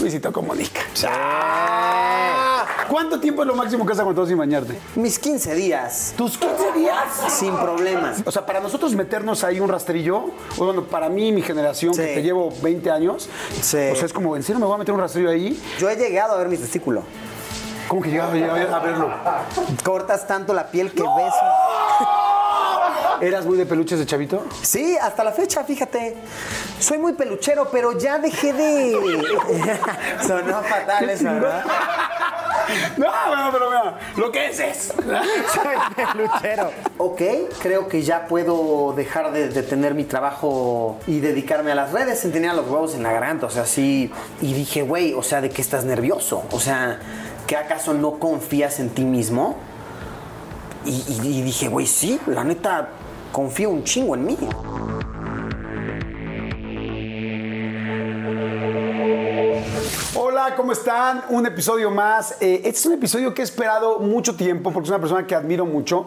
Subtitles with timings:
[0.00, 0.80] Luisito Comunica.
[1.06, 2.64] Ah.
[2.88, 4.78] ¿Cuánto tiempo es lo máximo que has aguantado sin bañarte?
[4.96, 6.14] Mis 15 días.
[6.16, 6.96] ¿Tus 15 días?
[7.28, 8.22] Sin problemas.
[8.24, 10.24] O sea, para nosotros meternos ahí un rastrillo,
[10.58, 12.00] o bueno, para mí, mi generación, Sí.
[12.00, 13.28] que te llevo 20 años,
[13.60, 13.76] Sí.
[13.92, 15.60] o sea, es como, ¿en serio me voy a meter un rastrillo ahí?
[15.78, 17.02] Yo he llegado a ver mi testículo.
[17.88, 19.10] ¿Cómo que llegaba llegaba a verlo?
[19.84, 21.34] Cortas tanto la piel que ves.
[23.20, 24.44] ¿Eras muy de peluches de chavito?
[24.62, 26.16] Sí, hasta la fecha, fíjate.
[26.78, 28.96] Soy muy peluchero, pero ya dejé de.
[30.26, 31.64] Sonó fatal eso, ¿verdad?
[32.96, 34.78] No, bueno, pero mira, lo que es es.
[34.94, 36.70] Soy peluchero.
[36.98, 37.20] Ok,
[37.60, 42.24] creo que ya puedo dejar de, de tener mi trabajo y dedicarme a las redes
[42.24, 43.46] tener los huevos en la garganta.
[43.46, 44.10] O sea, sí.
[44.40, 46.44] Y dije, güey, o sea, ¿de qué estás nervioso?
[46.52, 46.98] O sea,
[47.46, 49.56] ¿que acaso no confías en ti mismo?
[50.84, 50.92] Y,
[51.22, 52.88] y- y dije, güey, sí, la neta,
[53.32, 54.36] confío un chingo en mí.
[60.14, 61.22] Hola, ¿cómo están?
[61.28, 62.36] Un episodio más.
[62.40, 65.34] Eh, este es un episodio que he esperado mucho tiempo porque es una persona que
[65.34, 66.06] admiro mucho.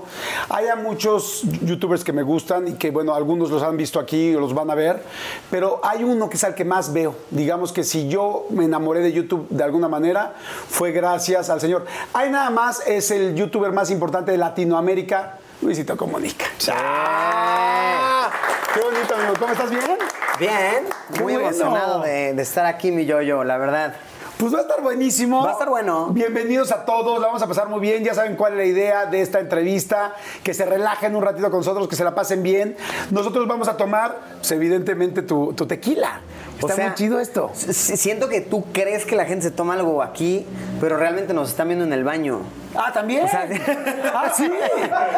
[0.50, 4.40] Hay muchos youtubers que me gustan y que, bueno, algunos los han visto aquí o
[4.40, 5.02] los van a ver,
[5.50, 7.16] pero hay uno que es al que más veo.
[7.32, 10.36] Digamos que si yo me enamoré de YouTube de alguna manera,
[10.68, 11.86] fue gracias al señor.
[12.14, 16.46] Hay nada más, es el youtuber más importante de Latinoamérica, Luisito Comunica.
[16.72, 18.30] ¡Ah!
[18.74, 19.34] ¡Qué bonito, amigo!
[19.40, 19.70] ¿Cómo estás?
[19.70, 19.98] ¿Bien?
[20.40, 21.48] Bien, Qué muy bueno.
[21.50, 23.94] emocionado de, de estar aquí, mi yo-yo, la verdad.
[24.38, 25.44] Pues va a estar buenísimo.
[25.44, 26.08] Va a estar bueno.
[26.08, 28.04] Bienvenidos a todos, la vamos a pasar muy bien.
[28.04, 31.60] Ya saben cuál es la idea de esta entrevista, que se relajen un ratito con
[31.60, 32.76] nosotros, que se la pasen bien.
[33.12, 36.20] Nosotros vamos a tomar, pues, evidentemente, tu, tu tequila.
[36.64, 37.52] O Está sea, muy chido esto.
[37.54, 40.46] Siento que tú crees que la gente se toma algo aquí,
[40.80, 42.42] pero realmente nos están viendo en el baño.
[42.76, 43.26] Ah, también.
[43.26, 43.48] O sea,
[44.16, 44.50] ah, sí.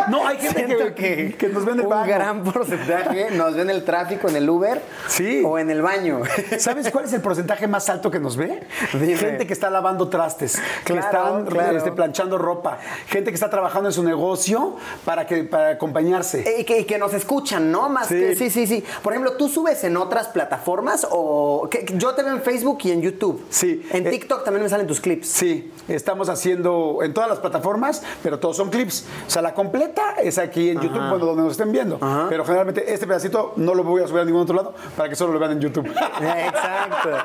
[0.10, 2.06] No, hay gente Siento que, que, nos vende el un baño.
[2.14, 5.42] gran porcentaje nos ve en el tráfico, en el Uber Sí.
[5.46, 6.22] o en el baño.
[6.60, 8.62] ¿Sabes cuál es el porcentaje más alto que nos ve?
[8.94, 9.16] Dime.
[9.16, 11.78] Gente que está lavando trastes, que están claro.
[11.78, 16.44] este, planchando ropa, gente que está trabajando en su negocio para, que, para acompañarse.
[16.60, 17.88] Y que, y que nos escuchan, ¿no?
[17.88, 18.16] Más Sí.
[18.16, 18.84] que, sí, sí, sí.
[19.02, 21.35] Por ejemplo, ¿tú subes en otras plataformas o...?
[21.70, 23.44] Que yo te veo en Facebook y en YouTube.
[23.50, 23.86] Sí.
[23.92, 25.28] En Eh, TikTok también me salen tus clips.
[25.28, 29.06] Sí, estamos haciendo en todas las plataformas, pero todos son clips.
[29.28, 32.00] O sea, la completa es aquí en YouTube, cuando donde nos estén viendo.
[32.30, 35.16] Pero generalmente este pedacito no lo voy a subir a ningún otro lado para que
[35.16, 35.88] solo lo vean en YouTube.
[35.88, 37.10] Exacto.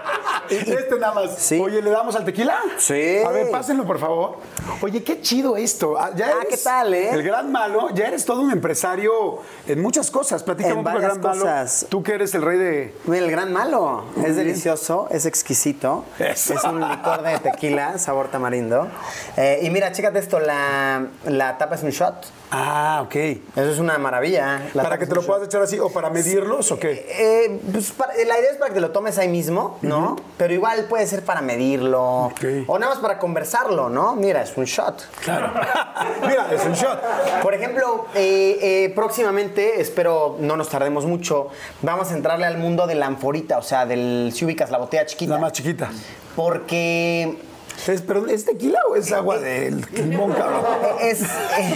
[0.50, 1.36] Este nada más.
[1.38, 1.60] Sí.
[1.60, 2.56] Oye, ¿le damos al tequila?
[2.76, 3.18] Sí.
[3.24, 4.38] A ver, pásenlo, por favor.
[4.82, 5.94] Oye, qué chido esto.
[5.96, 7.10] Ah, Ya Ah, eres ¿qué tal, eh?
[7.12, 9.38] El gran malo, ya eres todo un empresario
[9.68, 10.42] en muchas cosas.
[10.42, 11.82] Platícame En un poco del varias gran cosas.
[11.82, 11.88] malo.
[11.88, 12.94] Tú que eres el rey de.
[13.12, 13.99] El gran malo.
[14.24, 16.04] Es delicioso, es exquisito.
[16.18, 16.54] Eso.
[16.54, 18.88] Es un licor de tequila, sabor tamarindo.
[19.36, 22.26] Eh, y mira, chécate esto, la, la tapa es un shot.
[22.52, 23.14] Ah, ok.
[23.14, 24.62] Eso es una maravilla.
[24.74, 27.06] La ¿Para que te lo puedas echar así o para medirlos o qué?
[27.08, 30.16] Eh, pues para- la idea es para que te lo tomes ahí mismo, ¿no?
[30.36, 32.02] Pero igual puede ser para medirlo.
[32.24, 32.44] Ok.
[32.66, 34.16] O nada más para conversarlo, ¿no?
[34.16, 35.00] Mira, es un shot.
[35.22, 35.52] Claro.
[36.26, 37.00] Mira, es un shot.
[37.42, 41.48] Por ejemplo, eh, eh, próximamente, espero no nos tardemos mucho,
[41.82, 45.06] vamos a entrarle al mundo de la anforita, o sea, del si ubicas la botella
[45.06, 45.34] chiquita.
[45.34, 45.90] La más chiquita.
[46.34, 47.36] Porque
[47.88, 50.64] Es, pero ¿es tequila o es agua de limón, cabrón?
[51.00, 51.22] es,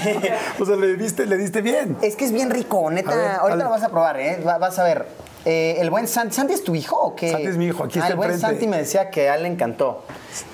[0.60, 1.96] O sea, le diste, le diste bien.
[2.02, 3.12] es que es bien rico, neta.
[3.12, 4.42] A ver, Ahorita lo vas a probar, ¿eh?
[4.46, 5.06] Va- vas a ver.
[5.46, 7.30] Eh, el buen Santi, ¿Santi es tu hijo o qué?
[7.30, 8.54] Santi es mi hijo, aquí Ah, está El buen enfrente.
[8.56, 10.04] Santi me decía que a él le encantó.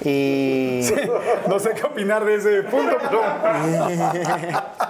[0.05, 0.81] Y.
[1.49, 3.21] No sé qué opinar de ese punto, pero.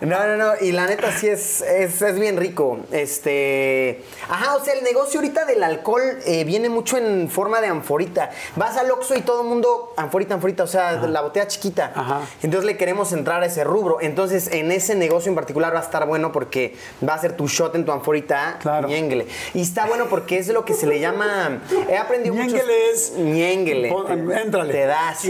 [0.00, 0.52] No, no, no.
[0.60, 2.80] Y la neta sí es, es, es bien rico.
[2.90, 4.02] Este.
[4.28, 8.30] Ajá, o sea, el negocio ahorita del alcohol eh, viene mucho en forma de anforita.
[8.56, 11.92] Vas al Oxxo y todo el mundo, anforita, anforita, o sea, la botella chiquita.
[11.94, 12.20] Ajá.
[12.42, 13.98] Entonces le queremos entrar a ese rubro.
[14.00, 17.46] Entonces, en ese negocio en particular va a estar bueno porque va a ser tu
[17.46, 18.58] shot en tu anforita.
[18.60, 18.88] Claro.
[18.88, 21.60] Y está bueno porque es lo que se le llama.
[21.88, 22.52] He aprendido muchos.
[22.52, 23.88] Ñénguele es- ñénguele.
[23.88, 24.72] Pon- Éntrale.
[24.72, 25.24] Te das.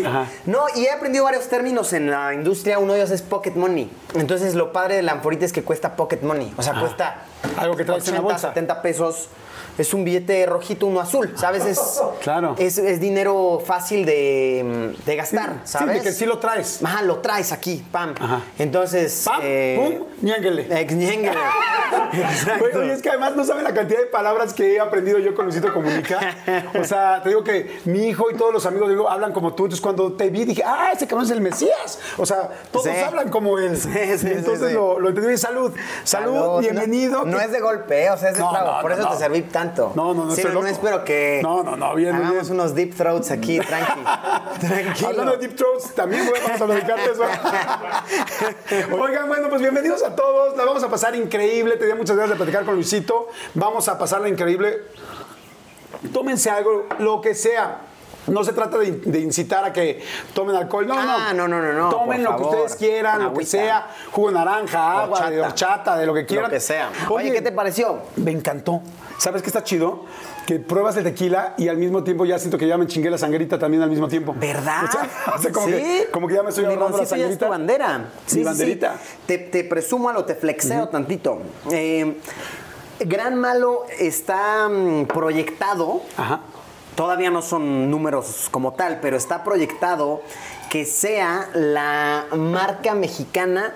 [0.46, 2.78] No, y he aprendido varios términos en la industria.
[2.78, 3.90] Uno de ellos es pocket money.
[4.14, 6.52] Entonces, lo padre de la anforita es que cuesta pocket money.
[6.56, 7.22] O sea, cuesta
[7.56, 8.48] Algo que traes en la bolsa.
[8.48, 9.28] 70 pesos.
[9.76, 11.64] Es un billete rojito, uno azul, ¿sabes?
[11.64, 12.54] Es, Claro.
[12.58, 15.96] es, es dinero fácil de, de gastar, Sí, ¿sabes?
[15.96, 16.80] de que sí lo traes.
[16.84, 18.14] Ajá, lo traes aquí, pam.
[18.20, 18.40] Ajá.
[18.58, 19.22] Entonces.
[19.24, 20.80] Pam, eh, pum, ñénguele.
[20.80, 21.36] ex- ñénguele.
[22.12, 22.78] Exacto.
[22.78, 25.44] Oye, es que además no saben la cantidad de palabras que he aprendido yo con
[25.46, 26.20] Luisito Comunica.
[26.80, 29.64] O sea, te digo que mi hijo y todos los amigos digo, hablan como tú.
[29.64, 31.98] Entonces, cuando te vi, dije, ah, ese cabrón es el Mesías.
[32.18, 32.90] O sea, todos Sí.
[32.90, 33.76] hablan como él.
[33.76, 34.74] Sí, sí, sí, Entonces sí.
[34.74, 35.36] Lo, lo entendí.
[35.36, 35.72] Salud.
[36.04, 36.60] Salud, Salud.
[36.60, 37.20] bienvenido.
[37.24, 38.10] No, no ¿Qué- es de golpe, ¿eh?
[38.10, 38.72] o sea, es de No, trago.
[38.76, 39.92] no, Por eso te serví tanto.
[39.94, 40.72] No, no, no, Sí, estoy no, loco.
[40.72, 41.40] espero que.
[41.42, 42.52] No, no, no, bien, Hagamos bien.
[42.60, 44.00] unos deep throats aquí, tranqui.
[44.60, 45.08] Tranquilo.
[45.08, 47.24] Hablando de Deep Throats, también vamos a dedicarte eso.
[49.00, 50.56] Oigan, bueno, pues bienvenidos a todos.
[50.56, 51.76] La vamos a pasar increíble.
[51.76, 53.28] Tenía muchas ganas de platicar con Luisito.
[53.54, 54.82] Vamos a pasarla increíble.
[56.12, 57.78] Tómense algo, lo que sea.
[58.26, 60.02] No se trata de, de incitar a que
[60.32, 63.44] tomen alcohol, no, Ah, no, no, no, no, Tomen lo que ustedes quieran, lo que
[63.44, 65.46] sea, jugo de naranja, agua, de Horchata.
[65.48, 66.46] horchata, de lo que quieran.
[66.46, 66.88] Lo que sea.
[67.10, 67.98] Oye, ¿qué te pareció?
[68.16, 68.80] Me encantó.
[69.18, 70.04] ¿Sabes qué está chido?
[70.46, 73.18] Que pruebas el tequila y al mismo tiempo ya siento que ya me chingué la
[73.18, 74.34] sangrita también al mismo tiempo.
[74.38, 74.84] ¿Verdad?
[74.88, 75.72] O sea, o sea, como, Sí.
[75.72, 78.10] que, como que ya me estoy ahorrando la ya es tu bandera.
[78.32, 78.96] Mi banderita.
[79.26, 81.40] Te, te presumo a lo, te flexeo tantito.
[81.70, 82.18] Eh,
[83.00, 86.02] Gran Malo está mm, proyectado.
[86.16, 86.40] Ajá.
[86.94, 90.22] Todavía no son números como tal, pero está proyectado
[90.70, 93.74] que sea la marca mexicana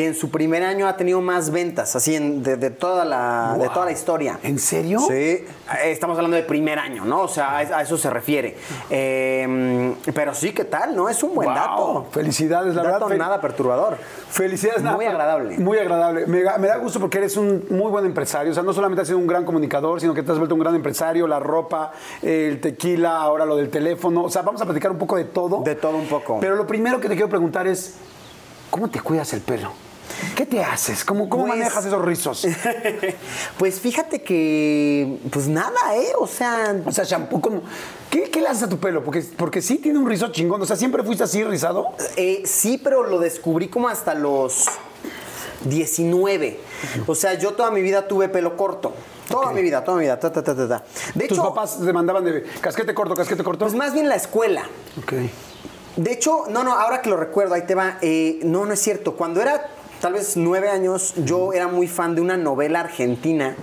[0.00, 3.54] que en su primer año ha tenido más ventas, así en- de, de toda la,
[3.58, 4.38] de toda la historia.
[4.42, 4.98] ¿En serio?
[5.06, 5.44] Sí,
[5.84, 7.20] estamos hablando de primer año, ¿no?
[7.20, 8.56] O sea, a, eso se refiere.
[8.88, 10.96] Eh, pero sí, ¿qué tal?
[10.96, 11.10] ¿No?
[11.10, 11.54] Es un buen Wow.
[11.54, 12.06] dato.
[12.12, 13.08] Felicidades, la dato verdad.
[13.14, 13.98] fel- nada perturbador.
[14.30, 15.58] Felicidades, nada, Muy agradable.
[15.58, 16.26] Muy agradable.
[16.26, 18.52] Me, da- me da gusto porque eres un muy buen empresario.
[18.52, 20.62] O sea, no solamente has sido un gran comunicador, sino que te has vuelto un
[20.62, 21.26] gran empresario.
[21.26, 21.92] La ropa,
[22.22, 24.22] el tequila, ahora lo del teléfono.
[24.24, 25.60] O sea, vamos a platicar un poco de todo.
[25.62, 26.38] De todo un poco.
[26.40, 27.96] Pero lo primero que te quiero preguntar es,
[28.70, 29.70] ¿cómo te cuidas el pelo?
[30.36, 31.04] ¿Qué te haces?
[31.04, 32.46] ¿Cómo, cómo Pues- manejas esos rizos?
[33.58, 36.12] pues fíjate que, pues nada, ¿eh?
[36.18, 37.62] O sea, O sea, shampoo, ¿cómo?
[38.10, 39.04] ¿Qué, qué le haces a tu pelo?
[39.04, 40.60] Porque, porque sí tiene un rizo chingón.
[40.62, 41.88] O sea, ¿siempre fuiste así rizado?
[42.16, 44.64] eh, sí, pero lo descubrí como hasta los
[45.64, 46.58] 19.
[47.06, 48.92] O sea, yo toda mi vida tuve pelo corto.
[49.28, 50.18] Toda mi vida, toda mi vida.
[50.18, 50.84] Ta, ta, ta, ta, ta.
[51.14, 53.64] De Tus hecho, papás te mandaban de casquete corto, casquete corto.
[53.64, 54.64] pues más bien la escuela.
[54.98, 55.12] ok.
[55.96, 57.98] De hecho, no, no, ahora que lo recuerdo, ahí te va.
[58.00, 59.14] eh, no, no es cierto.
[59.16, 59.68] Cuando era
[60.00, 63.54] tal vez nueve años, yo era muy fan de una novela argentina.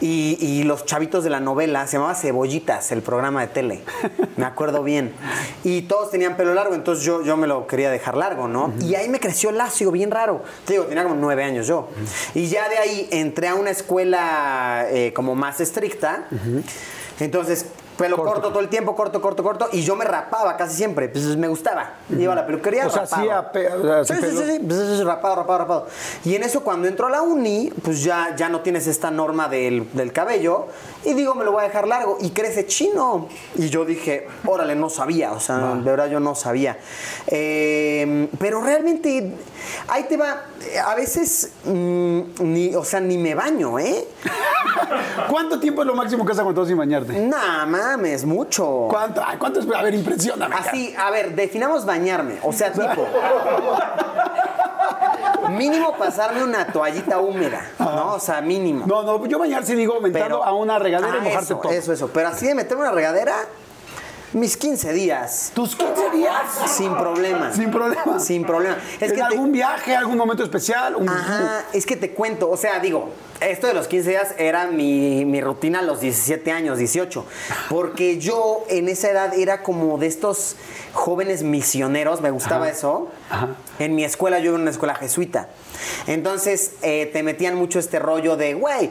[0.00, 3.82] Y, y los chavitos de la novela, se llamaba Cebollitas, el programa de tele.
[4.36, 5.12] Me acuerdo bien.
[5.62, 8.72] Y todos tenían pelo largo, entonces yo, yo me lo quería dejar largo, ¿no?
[8.80, 10.42] Y ahí me creció lacio, bien raro.
[10.64, 11.88] Te digo, tenía como nueve años yo.
[12.34, 16.26] Y ya de ahí entré a una escuela eh, como más estricta.
[17.20, 17.66] Entonces,
[18.02, 18.32] pelo Corto.
[18.32, 18.48] corto.
[18.50, 19.68] todo el tiempo, corto, corto, corto.
[19.72, 21.08] Y yo me rapaba casi siempre.
[21.08, 21.94] Pues me gustaba.
[22.10, 22.86] Iba a la peluquería.
[22.86, 24.46] O sea, o Sí, sí, sí, pelo.
[24.46, 24.58] sí.
[24.66, 25.86] Pues, rapado, rapado, rapado.
[26.24, 29.48] Y en eso, cuando entro a la uni, pues ya, ya no tienes esta norma
[29.48, 30.66] del, del cabello.
[31.04, 32.18] Y digo, me lo voy a dejar largo.
[32.20, 33.28] Y crece chino.
[33.56, 35.32] Y yo dije, órale, no sabía.
[35.32, 36.78] O sea, de verdad yo no sabía.
[37.26, 39.34] Eh, pero realmente,
[39.88, 40.44] ahí te va.
[40.86, 44.06] A veces, mm, ni, o sea, ni me baño, ¿eh?
[45.28, 47.18] ¿Cuánto tiempo es lo máximo que has aguantado sin bañarte?
[47.18, 48.86] Nah, mames, mucho.
[48.88, 49.22] ¿Cuánto?
[49.24, 49.60] Ay, ¿Cuánto?
[49.74, 50.54] A ver, impresioname.
[50.54, 52.38] Así, a ver, definamos bañarme.
[52.42, 53.06] O sea, tipo.
[55.56, 58.14] mínimo pasarme una toallita húmeda, ¿no?
[58.14, 58.86] O sea, mínimo.
[58.86, 61.72] No, no, yo bañarse digo aumentando a una regadera y Ah, mojarte eso, todo.
[61.72, 62.08] Eso, eso.
[62.08, 63.34] Pero así de meterme una regadera,
[64.32, 65.52] mis 15 días.
[65.54, 66.42] ¿Tus 15 días?
[66.66, 67.52] Sin problema.
[67.52, 68.18] Sin problema.
[68.20, 68.76] Sin problema.
[68.96, 70.96] Es ¿En que te- algún viaje, algún momento especial?
[70.96, 74.66] Un- Ajá, es que te cuento, o sea, digo, esto de los 15 días era
[74.68, 77.24] mi, mi rutina a los 17 años, 18,
[77.68, 80.56] porque yo en esa edad era como de estos
[80.92, 83.08] jóvenes misioneros, me gustaba Ajá, eso.
[83.30, 83.48] ajá.
[83.78, 85.48] En mi escuela, yo iba en una escuela jesuita,
[86.06, 88.90] entonces eh, te metían mucho este rollo de, güey,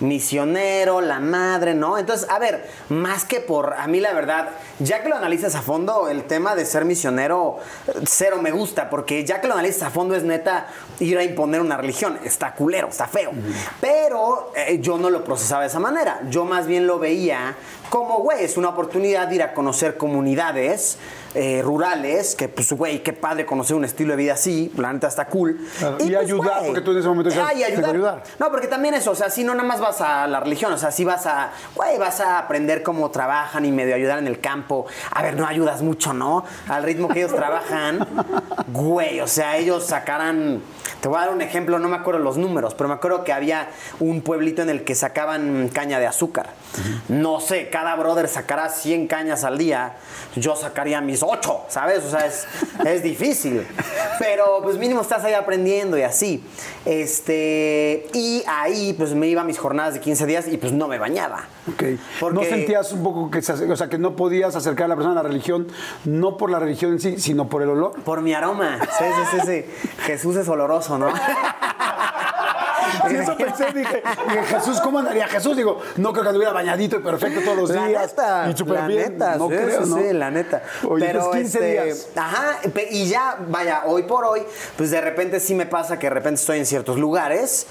[0.00, 1.98] misionero, la madre, ¿no?
[1.98, 5.62] Entonces, a ver, más que por, a mí la verdad, ya que lo analizas a
[5.62, 7.58] fondo, el tema de ser misionero,
[8.06, 11.60] cero me gusta, porque ya que lo analizas a fondo es neta ir a imponer
[11.60, 13.30] una religión, está culero, está feo.
[13.80, 17.54] Pero eh, yo no lo procesaba de esa manera, yo más bien lo veía
[17.88, 20.96] como, güey, es una oportunidad de ir a conocer comunidades
[21.34, 25.08] eh, rurales, que pues, güey, qué padre conocer un estilo de vida así, la neta
[25.08, 25.58] está cool.
[25.78, 27.94] Claro, y ayudar, güey, porque tú en ese momento decías, ah, y "Tengo que ayudar.
[27.94, 28.22] ayudar".
[28.38, 30.78] No, porque también eso, o sea, si no nada más vas a la religión, o
[30.78, 34.38] sea, si vas a, güey, vas a aprender cómo trabajan y medio ayudar en el
[34.40, 34.86] campo.
[35.10, 36.44] A ver, no ayudas mucho, ¿no?
[36.68, 38.06] Al ritmo que ellos trabajan,
[38.68, 40.62] güey, o sea, ellos sacarán,
[41.00, 43.32] te voy a dar un ejemplo, no me acuerdo los números, pero me acuerdo que
[43.32, 43.68] había
[44.00, 46.50] un pueblito en el que sacaban caña de azúcar.
[47.08, 49.94] No sé, cada brother sacará 100 cañas al día,
[50.36, 52.04] yo sacaría mis 8, ¿sabes?
[52.04, 52.46] O sea, es,
[52.84, 53.66] es difícil.
[54.18, 56.44] Pero pues mínimo estás ahí aprendiendo y así.
[56.84, 60.86] Este, y ahí pues me iba a mis jornadas de 15 días y pues no
[60.88, 61.44] me bañaba.
[61.72, 61.84] Ok.
[62.20, 64.96] Porque- ¿No sentías un poco que, se o sea, que no podías acercar a la
[64.96, 65.66] persona a la religión,
[66.04, 68.00] no por la religión en sí, sino por el olor?
[68.02, 68.78] Por mi aroma.
[68.98, 69.88] Sí, sí, sí, sí.
[70.04, 71.08] Jesús es oloroso, ¿no?
[73.08, 75.56] Sí, eso pensé, dije, dije, Jesús, ¿cómo andaría Jesús?
[75.56, 78.08] Digo, no creo que anduviera bañadito y perfecto todos los La días.
[78.08, 79.12] neta, y súper la bien.
[79.12, 79.96] neta, no sí, creo, ¿no?
[79.96, 80.62] sí, la neta.
[80.88, 82.08] Oye, Pero pues 15 este, días.
[82.16, 82.58] Ajá,
[82.90, 84.42] y ya, vaya, hoy por hoy,
[84.76, 87.66] pues de repente sí me pasa que de repente estoy en ciertos lugares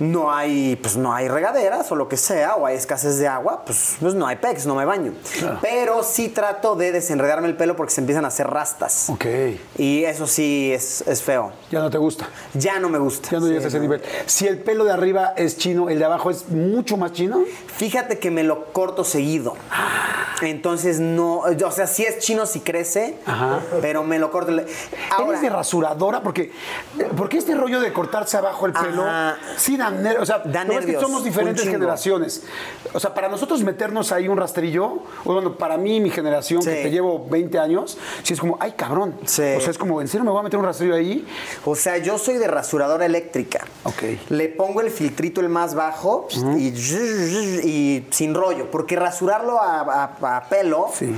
[0.00, 3.64] no hay, pues no hay regaderas o lo que sea, o hay escasez de agua,
[3.64, 5.12] pues, pues no hay pex, no me baño.
[5.60, 9.10] Pero sí trato de desenredarme el pelo porque se empiezan a hacer rastas.
[9.10, 9.26] Ok.
[9.76, 11.52] Y eso sí es, es feo.
[11.70, 12.28] Ya no te gusta.
[12.54, 13.30] Ya no me gusta.
[13.30, 14.02] Ya no llegas a ese nivel.
[14.26, 17.40] Si el pelo de arriba es chino, el de abajo es mucho más chino.
[17.76, 19.54] Fíjate que me lo corto seguido.
[20.42, 23.60] Entonces no, o sea, sí es chino si crece, Ajá.
[23.80, 24.52] pero me lo corto.
[25.10, 26.22] Ahora, ¿Eres de rasuradora?
[26.22, 26.52] Porque,
[27.16, 29.36] porque este rollo de cortarse abajo el pelo, Ajá.
[29.56, 30.22] sí da nervios.
[30.22, 32.42] O sea, Da es que somos diferentes generaciones.
[32.92, 34.84] O sea, para nosotros meternos ahí un rastrillo,
[35.24, 36.68] o bueno, para mí, mi generación, Sí.
[36.70, 39.14] que te llevo 20 años, sí es como, ay, cabrón.
[39.24, 39.42] Sí.
[39.56, 41.26] O sea, es como, ¿en serio me voy a meter un rastrillo ahí?
[41.64, 43.64] O sea, yo soy de rasuradora eléctrica.
[43.84, 44.02] Ok.
[44.30, 50.18] Le pongo el filtrito el más bajo y, y sin rollo, porque rasurarlo a, a-
[50.36, 51.16] a pelo, Sí.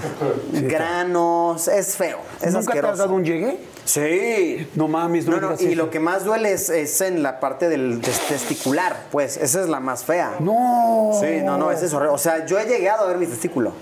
[0.53, 2.19] Sí, granos, es feo.
[2.41, 3.59] Es ¿Nunca te has dado un llegue?
[3.85, 4.69] Sí.
[4.75, 7.69] No mames, no No, no, y lo que más duele es, es en la parte
[7.69, 10.37] del tes- testicular, pues, esa es la más fea.
[10.39, 11.11] No.
[11.21, 12.15] Sí, no, no, ese es horrible.
[12.15, 13.73] O sea, yo he llegado a ver mi testículo.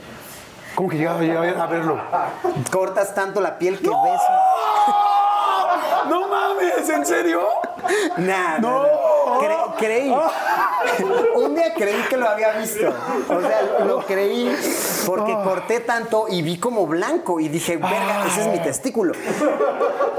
[0.74, 2.00] ¿Cómo que llegaba a verlo?
[2.70, 4.20] Cortas tanto la piel que ves.
[6.08, 7.42] No mames, ¿en serio?
[8.18, 8.70] Nah, No.
[8.70, 8.82] no.
[8.86, 9.40] no.
[9.40, 10.14] Cre- creí.
[11.34, 12.92] Un día creí que lo había visto.
[13.28, 14.54] O sea, lo creí
[15.06, 19.12] porque corté tanto y vi como blanco y dije, verga, ese es mi testículo.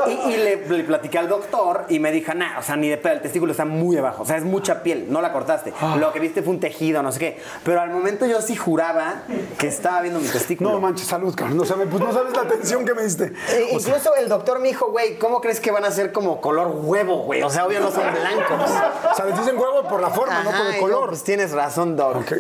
[0.08, 2.98] Y, y le, le platiqué al doctor y me dijo, nah, o sea, ni de
[2.98, 4.24] pedo, el testículo está muy abajo.
[4.24, 5.74] O sea, es mucha piel, no la cortaste.
[5.98, 7.42] Lo que viste fue un tejido, no sé qué.
[7.64, 9.24] Pero al momento yo sí juraba
[9.58, 10.72] que estaba viendo mi testículo.
[10.72, 11.58] No manches, salud, cabrón.
[11.58, 13.34] No sabes, pues no sabes la atención que me diste.
[13.50, 16.72] Eh, incluso el doctor me dijo, güey, ¿cómo crees que van a ser como color
[16.74, 17.44] huevo, güey?
[17.44, 18.72] O sea, obvio no son blancos.
[19.12, 21.02] O sea, les dicen huevo por la forma, no por el color.
[21.02, 22.32] no, pues tienes razón, Doc.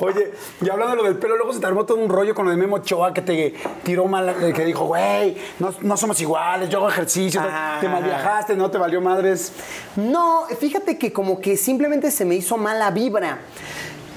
[0.00, 2.44] Oye, y hablando de lo del pelo, luego se te armó todo un rollo con
[2.44, 6.20] lo de Memo Ochoa que te tiró mal, eh, que dijo, güey, no, no somos
[6.20, 7.42] iguales, yo hago ejercicio,
[7.80, 9.52] te malviajaste, no te valió madres.
[9.96, 13.38] No, fíjate que como que simplemente se me hizo mala vibra.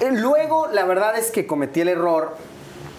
[0.00, 2.36] Eh, Luego, la verdad es que cometí el error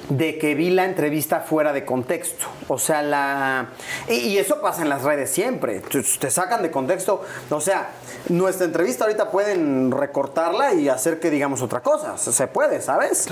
[0.09, 2.47] de que vi la entrevista fuera de contexto.
[2.67, 3.69] O sea, la...
[4.07, 5.79] Y, y eso pasa en las redes siempre.
[5.79, 7.23] Te, te sacan de contexto.
[7.49, 7.89] O sea,
[8.29, 12.17] nuestra entrevista ahorita pueden recortarla y hacer que digamos otra cosa.
[12.17, 13.27] Se puede, ¿sabes?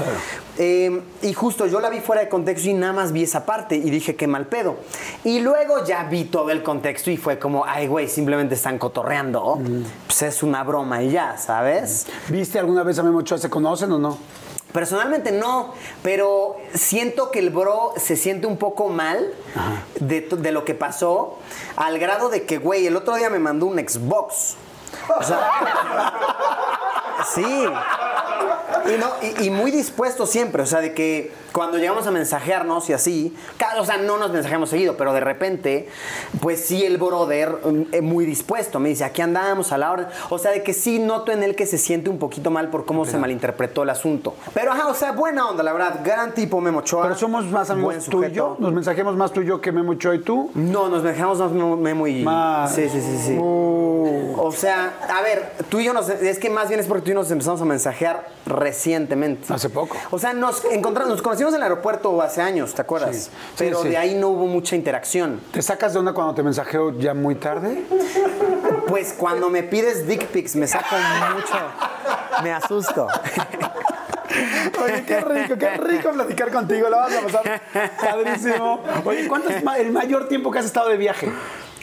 [0.58, 3.76] Eh, y justo yo la vi fuera de contexto y nada más vi esa parte
[3.76, 4.78] y dije qué mal pedo.
[5.24, 9.60] Y luego ya vi todo el contexto y fue como, ay, güey, simplemente están cotorreando.
[10.08, 12.08] Pues es una broma y ya, ¿sabes?
[12.30, 13.38] ¿Viste alguna vez a Memo Ochoa?
[13.38, 14.18] ¿Se conocen o no?
[14.72, 15.74] Personalmente no,
[16.04, 19.34] pero siento que el bro se siente un poco mal
[20.02, 21.38] de lo que pasó,
[21.78, 24.58] al grado de que, güey, el otro día me mandó un Xbox.
[25.18, 26.14] O sea,
[27.34, 27.66] sí.
[28.86, 32.90] Y, no, y, y muy dispuesto siempre, o sea, de que cuando llegamos a mensajearnos
[32.90, 33.34] y así,
[33.80, 35.88] o sea, no nos mensajeamos seguido, pero de repente,
[36.42, 40.10] pues sí, el brother mm, eh, muy dispuesto, me dice, aquí andamos a la hora,
[40.30, 42.86] o sea, de que sí noto en él que se siente un poquito mal por
[42.86, 44.36] cómo se malinterpretó el asunto.
[44.54, 47.04] Pero, ajá, o sea, buena onda, la verdad, gran tipo Memo Ochoa.
[47.04, 48.50] Pero somos más amigos tú y yo.
[48.50, 48.58] sujeto.
[48.60, 50.52] Nos mensajemos más tú y yo que Memo Ochoa y tú.
[50.56, 52.22] No, nos dejamos más Memo Memo y...
[52.22, 52.76] Más.
[52.76, 53.38] Sí, sí, sí, sí.
[53.40, 54.36] Uh.
[54.38, 56.10] O sea, a ver, tú y yo nos...
[56.10, 59.54] Es que más bien es porque tú y yo nos empezamos a mensajear recientemente.
[59.54, 59.98] Hace poco.
[60.12, 63.16] O sea, nos encontramos, nos conocimos en el aeropuerto hace años, ¿te acuerdas?
[63.16, 63.32] Sí.
[63.58, 63.90] Pero Sí, sí.
[63.90, 65.42] de ahí no hubo mucha interacción.
[65.52, 67.84] ¿Te sacas de onda cuando te mensajeo ya muy tarde?
[68.88, 70.96] Pues cuando me pides dick pics me saco
[71.36, 71.54] mucho...
[72.44, 73.08] Me asusto.
[74.84, 76.90] Oye, qué rico, qué rico platicar contigo.
[76.90, 77.62] La vas a pasar
[78.02, 78.82] padrísimo.
[79.06, 81.32] Oye, ¿cuánto es el mayor tiempo que has estado de viaje?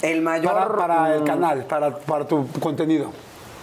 [0.02, 0.52] El mayor...
[0.52, 3.12] Para, para el mm, canal, para, para tu contenido.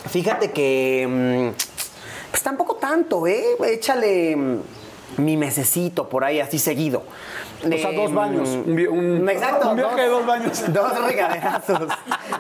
[0.10, 1.05] Fíjate que.
[1.08, 3.43] mm, Pues tampoco tanto, ¿eh?
[3.67, 4.60] Échale mm,
[5.17, 7.03] mi mesecito por ahí, así seguido.
[7.62, 8.48] O sea, dos baños.
[8.50, 9.72] Un, Exacto.
[9.72, 10.63] un viaje de dos baños.
[10.74, 11.89] Dos regaderazos.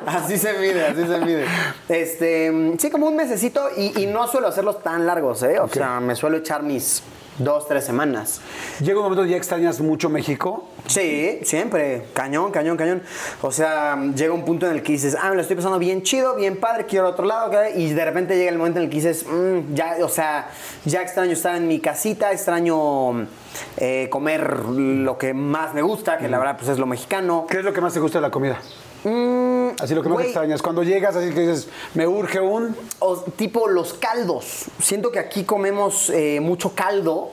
[0.05, 1.45] Así se mide, así se mide.
[1.89, 5.59] Este, sí, como un mesecito y, y no suelo hacerlos tan largos, ¿eh?
[5.59, 7.03] O sea, me suelo echar mis
[7.39, 8.41] dos, tres semanas.
[8.79, 10.69] Llega un momento ya extrañas mucho México.
[10.85, 12.05] Sí, siempre.
[12.13, 13.01] Cañón, cañón, cañón.
[13.41, 16.03] O sea, llega un punto en el que dices, ah, me lo estoy pasando bien
[16.03, 17.51] chido, bien padre, quiero otro lado.
[17.75, 20.49] Y de repente llega el momento en el que dices, "Mm, ya, o sea,
[20.85, 23.27] ya extraño estar en mi casita, extraño
[23.77, 27.45] eh, comer lo que más me gusta, que la verdad pues es lo mexicano.
[27.49, 28.59] ¿Qué es lo que más te gusta de la comida?
[29.03, 30.61] Mm, Así lo que más güey, extrañas.
[30.61, 32.75] Cuando llegas, así que dices, me urge un.
[32.99, 34.65] o tipo los caldos.
[34.81, 37.31] Siento que aquí comemos eh, mucho caldo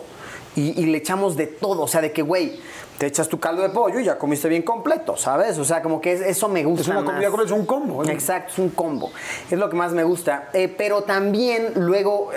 [0.55, 1.83] y, y le echamos de todo.
[1.83, 2.61] O sea, de que, güey,
[2.99, 5.59] te echas tu caldo de pollo y ya comiste bien completo, ¿sabes?
[5.59, 6.83] O sea, como que es- eso me gusta.
[6.83, 7.13] Es una más.
[7.29, 8.05] comida, es un combo.
[8.05, 8.13] ¿eh?
[8.13, 9.11] Exacto, es un combo.
[9.51, 10.49] Es lo que más me gusta.
[10.55, 12.31] Eh, pero también luego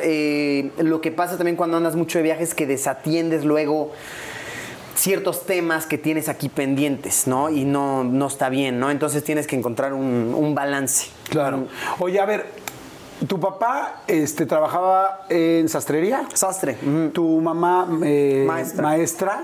[0.80, 3.92] lo que pasa también cuando andas mucho de viaje es que desatiendes luego
[5.00, 7.50] ciertos temas que tienes aquí pendientes, ¿no?
[7.50, 8.92] Y no, no está bien, ¿no?
[8.92, 11.08] Entonces tienes que encontrar un, un balance.
[11.30, 11.68] Claro.
[12.00, 12.46] Oye, a ver,
[13.28, 16.28] tu papá este, trabajaba en sastrería.
[16.34, 16.78] Sastre.
[17.14, 18.84] Tu mamá eh, Maestra.
[18.84, 19.44] maestra.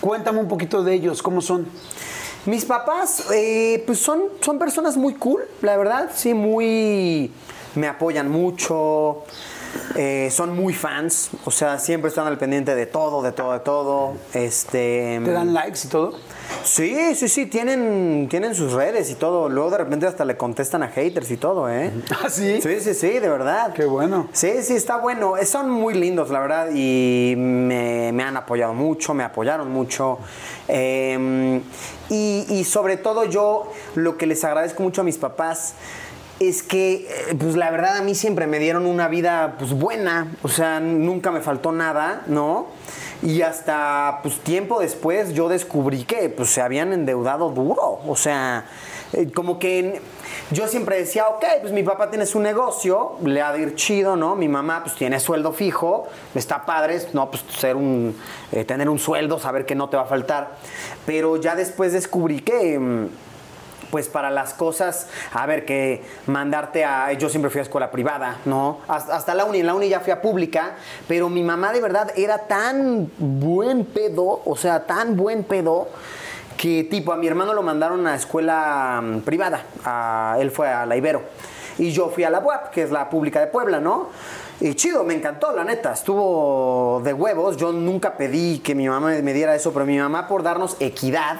[0.00, 1.66] Cuéntame un poquito de ellos, ¿cómo son?
[2.46, 7.30] Mis papás, eh, pues son, son personas muy cool, la verdad, sí, muy...
[7.74, 9.24] Me apoyan mucho,
[9.96, 13.60] eh, son muy fans, o sea, siempre están al pendiente de todo, de todo, de
[13.60, 14.12] todo.
[14.34, 16.14] Este, ¿Te dan likes y todo?
[16.64, 19.48] Sí, sí, sí, tienen, tienen sus redes y todo.
[19.48, 21.90] Luego de repente hasta le contestan a haters y todo, ¿eh?
[22.24, 22.60] ¿Ah, sí?
[22.60, 23.72] Sí, sí, sí, de verdad.
[23.72, 24.28] Qué bueno.
[24.32, 25.36] Sí, sí, está bueno.
[25.36, 30.18] Eh, Son muy lindos, la verdad, y me, me han apoyado mucho, me apoyaron mucho.
[30.68, 31.60] Eh,
[32.08, 35.74] y, y sobre todo yo lo que les agradezco mucho a mis papás
[36.40, 40.34] es que, eh, pues la verdad a mí siempre me dieron una vida pues buena,
[40.42, 42.66] o sea, nunca me faltó nada, ¿no?
[43.22, 48.64] Y hasta pues tiempo después yo descubrí que pues se habían endeudado duro, o sea,
[49.12, 50.00] eh, como que
[50.50, 54.16] yo siempre decía, ok, pues mi papá tiene su negocio, le ha de ir chido,
[54.16, 54.34] ¿no?
[54.34, 58.16] Mi mamá pues tiene sueldo fijo, está padre, no, pues ser un,
[58.50, 60.56] eh, tener un sueldo, saber que no te va a faltar.
[61.04, 63.10] Pero ya después descubrí que...
[63.90, 67.12] pues para las cosas, a ver, que mandarte a.
[67.14, 68.78] Yo siempre fui a escuela privada, ¿no?
[68.88, 70.74] Hasta, hasta la uni, en la uni ya fui a pública,
[71.08, 75.88] pero mi mamá de verdad era tan buen pedo, o sea, tan buen pedo.
[76.56, 80.84] Que tipo, a mi hermano lo mandaron a escuela mm, privada, a- él fue a
[80.84, 81.22] la Ibero.
[81.78, 84.08] Y yo fui a la UAP, que es la pública de Puebla, ¿no?
[84.60, 85.94] Y chido, me encantó, la neta.
[85.94, 87.56] Estuvo de huevos.
[87.56, 91.36] Yo nunca pedí que mi mamá me diera eso, pero mi mamá, por darnos equidad,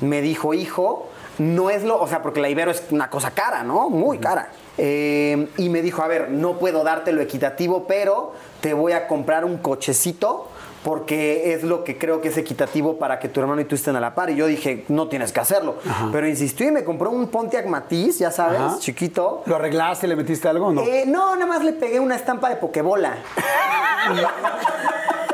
[0.00, 2.00] me dijo, hijo, no es lo.
[2.00, 3.90] O sea, porque la Ibero es una cosa cara, ¿no?
[3.90, 4.50] Muy cara.
[4.78, 9.06] Eh, y me dijo, a ver, no puedo darte lo equitativo, pero te voy a
[9.08, 10.48] comprar un cochecito
[10.86, 13.96] porque es lo que creo que es equitativo para que tu hermano y tú estén
[13.96, 14.30] a la par.
[14.30, 15.74] Y yo dije, no tienes que hacerlo.
[16.12, 18.76] Pero insistió y me compró un Pontiac Matiz, ya sabes, Ajá.
[18.78, 19.42] chiquito.
[19.46, 20.06] ¿Lo arreglaste?
[20.06, 20.82] ¿Le metiste algo no?
[20.82, 23.14] Eh, no, nada más le pegué una estampa de Pokebola.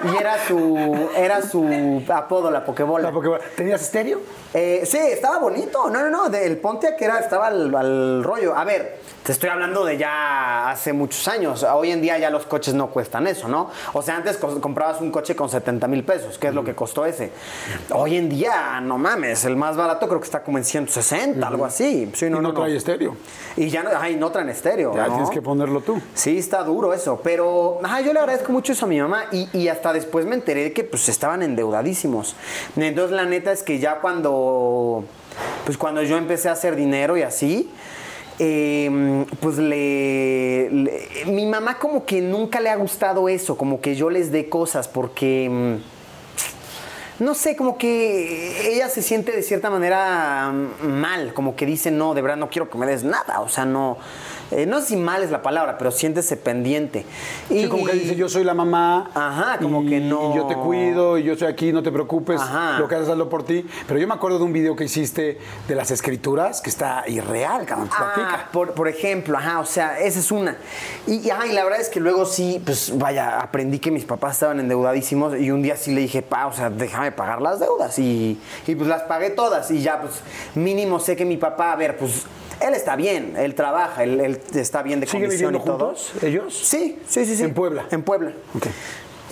[0.04, 3.12] y, era su era su apodo, la Pokebola.
[3.12, 4.21] Porque, bueno, ¿Tenías estéreo?
[4.54, 5.90] Eh, sí, estaba bonito.
[5.90, 6.28] No, no, no.
[6.30, 8.56] del Pontiac era, estaba al, al rollo.
[8.56, 11.62] A ver, te estoy hablando de ya hace muchos años.
[11.62, 13.71] Hoy en día ya los coches no cuestan eso, ¿no?
[13.92, 16.72] O sea, antes co- comprabas un coche con 70 mil pesos, que es lo que
[16.72, 17.32] costó ese.
[17.92, 21.64] Hoy en día, no mames, el más barato creo que está como en 160, algo
[21.64, 22.08] así.
[22.14, 22.54] Sí, no, y no, no, no.
[22.54, 23.17] trae estéreo.
[23.56, 24.95] Y ya no, ay, no traen estéreo.
[24.95, 26.00] Ya tienes que ponerlo tú.
[26.14, 29.49] Sí, está duro eso, pero ajá, yo le agradezco mucho eso a mi mamá y,
[29.52, 32.36] y hasta después me enteré de que pues estaban endeudadísimos.
[32.76, 35.04] Entonces la neta es que ya cuando,
[35.67, 37.69] pues cuando yo empecé a hacer dinero y así,
[38.38, 43.95] eh, pues le, le- mi mamá como que nunca le ha gustado eso, como que
[43.95, 45.49] yo les dé cosas porque...
[45.50, 46.02] mm,
[47.18, 51.90] no sé, como que ella se siente de cierta manera mm, mal, como que dice,
[51.92, 53.97] no, de verdad no quiero que me des nada, o sea, no,
[54.52, 57.04] eh, no sé si mal es la palabra, pero siéntese pendiente.
[57.49, 59.10] Sí, como que dice, yo soy la mamá.
[59.15, 61.91] Ajá, como y- que no- Y yo te cuido, y yo estoy aquí, no te
[61.93, 62.41] preocupes.
[62.41, 62.78] Ajá.
[62.78, 63.67] Lo que haces, hazlo por ti.
[63.86, 65.38] Pero yo me acuerdo de un video que hiciste
[65.69, 67.88] de las escrituras que está irreal, cabrón.
[67.93, 70.56] Ah, por, por ejemplo, ajá, o sea, esa es una.
[71.06, 74.04] Y, y, ajá, y la verdad es que luego sí, pues vaya, aprendí que mis
[74.04, 77.60] papás estaban endeudadísimos y un día sí le dije, pa, o sea, déjame pagar las
[77.60, 77.99] deudas.
[77.99, 80.15] Y, y pues las pagué todas y ya, pues
[80.54, 82.25] mínimo sé que mi papá, a ver, pues
[82.66, 85.78] él está bien, él trabaja, él, él está bien de ¿Siguen condición y todo.
[85.94, 86.54] juntos ellos?
[86.54, 87.42] Sí, sí, sí, sí.
[87.44, 87.86] ¿En Puebla?
[87.90, 88.32] En Puebla.
[88.54, 88.66] Ok.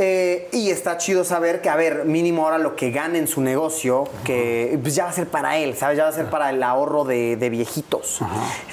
[0.03, 3.43] Eh, y está chido saber que, a ver, mínimo ahora lo que gane en su
[3.43, 5.99] negocio, que pues ya va a ser para él, ¿sabes?
[5.99, 8.21] Ya va a ser para el ahorro de, de viejitos.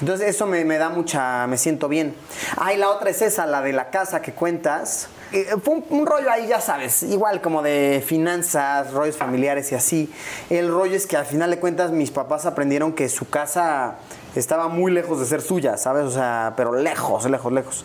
[0.00, 2.14] Entonces eso me, me da mucha, me siento bien.
[2.56, 5.08] Ah, y la otra es esa, la de la casa que cuentas.
[5.32, 9.74] Eh, fue un, un rollo ahí, ya sabes, igual como de finanzas, rollos familiares y
[9.74, 10.10] así.
[10.48, 13.96] El rollo es que al final de cuentas mis papás aprendieron que su casa
[14.38, 16.04] estaba muy lejos de ser suya, ¿sabes?
[16.04, 17.84] O sea, pero lejos, lejos, lejos.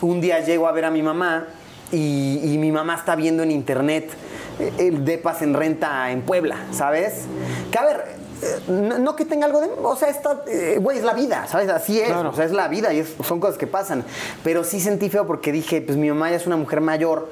[0.00, 1.46] Un día llego a ver a mi mamá
[1.90, 4.10] y, y mi mamá está viendo en internet
[4.58, 7.24] eh, el depas en renta en Puebla, ¿sabes?
[7.70, 8.04] Que a ver,
[8.42, 9.68] eh, no, no que tenga algo de...
[9.82, 11.68] O sea, está, eh, güey, es la vida, ¿sabes?
[11.68, 12.30] Así es, Claro.
[12.30, 14.04] o sea, es la vida y es- son cosas que pasan.
[14.42, 17.28] Pero sí sentí feo porque dije, pues mi mamá ya es una mujer mayor,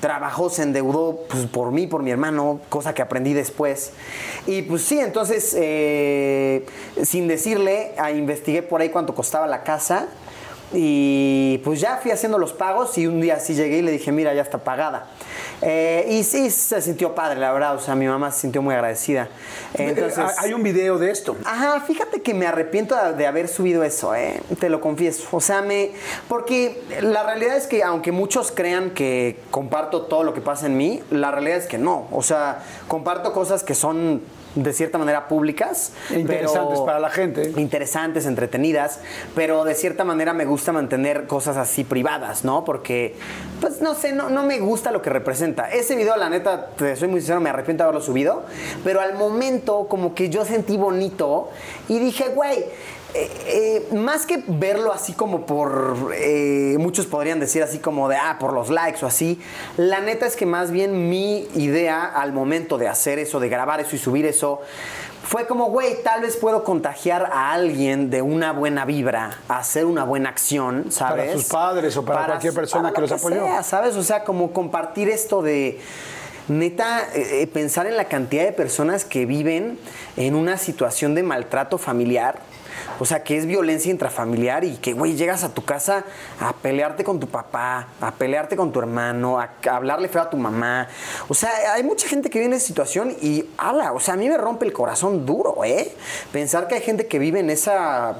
[0.00, 3.92] trabajó, se endeudó pues, por mí, por mi hermano, cosa que aprendí después.
[4.46, 6.66] Y pues sí, entonces, eh,
[7.02, 10.08] sin decirle, ah, investigué por ahí cuánto costaba la casa.
[10.72, 14.12] Y pues ya fui haciendo los pagos y un día sí llegué y le dije,
[14.12, 15.08] mira, ya está pagada.
[15.60, 17.74] Eh, y sí, se sintió padre, la verdad.
[17.74, 19.28] O sea, mi mamá se sintió muy agradecida.
[19.74, 21.36] Entonces, Eh, Hay un video de esto.
[21.44, 24.40] Ajá, fíjate que me arrepiento de haber subido eso, ¿eh?
[24.60, 25.26] te lo confieso.
[25.32, 25.90] O sea, me.
[26.28, 30.76] Porque la realidad es que, aunque muchos crean que comparto todo lo que pasa en
[30.76, 32.06] mí, la realidad es que no.
[32.12, 34.22] O sea, comparto cosas que son
[34.54, 35.92] de cierta manera públicas.
[36.10, 37.52] Interesantes pero- para la gente.
[37.56, 39.00] Interesantes, entretenidas,
[39.34, 42.64] pero de cierta manera me gusta mantener cosas así privadas, ¿no?
[42.64, 43.14] Porque,
[43.60, 45.70] pues no sé, no, no me gusta lo que representa.
[45.70, 48.44] Ese video, la neta, te soy muy sincero, me arrepiento de haberlo subido,
[48.84, 51.50] pero al momento como que yo sentí bonito
[51.88, 52.64] y dije, güey,
[53.14, 53.30] eh,
[53.90, 58.36] eh, más que verlo así como por, eh, muchos podrían decir así como de, ah,
[58.38, 59.40] por los likes o así,
[59.78, 63.80] la neta es que más bien mi idea al momento de hacer eso, de grabar
[63.80, 64.60] eso y subir eso,
[65.24, 69.86] fue como, güey, tal vez puedo contagiar a alguien de una buena vibra, a hacer
[69.86, 71.26] una buena acción, ¿sabes?
[71.26, 73.44] Para sus padres o para cualquier persona para que lo los apoyó.
[73.44, 73.96] sea, ¿sabes?
[73.96, 75.80] O sea, como compartir esto de
[76.48, 79.78] neta, eh, pensar en la cantidad de personas que viven
[80.16, 82.40] en una situación de maltrato familiar.
[82.98, 86.04] O sea, que es violencia intrafamiliar y que, güey, llegas a tu casa
[86.40, 90.36] a pelearte con tu papá, a pelearte con tu hermano, a, hablarle feo a tu
[90.36, 90.88] mamá.
[91.28, 94.16] O sea, hay mucha gente que vive en esa situación y, ala, o sea, a
[94.16, 95.94] mí me rompe el corazón duro, ¿eh?
[96.32, 98.16] Pensar que hay gente que vive en esa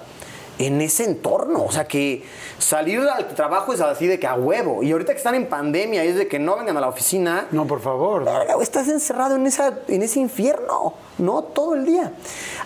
[0.58, 1.64] en ese entorno.
[1.64, 2.24] O sea, que
[2.58, 4.82] salir al trabajo es así de que a huevo.
[4.82, 7.46] Y ahorita que están en pandemia y es de que no vengan a la oficina.
[7.52, 8.24] No, por favor.
[8.60, 11.42] Estás encerrado en, esa, en ese infierno, ¿no?
[11.44, 12.12] Todo el día.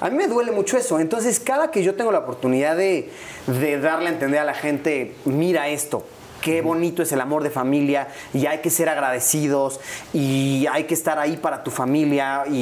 [0.01, 0.99] A mí me duele mucho eso.
[0.99, 3.11] Entonces, cada que yo tengo la oportunidad de,
[3.47, 6.05] de darle a entender a la gente, mira esto.
[6.41, 9.79] Qué bonito es el amor de familia y hay que ser agradecidos
[10.13, 12.53] y hay que estar ahí para tu familia y,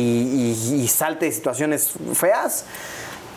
[0.75, 2.67] y- y salte de situaciones feas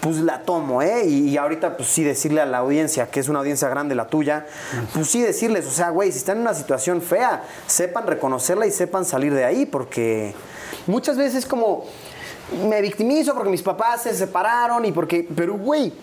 [0.03, 1.05] pues la tomo, ¿eh?
[1.07, 4.07] Y, y ahorita, pues sí, decirle a la audiencia, que es una audiencia grande la
[4.07, 4.45] tuya,
[4.93, 8.71] pues sí decirles, o sea, güey, si están en una situación fea, sepan reconocerla y
[8.71, 10.35] sepan salir de ahí, porque
[10.87, 11.85] muchas veces como
[12.67, 15.93] me victimizo porque mis papás se separaron y porque, pero güey,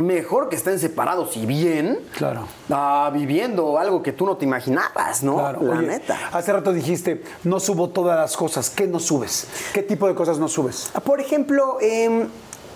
[0.00, 2.48] mejor que estén separados y bien, Claro.
[2.70, 5.36] a viviendo algo que tú no te imaginabas, ¿no?
[5.36, 5.62] Claro.
[5.62, 6.18] La Oye, neta.
[6.32, 8.70] Hace rato dijiste, no subo todas las cosas.
[8.70, 9.46] ¿Qué no subes?
[9.72, 10.90] ¿Qué tipo de cosas no subes?
[11.04, 12.26] Por ejemplo, em, a-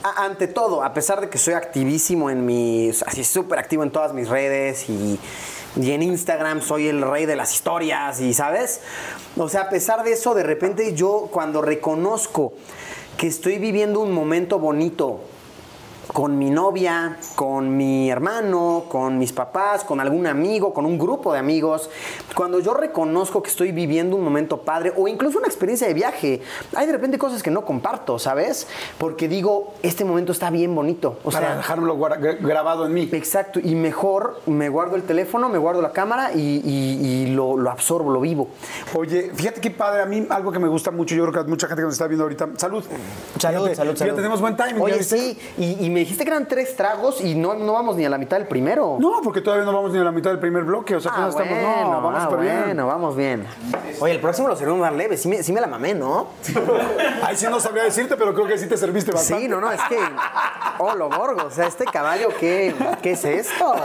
[0.02, 4.12] ante todo, a pesar de que soy activísimo en mis, así súper activo en todas
[4.12, 5.18] mis redes y,
[5.76, 8.80] y en Instagram soy el rey de las historias y, ¿sabes?
[9.36, 12.52] O sea, a pesar de eso, de repente yo cuando reconozco
[13.16, 15.20] que estoy viviendo un momento bonito
[16.12, 21.32] con mi novia, con mi hermano, con mis papás, con algún amigo, con un grupo
[21.32, 21.90] de amigos,
[22.34, 26.40] cuando yo reconozco que estoy viviendo un momento padre o incluso una experiencia de viaje,
[26.74, 28.66] hay de repente cosas que no comparto, ¿sabes?
[28.98, 31.18] Porque digo, este momento está bien bonito.
[31.24, 31.62] O para sea,
[32.18, 33.08] gra- grabado en mí.
[33.12, 37.56] Exacto, y mejor me guardo el teléfono, me guardo la cámara y, y- y lo,
[37.56, 38.48] lo absorbo, lo vivo.
[38.94, 41.44] Oye, fíjate qué padre, a mí algo que me gusta mucho, yo creo que a
[41.44, 42.48] mucha gente que nos está viendo ahorita.
[42.56, 42.82] Salud.
[43.68, 44.76] Fíjate, Ya tenemos buen timing.
[44.76, 47.96] ¿ya Oye, sí, y, y me dijiste que eran tres tragos y no, no vamos
[47.96, 48.96] ni a la mitad del primero.
[49.00, 51.14] No, porque todavía no vamos ni a la mitad del primer bloque, o sea, Ah,
[51.26, 52.62] apenas estamos, bueno, no, vamos ah, súper bien.
[52.64, 53.46] bueno, vamos bien.
[54.00, 55.16] Oye, el próximo lo servimos más leve.
[55.16, 56.28] Sí me, sí me la mamé, ¿no?
[57.22, 59.42] Ahí sí no sabría decirte, pero creo que sí te serviste bastante.
[59.44, 59.98] Sí, no, no, es que.
[60.78, 61.46] Oh, lo borgo.
[61.46, 63.74] O sea, este caballo, ¿qué, qué es esto?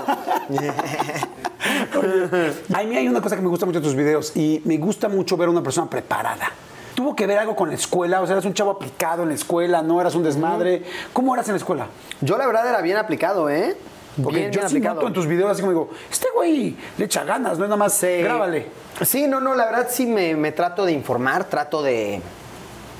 [2.74, 5.08] A mí hay una cosa que me gusta mucho de tus videos y me gusta
[5.10, 6.52] mucho ver a una persona preparada.
[6.96, 8.22] ¿Tuvo que ver algo con la escuela?
[8.22, 10.84] O sea, eras un chavo aplicado en la escuela, no eras un desmadre.
[11.12, 11.88] ¿Cómo eras en la escuela?
[12.22, 13.76] Yo, la verdad, era bien aplicado, ¿eh?
[14.22, 14.96] Porque bien, yo bien sí aplicado.
[14.96, 17.78] noto en tus videos así como digo, este güey le echa ganas, no es nada
[17.78, 18.22] más, Sí.
[18.22, 18.68] grábale.
[19.02, 22.22] Sí, no, no, la verdad sí me, me trato de informar, trato de,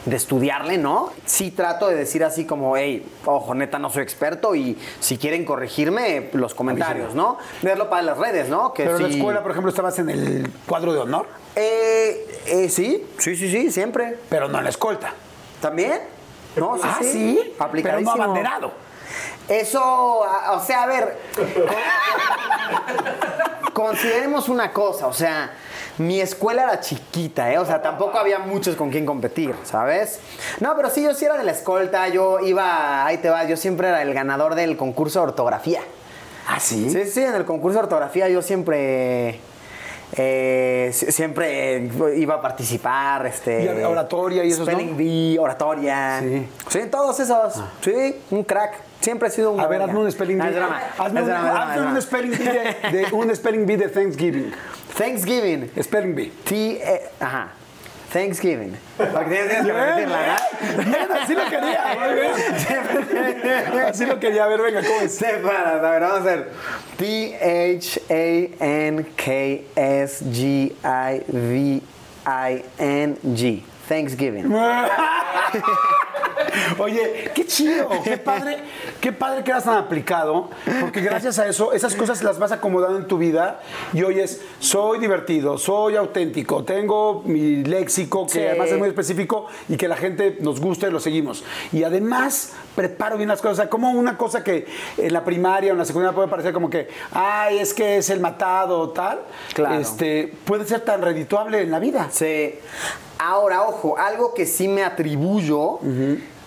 [0.06, 1.12] de estudiarle, ¿no?
[1.26, 5.46] Sí trato de decir así como, hey, ojo, neta, no soy experto y si quieren
[5.46, 7.38] corregirme, los comentarios, ¿no?
[7.62, 8.74] Verlo para las redes, ¿no?
[8.74, 12.70] Que Pero en la escuela, por ejemplo, estabas en el cuadro de honor, Eh, eh,
[12.70, 14.18] sí, sí, sí, sí, siempre.
[14.30, 15.14] pero no en la escolta.
[15.62, 16.02] ¿También?
[16.56, 17.12] No, sí, ah, sí.
[17.12, 18.72] sí, pero no abanderado.
[19.50, 21.18] Eso, o sea, a ver,
[23.74, 25.52] con- consideremos una cosa, o sea,
[25.98, 27.58] mi escuela era chiquita, ¿eh?
[27.58, 30.20] O sea, tampoco había muchos con quien competir, ¿sabes?
[30.60, 33.58] No, pero sí, yo sí era de la escolta, yo iba, ahí te va, yo
[33.58, 35.82] siempre era el ganador del concurso de ortografía.
[36.48, 36.90] ¿Ah, sí?
[36.90, 39.40] Sí, sí, en el concurso de ortografía yo siempre...
[40.16, 43.64] eh, si- siempre iba a participar, este...
[43.64, 44.74] Y oratoria y esos, ¿no?
[44.74, 46.20] Spelling bee, oratoria.
[46.22, 46.48] Sí.
[46.70, 47.62] Sí, todos esos.
[47.82, 48.74] Sí, un crack.
[49.04, 50.46] Siempre he sido un A ver, hazme un spelling bee.
[50.98, 54.54] Hazme un, spelling bee de, un spelling bee de Thanksgiving.
[54.98, 55.70] Thanksgiving.
[55.82, 56.32] Spelling bee.
[56.46, 57.50] T, eh, ajá.
[58.14, 58.78] Thanksgiving.
[58.96, 60.40] Porque tienes, que repetirla, ¿verdad?
[60.86, 61.82] bien, así lo quería.
[63.90, 64.46] Así lo quería.
[64.46, 65.22] A ver, venga, ¿cómo es?
[65.22, 66.52] A ver, vamos a hacer
[66.96, 68.22] T-H-A-N-K-S-G-I-V
[72.26, 73.64] I-N-G.
[73.90, 74.54] Thanksgiving.
[76.78, 78.58] Oye, qué chido, qué padre,
[79.02, 80.50] qué padre que eras tan aplicado,
[80.82, 83.62] porque gracias a eso, esas cosas las vas acomodando en tu vida
[83.94, 88.40] y hoy es, soy divertido, soy auténtico, tengo mi léxico que Sí.
[88.42, 91.44] además es muy específico y que la gente nos gusta y lo seguimos.
[91.72, 94.66] Y además preparo bien las cosas, o sea, como una cosa que
[94.98, 98.10] en la primaria o en la secundaria puede parecer como que, ay, es que es
[98.10, 99.22] el matado o tal,
[99.54, 99.76] Claro.
[99.80, 102.08] este, puede ser tan redituable en la vida.
[102.12, 102.56] Sí.
[103.18, 105.80] Ahora, ojo, algo que sí me atribuyo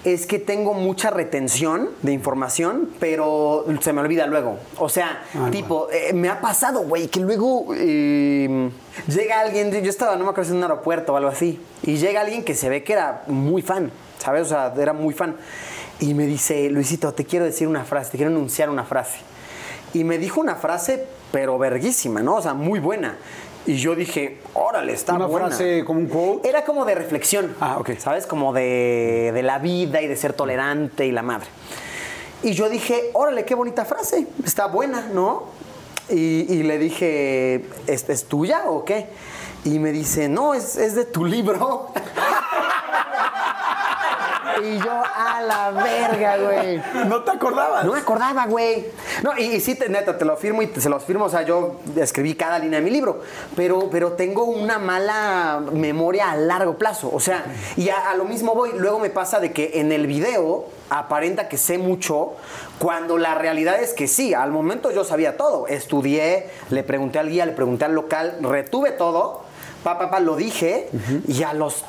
[0.04, 4.58] es que tengo mucha retención de información, pero se me olvida luego.
[4.78, 8.70] O sea, Ay, tipo, eh, me ha pasado, güey, que luego eh,
[9.08, 11.96] llega alguien, yo estaba, no me acuerdo si en un aeropuerto o algo así, y
[11.96, 14.42] llega alguien que se ve que era muy fan, ¿sabes?
[14.42, 15.36] O sea, era muy fan.
[15.98, 19.18] Y me dice, Luisito, te quiero decir una frase, te quiero enunciar una frase.
[19.92, 22.36] Y me dijo una frase, pero verguísima, ¿no?
[22.36, 23.16] O sea, muy buena.
[23.66, 25.48] Y yo dije, órale, está Una buena.
[25.48, 26.48] frase como un quote.
[26.48, 27.54] Era como de reflexión.
[27.60, 27.90] Ah, ok.
[27.98, 28.26] ¿Sabes?
[28.26, 31.48] Como de, de la vida y de ser tolerante y la madre.
[32.42, 34.26] Y yo dije, órale, qué bonita frase.
[34.44, 35.44] Está buena, ¿no?
[36.08, 39.06] Y, y le dije, ¿es, es tuya o qué?
[39.64, 41.88] Y me dice, no, es, es de tu libro.
[44.62, 46.82] y yo, a la verga, güey.
[47.06, 47.84] ¿No te acordabas?
[47.84, 48.86] No me acordaba, güey.
[49.22, 51.24] No, y, y sí, te- neta, te lo firmo y te- se los firmo.
[51.26, 53.20] O sea, yo escribí cada línea de mi libro.
[53.54, 57.10] Pero, pero tengo una mala memoria a largo plazo.
[57.12, 57.44] O sea,
[57.76, 58.70] y a, a lo mismo voy.
[58.76, 62.34] Luego me pasa de que en el video aparenta que sé mucho,
[62.78, 65.66] cuando la realidad es que sí, al momento yo sabía todo.
[65.66, 69.42] Estudié, le pregunté al guía, le pregunté al local, retuve todo.
[69.82, 70.88] Pa, pa, pa, lo dije.
[71.28, 71.84] Y a los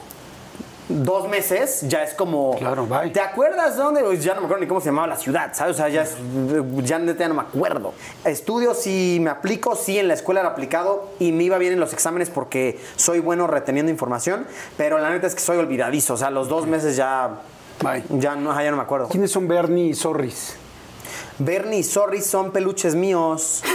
[0.89, 2.55] dos meses ya es como.
[2.57, 3.09] Claro, bye.
[3.09, 4.17] ¿Te acuerdas de dónde?
[4.19, 5.75] Ya no me acuerdo ni cómo se llamaba la ciudad, ¿sabes?
[5.75, 6.15] O sea, ya, es-
[6.83, 7.93] ya neta ya no me acuerdo.
[8.25, 11.79] Estudio, sí me aplico, sí en la escuela era aplicado y me iba bien en
[11.79, 14.45] los exámenes porque soy bueno reteniendo información,
[14.77, 16.13] pero la neta es que soy olvidadizo.
[16.13, 17.41] O sea, los dos meses ya.
[17.83, 18.03] Bye.
[18.19, 19.07] Ya no, ya no me acuerdo.
[19.09, 20.55] ¿Quiénes son Bernie y Zorris?
[21.39, 23.63] Bernie y Sorry son peluches míos.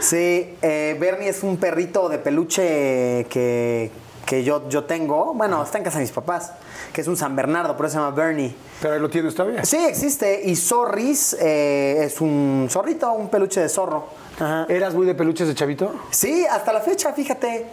[0.00, 3.90] Sí, eh, Bernie es un perrito de peluche que,
[4.28, 5.32] que yo, yo tengo.
[5.32, 6.52] Bueno, está en casa de mis papás,
[6.92, 8.54] que es un San Bernardo, por eso se llama Bernie.
[8.82, 9.64] Pero ahí lo tienes todavía.
[9.64, 10.42] Sí, existe.
[10.44, 14.04] Y Zorris eh, es un zorrito, un peluche de zorro.
[14.38, 14.66] Ajá.
[14.68, 15.94] ¿Eras muy de peluches de chavito?
[16.10, 17.68] Sí, hasta la fecha, fíjate.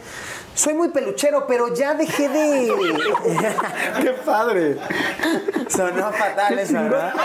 [0.56, 2.74] Soy muy peluchero, pero ya dejé de.
[4.02, 4.78] ¡Qué padre!
[5.68, 7.14] Sonó fatal eso, ¿verdad?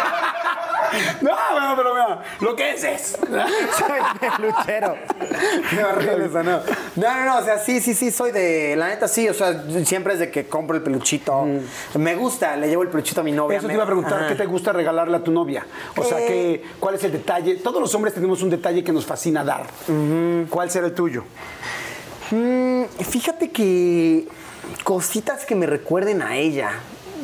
[1.20, 3.02] No, bueno, pero mira, lo que es es.
[3.20, 4.96] Soy peluchero.
[5.70, 6.60] Qué horrible sonó.
[6.96, 8.74] No, no, no, o sea, sí, sí, sí, soy de.
[8.74, 11.46] La neta, sí, o sea, siempre es de que compro el peluchito.
[11.94, 13.58] Me gusta, le llevo el peluchito a mi novia.
[13.58, 14.28] Eso te iba a preguntar, Ajá.
[14.30, 15.64] ¿qué te gusta regalarle a tu novia?
[15.96, 16.26] O sea, Eh.
[16.26, 17.54] ¿qué, ¿cuál es el detalle?
[17.56, 19.66] Todos los hombres tenemos un detalle que nos fascina dar.
[20.50, 21.22] ¿Cuál será el tuyo?
[22.30, 24.26] Mm, fíjate que
[24.84, 26.70] cositas que me recuerden a ella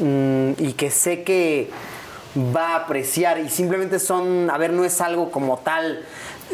[0.01, 1.71] mm, y que sé que
[2.55, 6.05] va a apreciar y simplemente son, a ver, no es algo como tal,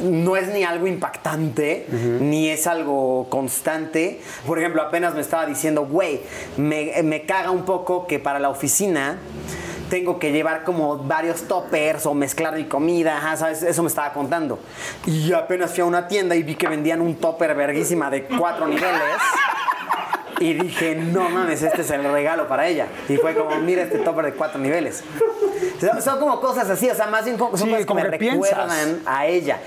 [0.00, 1.86] no es ni algo impactante,
[2.20, 4.20] ni es algo constante.
[4.46, 6.20] Por ejemplo, apenas me estaba diciendo, güey,
[6.56, 9.18] me, me caga un poco que para la oficina
[9.92, 13.62] tengo que llevar como varios toppers o mezclar mi comida, ajá, ¿sabes?
[13.62, 14.58] Eso me estaba contando.
[15.04, 18.66] Y apenas fui a una tienda y vi que vendían un topper verguísima de cuatro
[18.66, 19.20] niveles.
[20.40, 22.86] Y dije, no mames, este es el regalo para ella.
[23.06, 25.04] Y fue como, mira este topper de cuatro niveles.
[25.78, 28.10] Son, son como cosas así, o sea, más bien son Sí, cosas que como me
[28.12, 28.50] que piensas.
[28.50, 29.58] recuerdan a ella.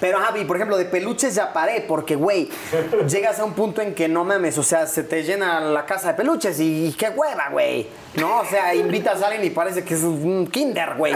[0.00, 2.48] Pero, Javi, por ejemplo, de peluches ya paré, porque, güey,
[3.08, 6.08] llegas a un punto en que no mames, o sea, se te llena la casa
[6.08, 7.86] de peluches y, y qué hueva, güey.
[8.14, 11.14] No, o sea, invitas a alguien y parece que es un kinder, güey.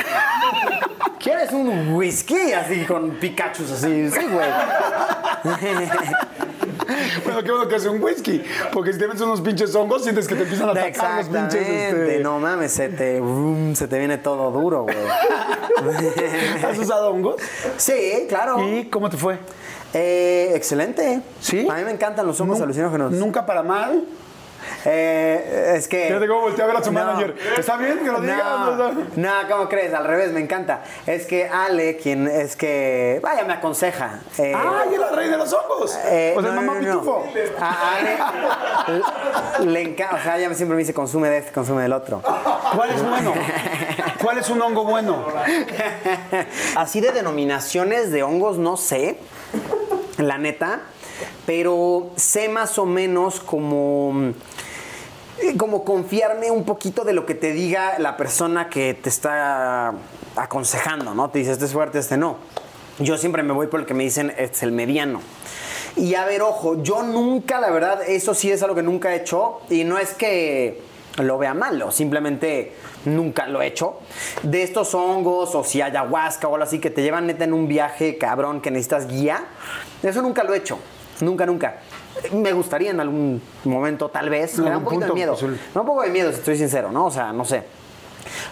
[1.19, 4.11] ¿Quieres un whisky así con Pikachu así?
[4.11, 4.49] Sí, güey.
[7.25, 8.43] Bueno, qué bueno que es un whisky.
[8.73, 11.69] Porque si te metes unos pinches hongos, sientes que te empiezan a atacar los pinches.
[11.69, 12.21] Este...
[12.21, 14.97] No mames, se te, rum, se te viene todo duro, güey.
[16.65, 17.37] ¿Has usado hongos?
[17.77, 18.67] sí, claro.
[18.67, 19.39] ¿Y cómo te fue?
[19.93, 21.23] Eh, excelente.
[21.41, 21.67] ¿Sí?
[21.71, 23.13] A mí me encantan los hongos alucinógenos.
[23.13, 24.05] Nunca para mal.
[24.85, 26.07] Eh, es que.
[26.09, 27.05] Fíjate cómo volteé a ver a su No.
[27.05, 27.35] manager.
[27.59, 28.43] ¿Está bien que lo digas?
[29.17, 29.93] No, ¿cómo crees?
[29.95, 30.83] Al revés, me encanta.
[31.07, 33.21] Es que Ale, quien es que.
[33.23, 34.21] Vaya, me aconseja.
[34.39, 35.97] Eh, ¡Ay, era el rey de los hongos!
[36.07, 37.25] eh, o sea, no, mamá pitufo.
[37.61, 38.17] A Ale
[39.71, 40.17] le encanta.
[40.17, 42.21] O sea, ella siempre me dice consume de este, consume del otro.
[42.75, 43.33] ¿Cuál es bueno?
[44.23, 45.25] ¿Cuál es un hongo bueno?
[46.77, 49.19] Así de denominaciones de hongos no sé,
[50.19, 50.81] la neta,
[51.47, 54.33] pero sé más o menos como
[55.57, 59.93] como confiarme un poquito de lo que te diga la persona que te está
[60.37, 61.31] aconsejando, ¿no?
[61.31, 62.37] Te dice, este es fuerte, este no.
[62.99, 65.21] Yo siempre me voy por el que me dicen, este es el mediano.
[65.97, 69.17] Y a ver, ojo, yo nunca, la verdad, eso sí es algo que nunca he
[69.17, 69.61] hecho.
[69.71, 70.83] Y no es que
[71.19, 72.73] lo vea malo, simplemente
[73.05, 73.99] nunca lo he hecho.
[74.43, 77.69] De estos hongos, o si ayahuasca o algo así, que te llevan neta en un
[77.69, 79.45] viaje cabrón que necesitas guía,
[80.03, 80.79] eso nunca lo he hecho.
[81.21, 81.81] Nunca, nunca.
[82.33, 84.59] Me gustaría en algún momento, tal vez.
[84.59, 85.37] Me da un poquito de miedo.
[85.43, 87.07] Me da un poco de miedo, si estoy sincero, ¿no?
[87.07, 87.65] O sea, no sé.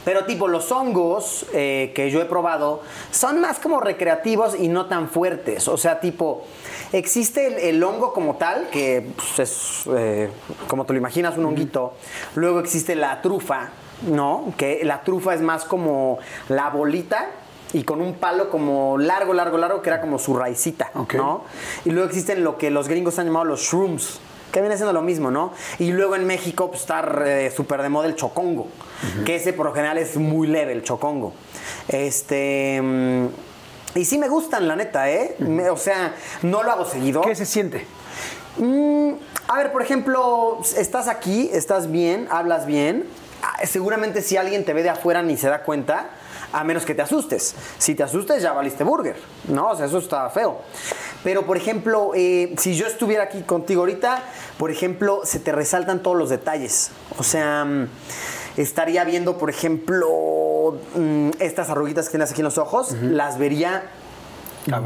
[0.04, 4.86] Pero tipo los hongos eh, que yo he probado son más como recreativos y no
[4.86, 5.68] tan fuertes.
[5.68, 6.44] O sea, tipo,
[6.92, 10.28] existe el, hongo como tal, que pues, es eh,
[10.68, 11.94] como te lo imaginas, un honguito.
[12.34, 13.70] Luego existe la trufa,
[14.08, 14.52] ¿no?
[14.56, 17.28] Que la trufa es más como la bolita
[17.72, 21.44] y con un palo como largo, largo, largo, que era como su raicita, ¿no?
[21.84, 24.20] Y luego existen lo que los gringos han llamado los shrooms,
[24.52, 25.52] que viene siendo lo mismo, ¿no?
[25.78, 28.68] Y luego en México pues, está eh, súper de moda el chocongo,
[29.24, 31.32] que ese por lo general es muy leve, el chocongo.
[31.88, 32.80] Este...
[32.82, 33.26] Mm,
[33.94, 35.36] y sí me gustan, la neta, ¿eh?
[35.70, 37.20] o sea, no lo hago seguido.
[37.20, 37.86] ¿Qué se siente?
[38.56, 39.12] Mm,
[39.48, 43.06] a ver, por ejemplo, estás aquí, estás bien, hablas bien.
[43.42, 46.10] Ah, seguramente si alguien te ve de afuera ni se da cuenta,
[46.52, 47.54] a menos que te asustes.
[47.78, 49.16] Si te asustes, ya valiste burger,
[49.48, 49.70] ¿no?
[49.70, 50.60] O sea, eso está feo.
[51.24, 54.22] Pero, por ejemplo, eh, si yo estuviera aquí contigo ahorita,
[54.58, 56.90] por ejemplo, se te resaltan todos los detalles.
[57.18, 57.88] O sea, mm,
[58.56, 63.84] estaría viendo, por ejemplo, mm, estas arruguitas que tienes aquí en los ojos, las vería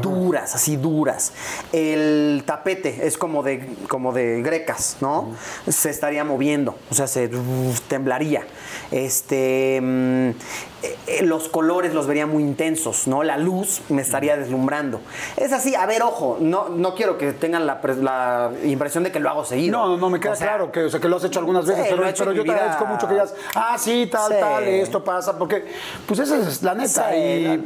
[0.01, 1.33] duras, así duras.
[1.71, 5.35] El tapete es como de, como de grecas, ¿no?
[5.67, 7.29] Se estaría moviendo, o sea, se
[7.87, 8.45] temblaría.
[8.91, 10.29] Este, mm,
[11.21, 13.23] los colores los vería muy intensos, ¿no?
[13.23, 15.01] La luz me estaría deslumbrando.
[15.35, 19.29] Es así, a ver, ojo, no, no quiero que tengan la, impresión de que lo
[19.29, 19.77] hago seguido.
[19.77, 22.33] No, no, me queda claro que, o sea, que lo has hecho algunas veces, pero,
[22.33, 25.65] yo te agradezco mucho que digas, ah, sí, tal, tal, esto pasa, porque,
[26.05, 27.09] pues esa es la neta,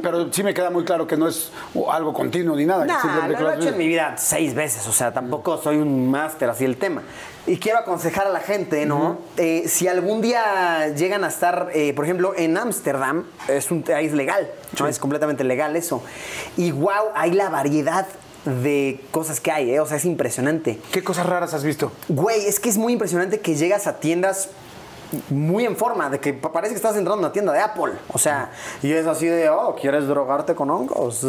[0.02, 1.50] pero sí me queda muy claro que no es
[1.90, 2.86] algo continuo ni nada.
[2.86, 6.64] lo he hecho en mi vida seis veces, o sea, tampoco soy un máster así
[6.64, 7.02] el tema.
[7.46, 9.18] Y quiero aconsejar a la gente, ¿no?
[9.36, 14.12] Eh, si algún día llegan a estar, eh, por ejemplo, en Ámsterdam, es un país
[14.12, 14.86] legal, ¿no?
[14.86, 16.04] Es completamente legal eso.
[16.56, 18.06] Y wow, hay la variedad
[18.44, 19.80] de cosas que hay, ¿eh?
[19.80, 20.78] O sea, es impresionante.
[20.92, 21.90] ¿Qué cosas raras has visto?
[22.08, 24.48] Güey, es que es muy impresionante que llegas a tiendas
[25.30, 27.92] muy en forma, de que parece que estás entrando en una tienda de Apple.
[28.08, 28.50] O sea,
[28.82, 31.24] y es así de, oh, ¿quieres drogarte con hongos?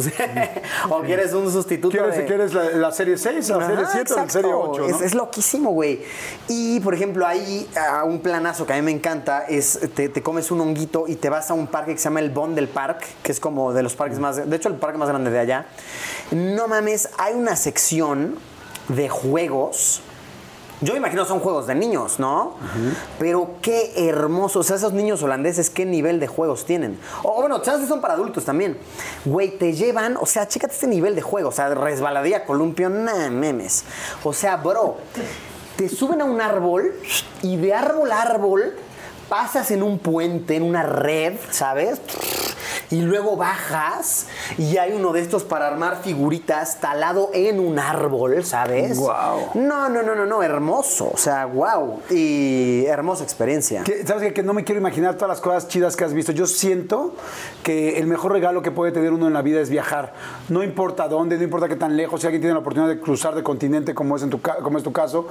[0.90, 2.26] o quieres un sustituto ¿Quieres, de...
[2.26, 4.86] ¿Quieres la, serie 6, la serie 7 o la serie 8?
[5.04, 6.02] Es, loquísimo, güey.
[6.48, 7.68] Y, por ejemplo, hay
[8.06, 11.52] un planazo que a mí me encanta, es te, comes un honguito y te vas
[11.52, 14.20] a un parque que se llama el Bondel Park, que es como de los parques
[14.20, 14.50] más...
[14.50, 15.66] De hecho, el parque más grande de allá.
[16.32, 18.38] No mames, hay una sección
[18.88, 20.02] de juegos
[20.84, 22.54] yo imagino son juegos de niños, ¿no?
[23.20, 24.60] Pero qué hermoso.
[24.60, 27.00] O sea, esos niños holandeses, qué nivel de juegos tienen.
[27.24, 28.78] O bueno, chances son para adultos también.
[29.26, 31.50] Güey, te llevan, o sea, chécate este nivel de juego.
[31.50, 33.84] O sea, resbaladilla, columpio, nada, memes.
[34.24, 34.98] O sea, bro,
[35.76, 36.94] te suben a un árbol
[37.42, 38.74] y de árbol a árbol
[39.34, 42.00] pasas en un puente, en una red, ¿sabes?
[42.94, 48.44] y luego bajas y hay uno de estos para armar figuritas talado en un árbol,
[48.46, 48.98] ¿sabes?
[48.98, 49.50] Wow.
[49.56, 52.02] No, no, no, no, no, hermoso, o sea, wow.
[52.12, 53.84] Y hermosa experiencia.
[54.06, 54.34] ¿Sabes qué?
[54.34, 56.32] Que no me quiero imaginar todas las cosas chidas que has visto.
[56.32, 57.16] Yo siento
[57.64, 60.14] que el mejor regalo que puede tener uno en la vida es viajar.
[60.50, 63.34] No importa dónde, no importa qué tan lejos, si alguien tiene la oportunidad de cruzar
[63.34, 65.28] de continente como es, en tu, como es tu caso.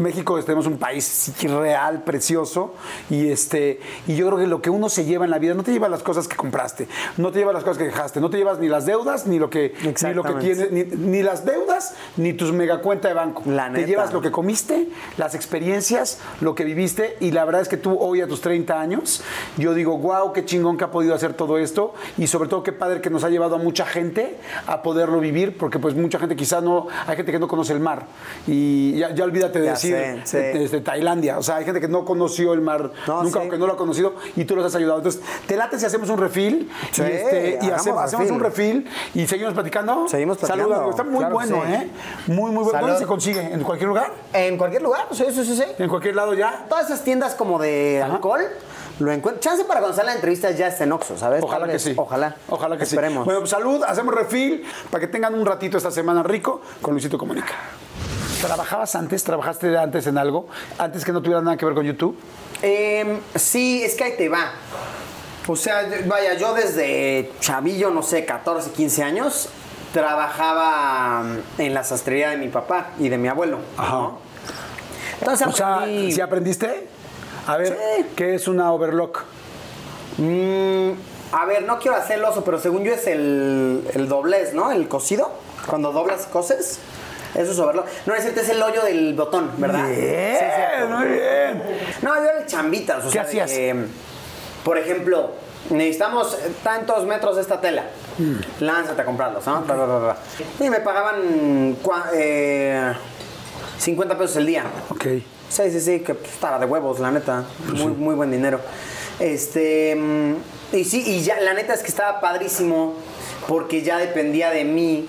[0.00, 2.74] México tenemos un país real, precioso,
[3.10, 5.62] y, este, y yo creo que lo que uno se lleva en la vida, no
[5.62, 8.36] te lleva las cosas que compraste, no te llevas las cosas que dejaste, no te
[8.36, 12.32] llevas ni las deudas, ni lo que, ni lo que tienes, ni, las deudas, ni
[12.32, 13.42] tus mega cuenta de banco.
[13.72, 17.76] te llevas lo que comiste, las experiencias, lo que viviste, y la verdad es que
[17.76, 19.22] tú hoy a tus 30 años,
[19.56, 22.72] yo digo, wow, qué chingón que ha podido hacer todo esto, y sobre todo qué
[22.72, 26.36] padre que nos ha llevado a mucha gente a poderlo vivir, porque pues mucha gente
[26.36, 28.06] quizás no, hay gente que no conoce el mar,
[28.46, 32.60] y ya, olvídate de decir Desde, Tailandia, o sea, hay gente que no conoció el
[32.60, 34.98] mar nunca, o que no lo ha conocido, y tú los has ayudado.
[34.98, 39.54] Entonces, te late si hacemos un refil y, este, y hacemos, un refil y seguimos
[39.54, 40.08] platicando.
[40.08, 40.74] Seguimos platicando.
[40.74, 41.90] Saludos, está muy bueno, ¿eh?
[42.26, 42.80] Muy, muy bueno.
[42.80, 43.40] ¿Dónde se consigue?
[43.40, 44.12] ¿En cualquier lugar?
[44.32, 45.64] En cualquier lugar, sí, sí, sí.
[45.78, 46.66] ¿En cualquier lado ya?
[46.68, 48.42] Todas esas tiendas como de alcohol
[49.00, 49.40] lo encuentro.
[49.40, 51.42] Chance para sale la entrevista ya está en Oxxo, ¿sabes?
[51.42, 51.94] Ojalá que sí.
[51.96, 52.36] Ojalá.
[52.48, 53.22] Ojalá que Esperemos.
[53.22, 53.24] sí.
[53.24, 57.18] Bueno, pues salud, hacemos refil para que tengan un ratito esta semana rico con Luisito
[57.18, 57.54] Comunica.
[58.40, 59.24] ¿Trabajabas antes?
[59.24, 60.48] ¿Trabajaste antes en algo?
[60.78, 62.16] ¿Antes que no tuviera nada que ver con YouTube?
[62.66, 64.52] Eh, sí, es que ahí te va.
[65.46, 69.50] O sea, vaya, yo desde chavillo, no sé, 14, 15 años,
[69.92, 73.58] trabajaba mm, en la sastrería de mi papá y de mi abuelo.
[73.76, 74.12] Ajá.
[75.20, 76.88] Entonces, o sea, ¿sí aprendiste?
[77.46, 77.78] A ver,
[78.16, 79.24] ¿qué es una overlock?
[80.16, 80.92] Mm,
[81.32, 84.72] a ver, no quiero hacer el oso, pero según yo es el, el doblez, ¿no?
[84.72, 85.30] El cocido.
[85.66, 86.78] Cuando doblas y coses.
[87.34, 87.86] Eso es overlock.
[88.06, 89.88] No, es cierto, es el hoyo del botón, ¿verdad?
[89.88, 90.88] Bien, Sí, cierto.
[90.96, 91.62] muy bien.
[92.02, 93.00] No, yo era chambitas.
[93.04, 93.50] O ¿Qué sea, hacías?
[93.50, 93.74] que,
[94.64, 95.32] por ejemplo,
[95.70, 97.84] necesitamos tantos metros de esta tela.
[98.18, 98.64] Mm.
[98.64, 99.64] Lánzate a comprarlos, ¿no?
[100.60, 101.76] Y me pagaban
[102.14, 102.92] eh,
[103.78, 104.64] 50 pesos el día.
[104.90, 105.04] Ok.
[105.48, 107.44] Sí, sí, sí, que pues, estaba de huevos, la neta.
[107.74, 108.60] Muy, muy buen dinero.
[109.20, 109.96] Este.
[110.72, 112.94] Y sí, y ya, la neta es que estaba padrísimo
[113.46, 115.08] porque ya dependía de mí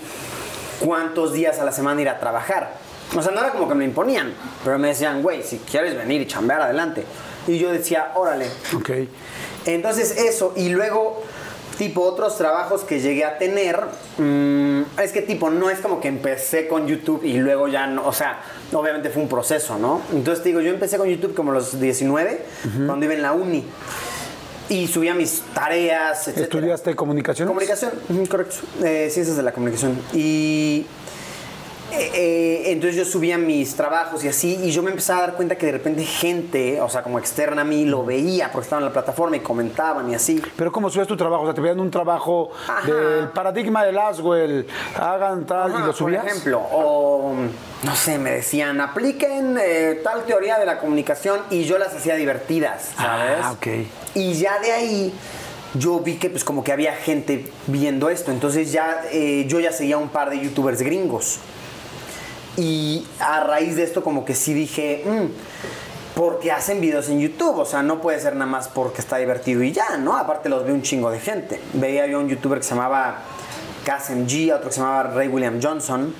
[0.79, 2.73] cuántos días a la semana ir a trabajar.
[3.15, 6.21] O sea, no era como que me imponían, pero me decían, güey, si quieres venir
[6.21, 7.05] y chambear, adelante.
[7.47, 8.47] Y yo decía, órale.
[8.75, 8.89] Ok.
[9.65, 11.23] Entonces eso, y luego,
[11.77, 13.79] tipo, otros trabajos que llegué a tener,
[14.17, 18.05] mm, es que tipo, no es como que empecé con YouTube y luego ya no,
[18.05, 18.41] o sea,
[18.73, 20.01] obviamente fue un proceso, ¿no?
[20.13, 22.45] Entonces te digo, yo empecé con YouTube como a los 19,
[22.85, 23.63] cuando iba en la uni,
[24.69, 26.37] y subía mis tareas, etc.
[26.39, 27.47] ¿Estudiaste comunicación?
[27.47, 27.91] Comunicación,
[28.29, 28.57] correcto.
[28.83, 29.99] Eh, ciencias de la comunicación.
[30.13, 30.85] Y
[31.97, 35.35] eh, eh, entonces yo subía mis trabajos y así, y yo me empezaba a dar
[35.35, 38.81] cuenta que de repente gente, o sea, como externa a mí, lo veía porque estaba
[38.81, 40.41] en la plataforma y comentaban y así.
[40.55, 41.43] Pero ¿cómo subías tu trabajo?
[41.43, 42.85] O sea, te pedían un trabajo Ajá.
[42.85, 44.67] del paradigma del Aswell,
[44.99, 46.21] hagan tal, y lo subías.
[46.21, 47.33] Por ejemplo, o
[47.83, 52.15] no sé, me decían, apliquen eh, tal teoría de la comunicación y yo las hacía
[52.15, 53.39] divertidas, ¿sabes?
[53.41, 53.67] Ah, ok.
[54.15, 55.13] Y ya de ahí
[55.77, 59.71] yo vi que pues como que había gente viendo esto, entonces ya eh, yo ya
[59.71, 61.39] seguía un par de youtubers gringos.
[62.57, 67.57] Y a raíz de esto como que sí dije, "Mm, porque hacen videos en YouTube,
[67.57, 70.15] o sea, no puede ser nada más porque está divertido y ya, ¿no?
[70.15, 71.59] Aparte los ve un chingo de gente.
[71.73, 73.19] Veía yo un youtuber que se llamaba
[73.83, 76.13] Casem G, otro que se llamaba Ray William Johnson.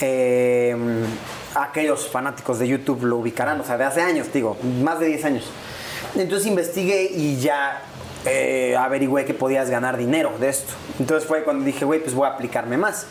[0.00, 0.76] Eh,
[1.54, 5.24] aquellos fanáticos de YouTube lo ubicarán, o sea, de hace años, digo, más de 10
[5.24, 5.44] años.
[6.14, 7.82] Entonces investigué y ya
[8.26, 10.72] eh, averigüé que podías ganar dinero de esto.
[10.98, 13.06] Entonces fue cuando dije, güey, pues voy a aplicarme más.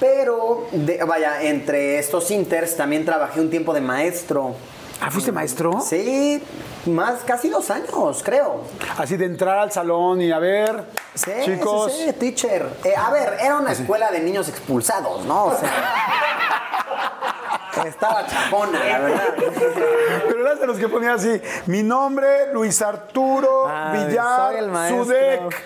[0.00, 4.54] Pero, de- vaya, entre estos inters también trabajé un tiempo de maestro.
[5.00, 5.80] Ah, ¿fuiste maestro?
[5.80, 6.40] Sí,
[6.86, 8.62] más, casi dos años, creo.
[8.98, 10.84] Así de entrar al salón y a ver,
[11.14, 11.92] Sí, chicos.
[11.92, 12.68] sí, sí, teacher.
[12.84, 15.46] Eh, a ver, era una escuela de niños expulsados, ¿no?
[15.46, 15.70] O sea,
[17.86, 19.34] estaba chapona, la verdad.
[20.28, 24.54] Pero eras de los que ponían así, mi nombre, Luis Arturo Ay, Villar.
[24.88, 25.64] Sudek.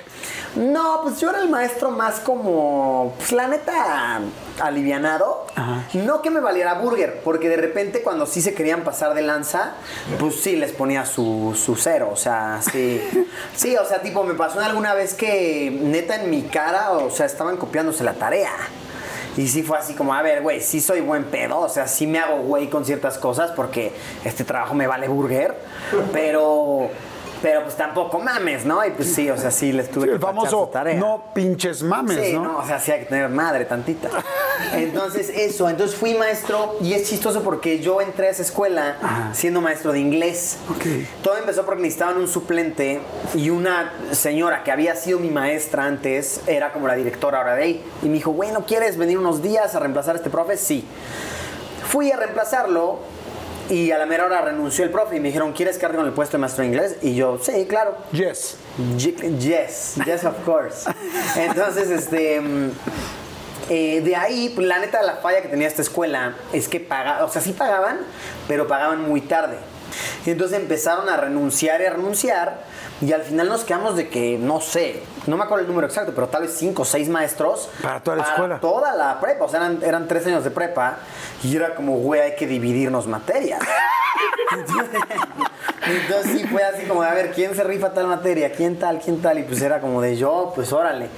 [0.57, 4.21] No, pues yo era el maestro más como, pues la neta,
[4.61, 5.47] alivianado.
[5.95, 9.75] No que me valiera burger, porque de repente cuando sí se querían pasar de lanza,
[10.19, 13.01] pues sí les ponía su, su cero, o sea, sí.
[13.57, 17.27] Sí, o sea, tipo, me pasó alguna vez que neta en mi cara, o sea,
[17.27, 18.53] estaban copiándose la tarea.
[19.37, 22.07] Y sí fue así como, a ver, güey, sí soy buen pedo, o sea, sí
[22.07, 23.93] me hago güey con ciertas cosas porque
[24.25, 25.57] este trabajo me vale burger,
[26.13, 26.91] pero,
[27.43, 28.85] pero pues tampoco mames, ¿no?
[28.85, 30.95] Y pues sí, o sea, sí les tuve Sí, que el famoso su tarea.
[30.99, 32.45] no pinches mames, Sí, ¿no?
[32.45, 34.09] no, o sea, sí hay que tener madre tantita.
[34.75, 39.61] Entonces, eso, entonces fui maestro y es chistoso porque yo entré a esa escuela siendo
[39.61, 40.59] maestro de inglés.
[40.71, 40.85] Ok.
[41.23, 43.01] Todo empezó porque necesitaban un suplente
[43.35, 47.63] y una señora que había sido mi maestra antes era como la directora ahora de
[47.63, 47.85] ahí.
[48.03, 50.57] Y me dijo, güey, ¿no quieres venir unos días a reemplazar a este profe?
[50.57, 50.85] Sí.
[51.89, 52.99] Fui a reemplazarlo
[53.71, 56.13] y a la mera hora renunció el profe y me dijeron, ¿quieres quedarte con el
[56.13, 56.97] puesto de maestro de inglés?
[57.03, 57.97] Y yo, sí, claro.
[58.13, 58.57] Yes.
[58.99, 60.91] Ye- Yes, yes, of course.
[61.37, 62.41] Entonces, este.
[62.41, 62.71] mm,
[63.69, 67.23] eh, de ahí, pues, la neta, la falla que tenía esta escuela es que pagaban,
[67.23, 67.99] o sea, sí pagaban,
[68.49, 69.57] pero pagaban muy tarde.
[70.27, 72.65] Y entonces empezaron a renunciar y a renunciar,
[73.01, 76.13] y al final nos quedamos de que, no sé, no me acuerdo el número exacto,
[76.15, 77.71] pero tal vez cinco o seis maestros.
[77.81, 78.61] Para toda la escuela.
[78.61, 80.99] Toda la prepa, o sea, eran, eran tres años de prepa,
[81.43, 83.61] y era como, güey, hay que dividirnos materias.
[84.53, 85.01] Entonces,
[85.87, 88.53] entonces sí fue así como a ver, ¿quién se rifa tal materia?
[88.53, 88.99] ¿Quién tal?
[88.99, 89.39] ¿Quién tal?
[89.39, 91.09] Y pues era como de yo, pues órale.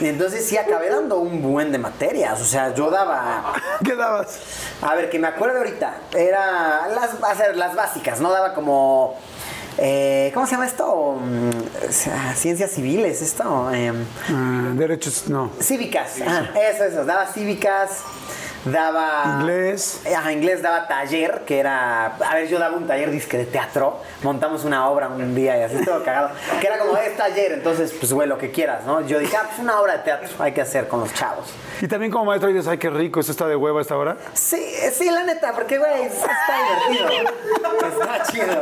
[0.00, 2.40] Y entonces sí acabé dando un buen de materias.
[2.40, 3.54] O sea, yo daba.
[3.84, 4.38] ¿Qué dabas?
[4.80, 5.94] A ver, que me acuerdo ahorita.
[6.16, 8.30] Era las, a ver, las básicas, ¿no?
[8.30, 9.18] Daba como.
[9.78, 11.18] Eh, ¿Cómo se llama esto?
[11.20, 11.50] Mm,
[12.34, 13.70] Ciencias civiles, esto.
[14.28, 15.50] Ah, derechos, no.
[15.60, 18.02] Cívicas, ajá, eso, eso, daba cívicas,
[18.72, 19.38] daba...
[19.40, 20.02] Inglés.
[20.16, 22.16] Ajá, inglés daba taller, que era...
[22.16, 25.62] A ver, yo daba un taller disque de teatro, montamos una obra un día y
[25.62, 29.00] así todo cagado, que era como, es taller, entonces, pues, güey, lo que quieras, ¿no?
[29.02, 31.48] Yo dije, ah, pues una obra de teatro hay que hacer con los chavos.
[31.80, 34.16] Y también como maestro dices, ay, qué rico, esto está de hueva esta hora.
[34.34, 34.62] Sí,
[34.92, 37.32] sí, la neta, porque, güey, está divertido.
[37.88, 38.60] Está chido.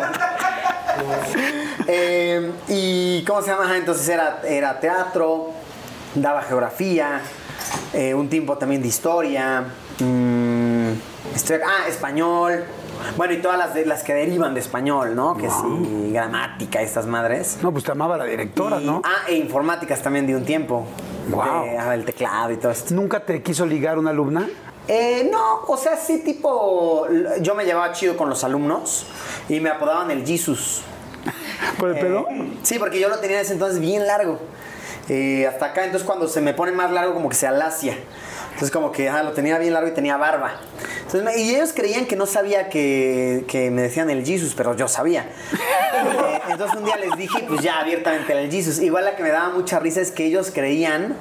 [1.86, 3.76] Eh, y, ¿cómo se llama?
[3.76, 5.52] Entonces era, era teatro,
[6.14, 7.20] daba geografía,
[7.92, 9.64] eh, un tiempo también de historia,
[10.04, 10.92] mm,
[11.34, 12.64] historia- ah, español.
[13.16, 15.36] Bueno, y todas las, de- las que derivan de español, ¿no?
[15.36, 17.58] Que sí, gramática, estas madres.
[17.62, 19.02] No, pues te amaba la directora, Y- ¿no?
[19.04, 20.86] Ah, e informáticas también de un tiempo.
[21.28, 21.36] De-
[21.78, 22.94] ah, el teclado y todo esto.
[22.94, 24.48] ¿Nunca te quiso ligar una alumna?
[24.88, 27.06] Eh, no, o sea, sí, tipo,
[27.40, 29.04] yo me llevaba chido con los alumnos
[29.48, 30.82] y me apodaban el Jesus.
[31.78, 32.26] ¿Por el pelo?
[32.30, 34.38] Eh, sí, porque yo lo tenía en ese entonces bien largo.
[35.08, 37.96] Eh, hasta acá, entonces cuando se me pone más largo como que se alacia.
[38.56, 40.54] Entonces como que ah, lo tenía bien largo y tenía barba.
[41.36, 45.26] y ellos creían que no sabía que, que, me decían el Jesus, pero yo sabía.
[45.96, 48.78] Eh, entonces un día les dije, pues ya abiertamente el Jesus.
[48.78, 51.16] Igual la que me daba mucha risa es que ellos creían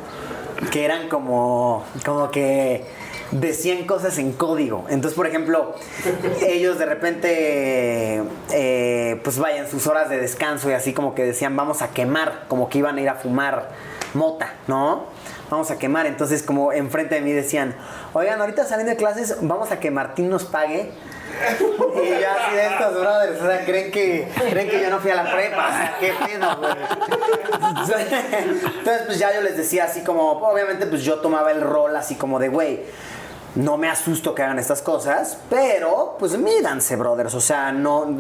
[0.72, 2.86] que eran como, como que
[3.32, 4.86] decían cosas en código.
[4.88, 5.76] Entonces, por ejemplo,
[6.42, 8.24] ellos de repente,
[8.54, 12.46] eh, pues vayan sus horas de descanso y así como que decían, vamos a quemar,
[12.48, 13.72] como que iban a ir a fumar
[14.14, 15.15] mota, ¿no?
[15.50, 16.06] Vamos a quemar.
[16.06, 17.76] Entonces, como enfrente de mí decían,
[18.14, 20.92] oigan, ahorita saliendo de clases, vamos a que Martín nos pague.
[21.96, 25.12] Y yo así de estos brothers, o sea, creen que, creen que yo no fui
[25.12, 26.72] a la prepa, qué pena, güey.
[28.80, 32.16] Entonces, pues ya yo les decía así como, obviamente, pues yo tomaba el rol así
[32.16, 32.84] como de, güey,
[33.56, 37.34] no me asusto que hagan estas cosas, pero pues mídanse, brothers.
[37.34, 38.16] O sea, no,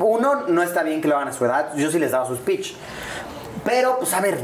[0.00, 1.74] uno no está bien que lo hagan a su edad.
[1.76, 2.74] Yo sí les daba su speech.
[3.68, 4.38] Pero, pues a ver,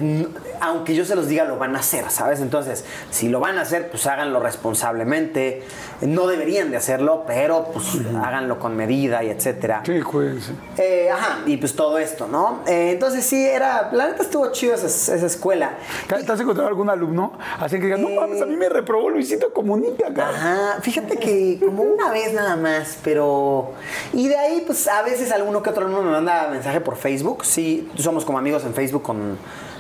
[0.61, 2.41] aunque yo se los diga, lo van a hacer, ¿sabes?
[2.41, 5.63] Entonces, si lo van a hacer, pues háganlo responsablemente.
[6.03, 7.87] No deberían de hacerlo, pero pues
[8.23, 9.83] háganlo con medida y etcétera.
[9.87, 10.53] Sí, cuídense.
[10.77, 12.61] Eh, ajá, y pues todo esto, ¿no?
[12.67, 15.79] Eh, entonces sí, era, la neta estuvo chido esa, escuela.
[16.07, 17.33] ¿Te has encontrado algún alumno?
[17.59, 21.83] Así que digan, no mames, a mí me reprobó Luisito Comunica, Ajá, fíjate que como
[21.83, 23.73] una vez nada más, pero...
[24.13, 27.47] Y de ahí, pues a veces alguno que otro alumno me manda mensaje por Facebook.
[27.47, 29.14] Sí, somos como amigos en Facebook con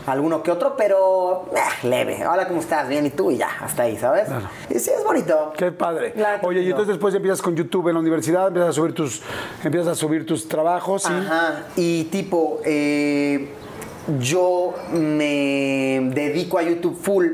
[0.06, 2.26] alguno que otro, pero eh, leve.
[2.26, 2.88] Hola, ¿cómo estás?
[2.88, 4.28] Bien, y tú, y ya, hasta ahí, ¿sabes?
[4.70, 5.52] Y sí, es bonito.
[5.56, 6.14] Qué padre.
[6.42, 9.22] Oye, y entonces después empiezas con YouTube en la universidad, empiezas a subir tus,
[9.62, 11.04] empiezas a subir tus trabajos.
[11.04, 11.12] Y...
[11.12, 13.48] Ajá, y tipo, eh,
[14.18, 17.26] yo me dedico a YouTube full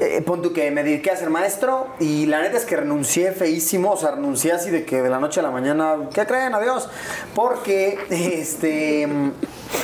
[0.00, 3.92] eh, pon que me dediqué a ser maestro y la neta es que renuncié feísimo,
[3.92, 6.54] o sea, renuncié así de que de la noche a la mañana, ¿qué creen?
[6.54, 6.88] Adiós.
[7.34, 9.08] Porque este,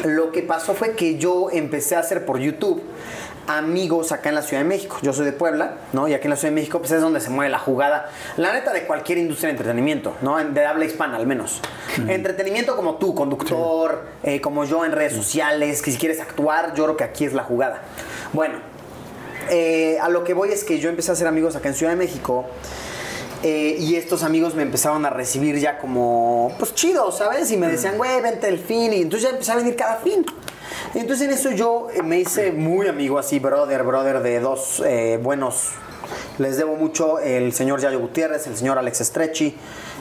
[0.04, 2.82] lo que pasó fue que yo empecé a hacer por YouTube
[3.46, 4.98] amigos acá en la Ciudad de México.
[5.02, 6.08] Yo soy de Puebla, ¿no?
[6.08, 8.52] Y aquí en la Ciudad de México pues es donde se mueve la jugada, la
[8.52, 10.42] neta de cualquier industria de entretenimiento, ¿no?
[10.42, 11.60] De habla hispana al menos.
[12.08, 16.84] Entretenimiento como tú, conductor, eh, como yo en redes sociales, que si quieres actuar, yo
[16.84, 17.82] creo que aquí es la jugada.
[18.32, 18.73] Bueno,
[19.50, 21.92] eh, a lo que voy es que yo empecé a hacer amigos acá en Ciudad
[21.92, 22.46] de México.
[23.42, 27.50] Eh, y estos amigos me empezaron a recibir ya como, pues chido, ¿sabes?
[27.50, 28.92] Y me decían, güey, vente el fin.
[28.92, 30.24] Y entonces ya empecé a venir cada fin.
[30.94, 34.82] Y entonces en eso yo eh, me hice muy amigo así, brother, brother, de dos
[35.20, 35.72] buenos.
[36.38, 39.54] Les debo mucho el señor Yayo Gutiérrez, el señor Alex Estrechi.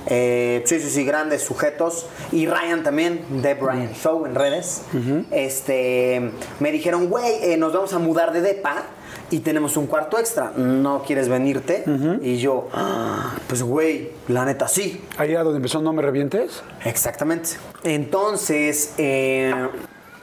[0.07, 2.05] sí, sí, sí, grandes sujetos.
[2.31, 4.83] Y Ryan también, de Brian Show en redes.
[5.31, 6.31] Este,
[6.61, 8.85] me dijeron, güey, nos vamos a mudar de DEPA
[9.33, 10.51] y tenemos un cuarto extra.
[10.55, 11.83] ¿No quieres venirte?
[12.21, 15.03] Y yo, ah, pues güey, la neta sí.
[15.17, 16.61] Ahí donde empezó No Me Revientes.
[16.85, 17.49] Exactamente.
[17.83, 19.51] Entonces, eh,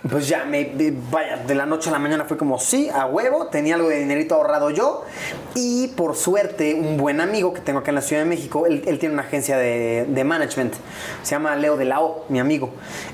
[0.08, 0.72] pues ya, me,
[1.10, 3.98] vaya, de la noche a la mañana fue como, sí, a huevo, tenía algo de
[3.98, 5.04] dinerito ahorrado yo.
[5.54, 8.80] Y por suerte, un buen amigo que tengo acá en la Ciudad de México, él,
[8.98, 10.74] tiene una agencia de, de, management,
[11.22, 12.70] se llama Leo de la O, mi amigo.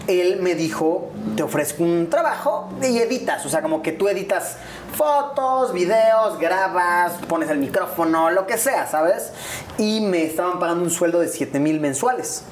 [0.07, 4.59] Él me dijo, te ofrezco un trabajo y editas, o sea, como que tú editas
[4.97, 9.31] fotos, videos, grabas, pones el micrófono, lo que sea, ¿sabes?
[9.79, 12.43] Y me estaban pagando un sueldo de 7 mil mensuales.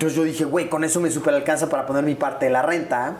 [0.00, 2.62] Entonces yo dije, güey, con eso me super alcanza para poner mi parte de la
[2.62, 3.16] renta.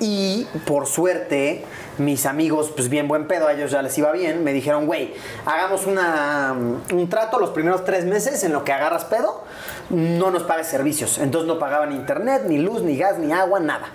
[0.00, 1.62] Y por suerte,
[1.98, 5.12] mis amigos, pues bien buen pedo, a ellos ya les iba bien, me dijeron, güey,
[5.44, 6.54] hagamos una,
[6.90, 9.44] un trato los primeros tres meses en lo que agarras pedo,
[9.90, 11.18] no nos pagues servicios.
[11.18, 13.88] Entonces no pagaban internet, ni luz, ni gas, ni agua, nada.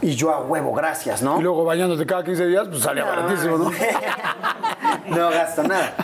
[0.00, 1.40] Y yo a huevo, gracias, ¿no?
[1.40, 3.70] Y luego bañándote cada 15 días, pues salía baratísimo, ¿no?
[5.08, 5.94] no gasto nada.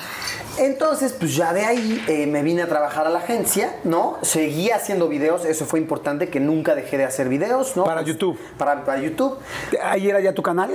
[0.59, 4.19] Entonces, pues ya de ahí eh, me vine a trabajar a la agencia, ¿no?
[4.23, 7.85] Seguí haciendo videos, eso fue importante, que nunca dejé de hacer videos, ¿no?
[7.85, 8.39] Para YouTube.
[8.59, 9.39] Para, para YouTube.
[9.83, 10.71] ¿Ahí era ya tu canal?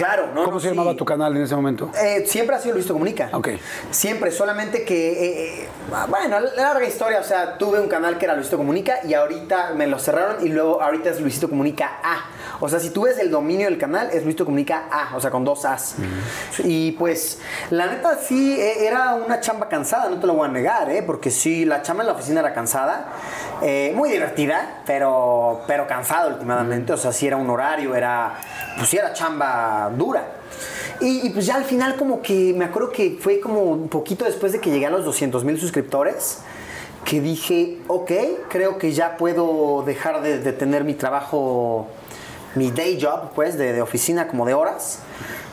[0.00, 0.44] Claro, ¿no?
[0.44, 1.90] ¿Cómo se llamaba tu canal en ese momento?
[2.02, 3.28] Eh, siempre ha sido Luisito Comunica.
[3.34, 3.48] Ok.
[3.90, 5.68] Siempre, solamente que, eh, eh,
[6.08, 9.86] bueno, larga historia, o sea, tuve un canal que era Luisito Comunica y ahorita me
[9.86, 12.30] lo cerraron y luego ahorita es Luisito Comunica A.
[12.60, 15.30] O sea, si tú ves el dominio del canal, es Luisito Comunica A, o sea,
[15.30, 15.96] con dos As.
[16.64, 17.38] Y pues,
[17.68, 21.02] la neta sí, e, era una chamba cansada, no te lo voy a negar, ¿eh?
[21.02, 23.12] Porque sí, la chamba en la oficina era cansada,
[23.94, 26.94] muy divertida, pero, pero cansada últimamente.
[26.94, 28.32] O sea, sí era un horario, era,
[28.78, 30.36] pues sí era chamba dura.
[31.00, 34.52] Y, pues ya al final como que me acuerdo que fue como un poquito después
[34.52, 36.38] de que llegué a los 200 mil suscriptores
[37.06, 38.12] que dije, ok,
[38.50, 41.88] creo que ya puedo dejar de, tener mi trabajo
[42.54, 45.00] mi day job, pues, de, de oficina como de horas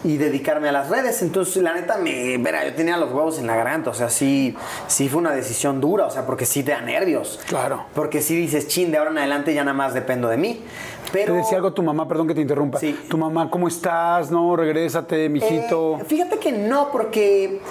[0.03, 1.21] y dedicarme a las redes.
[1.21, 4.55] Entonces, la neta, me, verá, yo tenía los huevos en la garganta, o sea, sí,
[4.87, 7.39] sí fue una decisión dura, o sea, porque sí te da nervios.
[7.47, 7.85] Claro.
[7.93, 10.63] Porque sí dices, chin, de ahora en adelante ya nada más dependo de mí.
[11.11, 12.79] Pero, Te decía algo tu mamá, perdón que te interrumpa.
[12.79, 12.97] Sí.
[13.09, 14.29] Tu mamá, ¿cómo estás?
[14.29, 15.99] No, regrésate, mijito.
[16.01, 17.61] Eh, fíjate que no, porque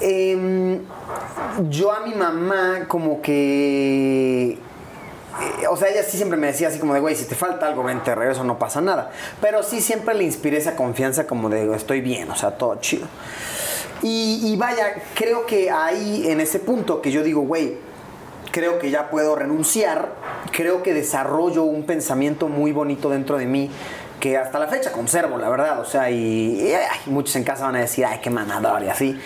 [0.00, 0.80] em,
[1.68, 4.52] yo a mi mamá como que...
[4.52, 7.66] eh, o sea, ella sí siempre me decía así como de, güey, si te falta
[7.66, 9.10] algo, vente, regreso, no pasa nada.
[9.40, 13.06] Pero sí siempre le inspiré esa confianza como de, estoy bien, o sea, todo chido.
[14.02, 17.76] Y, y vaya, creo que ahí, en ese punto que yo digo, güey,
[18.52, 20.12] creo que ya puedo renunciar,
[20.52, 23.70] creo que desarrollo un pensamiento muy bonito dentro de mí
[24.20, 26.72] que hasta la fecha conservo, la verdad, o sea, y,
[27.06, 29.18] muchos en casa van a decir, ay, qué manador y así,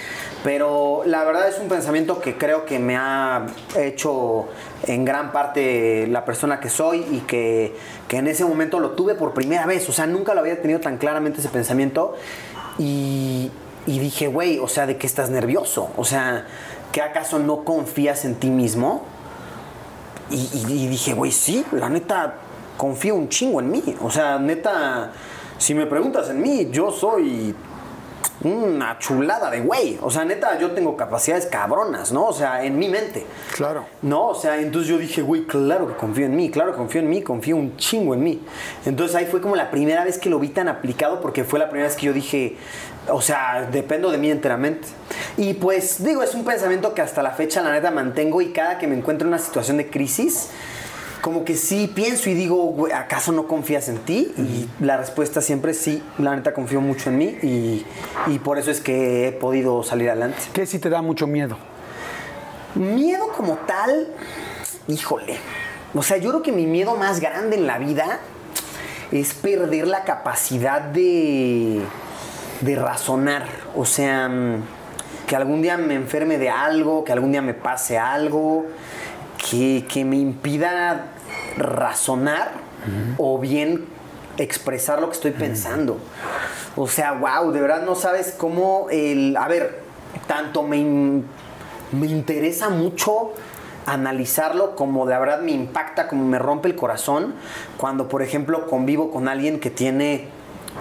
[0.42, 3.44] pero la verdad es un pensamiento que creo que me ha
[3.76, 4.46] hecho
[4.86, 7.76] en gran parte la persona que soy y que,
[8.08, 10.80] que en ese momento lo tuve por primera vez, o sea, nunca lo había tenido
[10.80, 12.14] tan claramente ese pensamiento
[12.78, 13.50] y,
[13.86, 15.90] y dije, güey, o sea, ¿de qué estás nervioso?
[15.98, 16.46] O sea,
[16.92, 19.04] ¿que acaso no confías en ti mismo?
[20.30, 22.34] Y, y- y dije, güey, sí, la neta,
[22.76, 23.82] confío un chingo en mí.
[24.02, 25.12] O sea, neta,
[25.58, 27.54] si me preguntas en mí, yo soy
[28.42, 29.98] una chulada de güey.
[30.02, 32.26] O sea, neta, yo tengo capacidades cabronas, ¿no?
[32.26, 33.24] O sea, en mi mente.
[33.54, 33.86] Claro.
[34.02, 37.00] No, o sea, entonces yo dije, güey, claro que confío en mí, claro que confío
[37.00, 38.42] en mí, confío un chingo en mí.
[38.84, 41.70] Entonces ahí fue como la primera vez que lo vi tan aplicado porque fue la
[41.70, 42.56] primera vez que yo dije,
[43.08, 44.88] o sea, dependo de mí enteramente.
[45.36, 48.78] Y pues digo, es un pensamiento que hasta la fecha la neta mantengo y cada
[48.78, 50.48] que me encuentro en una situación de crisis,
[51.20, 54.32] como que sí pienso y digo, ¿acaso no confías en ti?
[54.36, 57.84] Y la respuesta siempre es sí, la neta confío mucho en mí y,
[58.28, 60.38] y por eso es que he podido salir adelante.
[60.52, 61.56] ¿Qué si te da mucho miedo?
[62.74, 64.08] Miedo como tal,
[64.86, 65.38] híjole.
[65.94, 68.20] O sea, yo creo que mi miedo más grande en la vida
[69.12, 71.80] es perder la capacidad de,
[72.60, 73.44] de razonar.
[73.74, 74.62] O sea, mm,
[75.26, 78.66] que algún día me enferme de algo, que algún día me pase algo,
[79.50, 81.06] que, que me impida
[81.56, 82.52] razonar
[83.18, 83.84] o bien
[84.38, 85.98] expresar lo que estoy pensando.
[86.76, 89.36] O sea, wow, de verdad no sabes cómo el...
[89.36, 89.80] A ver,
[90.28, 91.24] tanto me, in-
[91.90, 93.32] me interesa mucho
[93.86, 97.34] analizarlo como de verdad me impacta, como me rompe el corazón
[97.76, 100.28] cuando, por ejemplo, convivo con alguien que tiene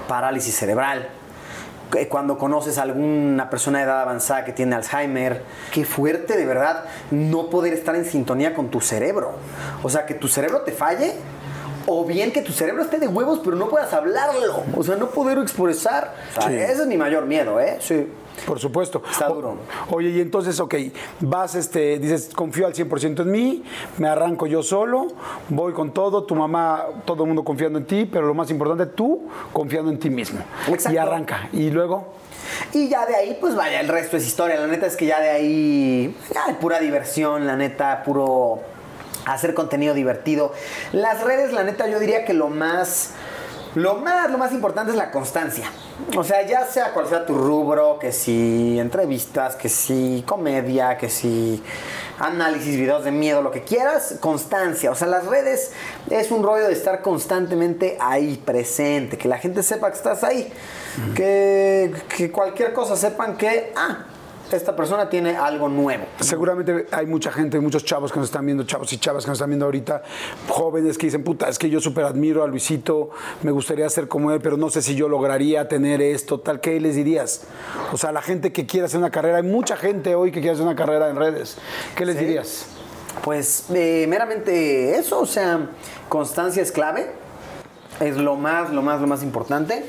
[0.07, 1.09] parálisis cerebral.
[1.95, 6.45] Que Cuando conoces a alguna persona de edad avanzada que tiene Alzheimer, qué fuerte de
[6.45, 9.33] verdad no poder estar en sintonía con tu cerebro.
[9.81, 11.13] O sea, que tu cerebro te falle
[11.87, 14.63] o bien que tu cerebro esté de huevos pero no puedas hablarlo.
[14.75, 16.13] O sea, no poderlo expresar.
[16.37, 16.55] O sea, Sí.
[16.57, 17.77] Ese es mi mayor miedo, ¿eh?
[17.79, 18.07] Sí.
[18.45, 19.01] Por supuesto.
[19.09, 19.57] Está O- duro.
[19.91, 20.75] oye, y entonces, ok,
[21.21, 23.63] vas, este, dices, confío al 100% en mí,
[23.97, 25.07] me arranco yo solo,
[25.49, 28.85] voy con todo, tu mamá, todo el mundo confiando en ti, pero lo más importante,
[28.87, 30.39] tú confiando en ti mismo.
[30.67, 30.93] Exacto.
[30.93, 31.49] Y arranca.
[31.53, 32.13] Y luego,
[32.73, 34.59] Y ya de ahí, pues vaya, el resto es historia.
[34.59, 38.59] La neta es que ya de ahí, ya pura diversión, la neta, puro
[39.25, 40.53] hacer contenido divertido.
[40.91, 43.11] Las redes, la neta, yo diría que lo más,
[43.75, 45.69] lo más, lo más importante es la constancia.
[46.15, 51.09] O sea, ya sea cual sea tu rubro, que si entrevistas, que si comedia, que
[51.09, 51.61] si
[52.19, 54.91] análisis, videos de miedo, lo que quieras, constancia.
[54.91, 55.71] O sea, las redes
[56.09, 60.51] es un rollo de estar constantemente ahí, presente, que la gente sepa que estás ahí.
[61.13, 64.05] Que, que cualquier cosa sepan que, ah,
[64.55, 66.05] esta persona tiene algo nuevo.
[66.19, 69.37] seguramente hay mucha gente, muchos chavos que nos están viendo, chavos y chavas que nos
[69.37, 70.03] están viendo ahorita,
[70.47, 73.09] jóvenes que dicen, puta, es que yo súper admiro a Luisito,
[73.43, 76.79] me gustaría ser como él, pero no sé si yo lograría tener esto, tal, ¿qué
[76.79, 77.43] les dirías?
[77.91, 80.53] O sea, la gente que quiere hacer una carrera, hay mucha gente hoy que quiere
[80.53, 81.57] hacer una carrera en redes,
[81.95, 82.67] ¿qué les dirías?
[83.23, 85.69] Pues eh, meramente eso, o sea,
[86.09, 87.07] constancia es clave,
[87.99, 89.85] es lo más, lo más, lo más importante.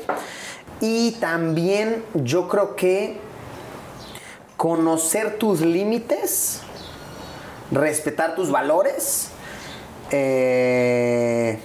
[0.79, 3.19] Y también yo creo que
[4.57, 6.61] conocer tus límites,
[7.71, 9.29] respetar tus valores
[10.11, 11.59] eh,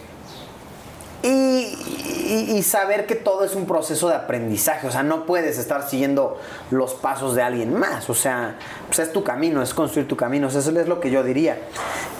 [1.22, 4.86] y, saber que todo es un proceso de aprendizaje.
[4.86, 6.38] O sea, no puedes estar siguiendo
[6.70, 8.08] los pasos de alguien más.
[8.08, 10.46] O sea, pues es tu camino, es construir tu camino.
[10.46, 11.58] Eso es lo que yo diría.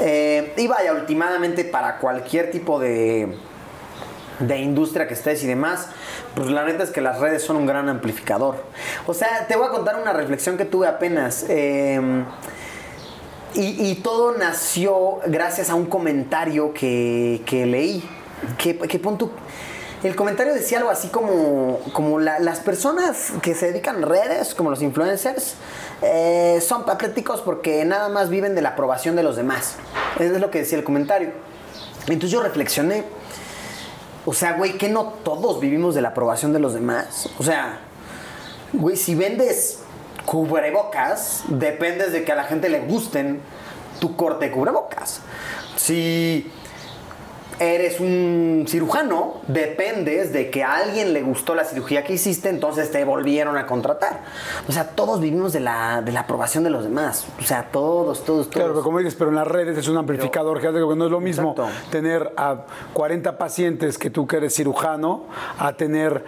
[0.00, 3.38] Eh, y vaya, últimamente para cualquier tipo de,
[4.46, 5.88] de industria que estés y demás,
[6.34, 8.56] pues la neta es que las redes son un gran amplificador.
[9.06, 11.44] O sea, te voy a contar una reflexión que tuve apenas.
[11.48, 12.00] eh,
[13.54, 18.02] y, todo nació gracias a un comentario que, que leí.
[18.58, 19.30] Que, que pon tú-
[20.02, 24.54] el comentario decía algo así como, como la- las personas que se dedican a redes,
[24.54, 25.54] como los influencers,
[26.00, 29.76] eh, son patéticos porque nada más viven de la aprobación de los demás.
[30.18, 31.30] Eso es lo que decía el comentario.
[32.08, 33.04] Entonces yo reflexioné
[34.24, 37.28] O sea, güey, que no todos vivimos de la aprobación de los demás.
[37.38, 37.80] O sea,
[38.72, 39.80] güey, si vendes
[40.26, 43.40] cubrebocas, dependes de que a la gente le gusten
[44.00, 45.20] tu corte de cubrebocas.
[45.76, 46.50] Si
[47.58, 52.90] eres un cirujano, dependes de que a alguien le gustó la cirugía que hiciste, entonces
[52.90, 54.20] te volvieron a contratar.
[54.68, 57.26] O sea, todos vivimos de la, de la aprobación de los demás.
[57.40, 58.48] O sea, todos, todos, todos.
[58.48, 61.20] Claro, pero como dices, pero en las redes es un amplificador, que no es lo
[61.20, 61.90] mismo Exacto.
[61.90, 65.24] tener a 40 pacientes que tú que eres cirujano,
[65.58, 66.24] a tener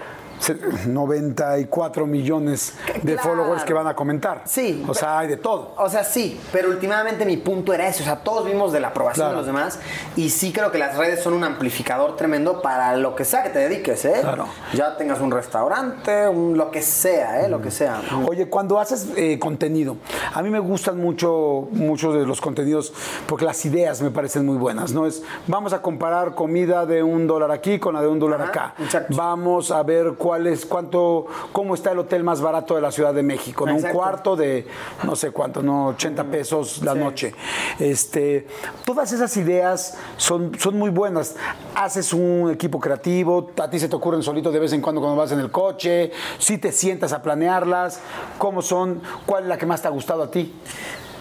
[0.87, 3.29] 94 millones de Claro.
[3.29, 4.43] followers que van a comentar.
[4.47, 4.85] Sí.
[4.89, 5.73] O sea, hay de todo.
[5.77, 8.03] O sea, sí, pero últimamente mi punto era eso.
[8.03, 9.31] O sea, todos vimos de la aprobación Claro.
[9.33, 9.79] de los demás.
[10.17, 13.51] Y sí creo que las redes son un amplificador tremendo para lo que sea que
[13.51, 14.19] te dediques, ¿eh?
[14.21, 14.47] Claro.
[14.73, 17.49] Ya tengas un restaurante, un- lo que sea, ¿eh?
[17.49, 18.01] Lo que sea.
[18.27, 19.97] Oye, cuando haces eh, contenido,
[20.33, 22.93] a mí me gustan mucho muchos de los contenidos
[23.27, 25.07] porque las ideas me parecen muy buenas, ¿no?
[25.07, 28.51] Es, vamos a comparar comida de un dólar aquí con la de un dólar Ajá,
[28.51, 28.75] acá.
[28.79, 29.15] exacto.
[29.17, 33.15] Vamos a ver cuál es, cuánto, cómo está el hotel más barato de la Ciudad
[33.15, 33.75] de México, ¿no?
[33.77, 34.67] Un cuarto de,
[35.05, 35.89] no sé cuánto, ¿no?
[35.89, 36.99] 80 pesos la Sí.
[36.99, 37.35] noche.
[37.79, 38.47] Este,
[38.85, 41.37] todas esas ideas son, son muy buenas.
[41.75, 45.17] Haces un equipo creativo, a ti se te ocurren solito de vez en cuando cuando
[45.17, 48.01] vas en el coche, si te sientas a planearlas,
[48.39, 50.55] cómo son, cuál es la que más te ha gustado a ti.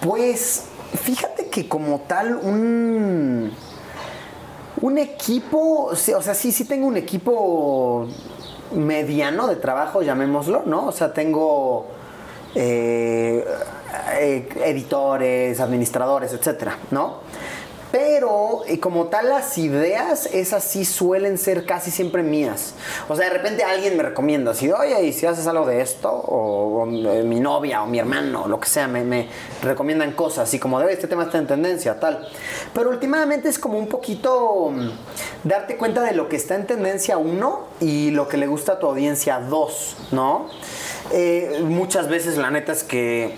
[0.01, 0.66] Pues
[1.01, 3.51] fíjate que como tal un
[4.82, 8.07] un equipo, o sea, sí sí tengo un equipo
[8.74, 10.88] mediano de trabajo, llamémoslo, ¿no?
[10.88, 11.88] O sea, tengo
[12.55, 13.45] eh,
[14.19, 17.21] eh, editores, administradores, etcétera, ¿no?
[17.93, 22.73] Pero eh, como tal las ideas, esas sí suelen ser casi siempre mías.
[23.07, 26.09] O sea, de repente alguien me recomienda, así, oye, ¿y si haces algo de esto?
[26.09, 29.27] O, o, eh, mi novia o mi hermano, lo que sea, me,
[29.61, 32.27] recomiendan cosas, así como, de "Oye, este tema está en tendencia, tal.
[32.73, 34.89] Pero últimamente es como un poquito mm,
[35.43, 38.79] darte cuenta de lo que está en tendencia, uno, y lo que le gusta a
[38.79, 40.47] tu audiencia, dos, ¿no?
[41.11, 43.35] Eh, muchas veces la neta es que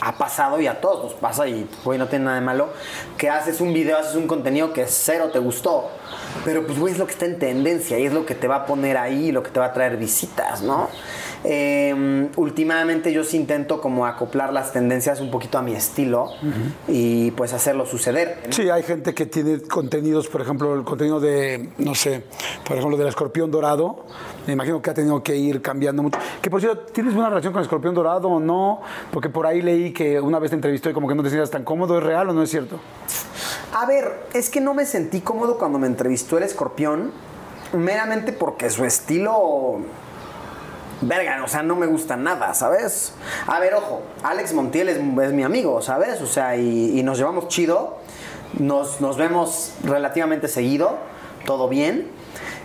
[0.00, 2.68] ha pasado y a todos nos pasa y güey no tiene nada de malo
[3.16, 5.90] que haces un video, haces un contenido que cero te gustó,
[6.44, 8.56] pero pues güey es lo que está en tendencia y es lo que te va
[8.56, 10.88] a poner ahí, lo que te va a traer visitas, ¿no?
[11.44, 16.30] Eh, últimamente yo sí intento como acoplar las tendencias un poquito a mi estilo
[16.88, 18.40] y pues hacerlo suceder.
[18.50, 22.24] Sí, hay gente que tiene contenidos, por ejemplo, el contenido de, no sé,
[22.66, 24.04] por ejemplo, del escorpión dorado.
[24.46, 26.18] Me imagino que ha tenido que ir cambiando mucho.
[26.40, 28.80] Que por cierto, ¿tienes buena relación con el escorpión dorado o no?
[29.10, 31.50] Porque por ahí leí que una vez te entrevistó y como que no te sientas
[31.50, 31.98] tan cómodo.
[31.98, 32.78] ¿Es real o no es cierto?
[33.72, 37.12] A ver, es que no me sentí cómodo cuando me entrevistó el escorpión,
[37.72, 39.80] meramente porque su estilo.
[41.02, 43.12] Verga, o sea, no me gusta nada, ¿sabes?
[43.46, 46.22] A ver, ojo, Alex Montiel es, mi amigo, ¿sabes?
[46.22, 47.98] O sea, y, y nos llevamos chido,
[48.58, 50.96] nos, nos vemos relativamente seguido,
[51.44, 52.10] todo bien.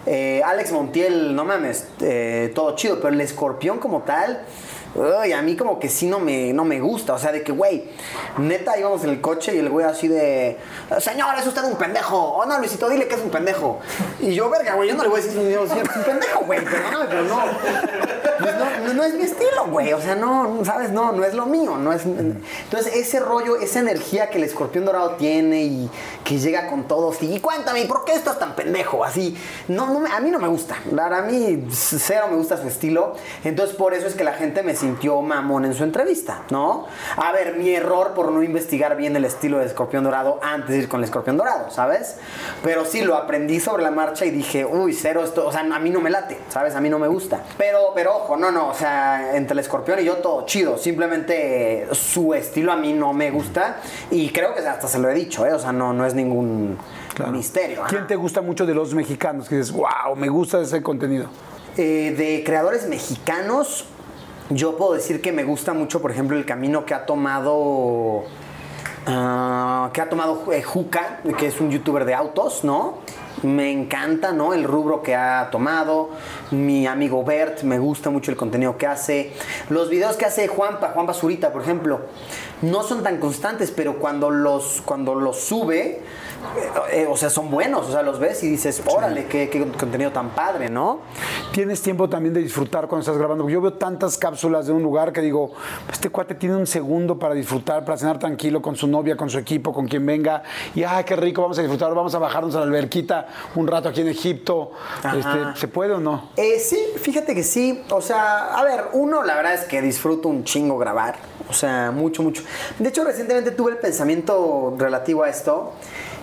[0.06, 4.46] Eh, Alex Montiel, no mames, eh, todo chido, pero el escorpión como tal,
[4.96, 7.14] uy, a mí como que sí no me, no me gusta.
[7.14, 7.84] O sea, de que, güey,
[8.38, 10.58] neta íbamos en el coche y el güey así de,
[11.00, 12.18] señor, es usted un pendejo.
[12.18, 13.80] Oh, no, Luisito, dile que es un pendejo.
[14.20, 16.64] Y yo, verga, güey, yo no le voy a decir, señor, es un pendejo, güey,
[16.64, 17.42] perdóname, pero no.
[18.42, 19.94] Pues no, no, no es mi estilo, güey.
[19.94, 20.92] O sea, no, ¿sabes?
[20.92, 21.78] No, no es lo mío.
[21.78, 22.06] No es...
[22.06, 25.90] Entonces, ese rollo, esa energía que el escorpión dorado tiene y
[26.24, 27.22] que llega con todos.
[27.22, 29.04] Y cuéntame, ¿por qué estás tan pendejo?
[29.04, 29.38] Así,
[29.68, 30.76] no, no a mí no me gusta.
[30.76, 33.16] A mí cero me gusta su estilo.
[33.44, 36.88] Entonces, por eso es que la gente me sintió mamón en su entrevista, ¿no?
[37.16, 40.78] A ver, mi error por no investigar bien el estilo de escorpión dorado antes de
[40.80, 42.18] ir con el escorpión dorado, ¿sabes?
[42.64, 45.80] Pero sí, lo aprendí sobre la marcha y dije, uy, cero esto, o sea, a
[45.80, 46.76] mí no me late, ¿sabes?
[46.76, 47.44] A mí no me gusta.
[47.58, 50.78] Pero, pero ojo, no, no, o sea, entre el escorpión y yo todo chido.
[50.78, 53.78] Simplemente su estilo a mí no me gusta
[54.10, 55.54] y creo que hasta se lo he dicho, ¿eh?
[55.54, 56.78] O sea, no, no es ningún
[57.32, 57.84] misterio.
[57.88, 59.48] ¿Quién te gusta mucho de los mexicanos?
[59.48, 61.28] Que dices, wow, me gusta ese contenido.
[61.78, 63.86] Eh, de creadores mexicanos,
[64.54, 68.24] yo puedo decir que me gusta mucho, por ejemplo, el camino que ha tomado.
[69.08, 73.00] ah, que ha tomado eh, Juca, que es un youtuber de autos, ¿no?
[73.44, 74.54] Me encanta, ¿no?
[74.54, 76.10] El rubro que ha tomado.
[76.52, 79.34] Mi amigo Bert, me gusta mucho el contenido que hace.
[79.70, 82.02] Los videos que hace Juanpa, Juanpa Zurita, por ejemplo,
[82.62, 86.02] no son tan constantes, pero cuando los, cuando los sube,
[86.92, 87.88] eh, o sea, son buenos.
[87.88, 91.00] O sea, los ves y dices, órale, qué, qué contenido tan padre, ¿no?
[91.52, 93.48] Tienes tiempo también de disfrutar cuando estás grabando.
[93.50, 95.54] Yo veo tantas cápsulas de un lugar que digo,
[95.92, 99.38] este cuate tiene un segundo para disfrutar, para cenar tranquilo con su novia, con su
[99.38, 100.44] equipo, con quien venga.
[100.76, 103.90] Y ay, qué rico, vamos a disfrutar, vamos a bajarnos a la alberquita un rato
[103.90, 104.72] aquí en Egipto.
[105.04, 106.30] Este, ¿Se puede o no?
[106.38, 107.84] Eh, sí, fíjate que sí.
[107.92, 111.16] O sea, a ver, uno la verdad es que disfruto un chingo grabar.
[111.50, 112.44] O sea, mucho, mucho.
[112.80, 115.74] De hecho, recientemente tuve el pensamiento relativo a esto.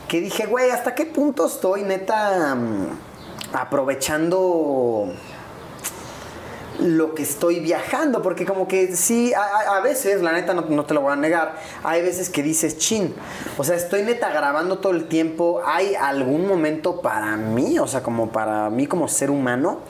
[0.09, 2.87] Que dije, güey, ¿hasta qué punto estoy neta mm,
[3.53, 5.13] aprovechando
[6.79, 11.01] lo que estoy viajando, porque como que sí, a, veces, la neta no, te lo
[11.01, 13.15] voy a negar, hay veces que dices, chin,
[13.57, 18.03] o sea, estoy neta grabando todo el tiempo, hay algún momento para mí, o sea,
[18.03, 19.81] como para mí como ser humano,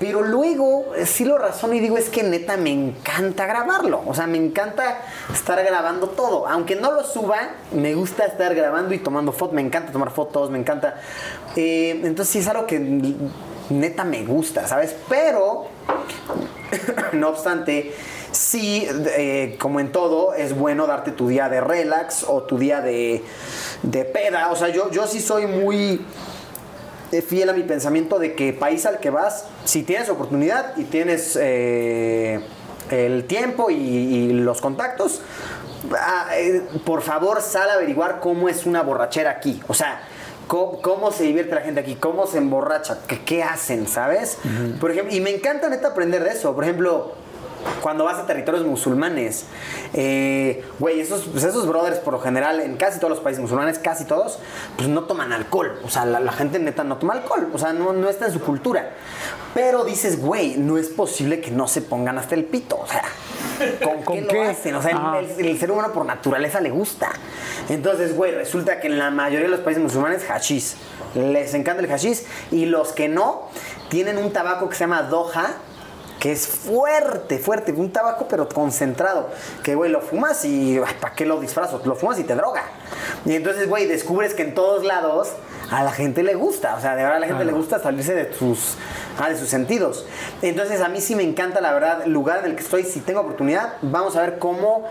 [0.00, 4.02] pero luego eh, sí lo razono y digo, es que neta me encanta grabarlo.
[4.06, 6.48] O sea, me encanta estar grabando todo.
[6.48, 9.54] Aunque no lo suba, me gusta estar grabando y tomando fotos.
[9.54, 11.02] Me encanta tomar fotos, me encanta.
[11.54, 12.80] Eh, entonces sí es algo que
[13.68, 14.96] neta me gusta, ¿sabes?
[15.06, 15.66] Pero,
[17.12, 17.92] no obstante,
[18.32, 22.80] sí, eh, como en todo, es bueno darte tu día de relax o tu día
[22.80, 23.22] de,
[23.82, 24.50] de peda.
[24.50, 26.00] O sea, yo, yo sí soy muy
[27.26, 31.36] fiel a mi pensamiento de que país al que vas, si tienes oportunidad y tienes
[31.40, 32.40] eh,
[32.90, 35.20] el tiempo y, los contactos,
[35.98, 36.28] ah,
[36.84, 39.60] por favor sal a averiguar cómo es una borrachera aquí.
[39.68, 40.02] O sea,
[40.46, 44.38] cómo, se divierte la gente aquí, cómo se emborracha, qué, hacen, ¿sabes?
[44.80, 46.54] Por ejemplo, y me encanta neta aprender de eso.
[46.54, 47.14] Por ejemplo,
[47.80, 49.44] cuando vas a territorios musulmanes,
[49.94, 53.78] eh, güey, esos, pues esos brothers por lo general, en casi todos los países musulmanes,
[53.78, 54.38] casi todos,
[54.76, 55.78] pues no toman alcohol.
[55.84, 57.50] O sea, la, gente neta no toma alcohol.
[57.52, 58.90] O sea, no, no está en su cultura.
[59.54, 62.78] Pero dices, güey, no es posible que no se pongan hasta el pito.
[62.78, 63.02] O sea,
[64.04, 64.74] ¿con, qué, lo hacen?
[64.74, 67.10] O sea, el, ser humano por naturaleza le gusta.
[67.68, 70.74] Entonces, güey, resulta que en la mayoría de los países musulmanes, hashish.
[71.14, 72.22] Les encanta el hashish.
[72.52, 73.48] Y los que no,
[73.88, 75.56] tienen un tabaco que se llama Doha,
[76.20, 79.30] que es fuerte, fuerte, un tabaco pero concentrado,
[79.64, 81.80] que güey lo fumas y ¿para qué lo disfrazo?
[81.84, 82.62] Lo fumas y te droga.
[83.24, 85.30] Y entonces, güey, descubres que en todos lados
[85.70, 88.14] a la gente le gusta, o sea, de verdad a la gente le gusta salirse
[88.14, 88.74] de sus,
[89.18, 90.04] ah, de sus sentidos.
[90.42, 93.00] Entonces, a mí sí me encanta, la verdad, el lugar en el que estoy, si
[93.00, 94.84] tengo oportunidad, vamos a ver cómo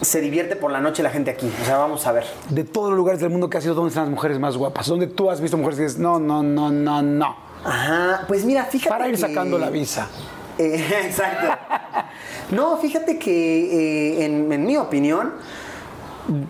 [0.00, 1.50] se divierte por la noche la gente aquí.
[1.62, 2.24] O sea, vamos a ver.
[2.50, 4.88] De todos los lugares del mundo que has ido, ¿dónde están las mujeres más guapas?
[4.88, 7.36] ¿Dónde tú has visto mujeres que dices, no, no, no, no, no?
[7.64, 8.90] Ajá, pues mira, fíjate.
[8.90, 10.08] Para ir sacando la visa.
[10.58, 11.58] Eh, exacto.
[12.50, 15.34] No, fíjate que eh, en, mi opinión,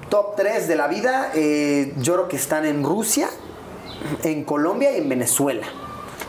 [0.08, 3.28] top 3 de la vida, eh, yo creo que están en Rusia,
[4.22, 5.66] en Colombia y en Venezuela.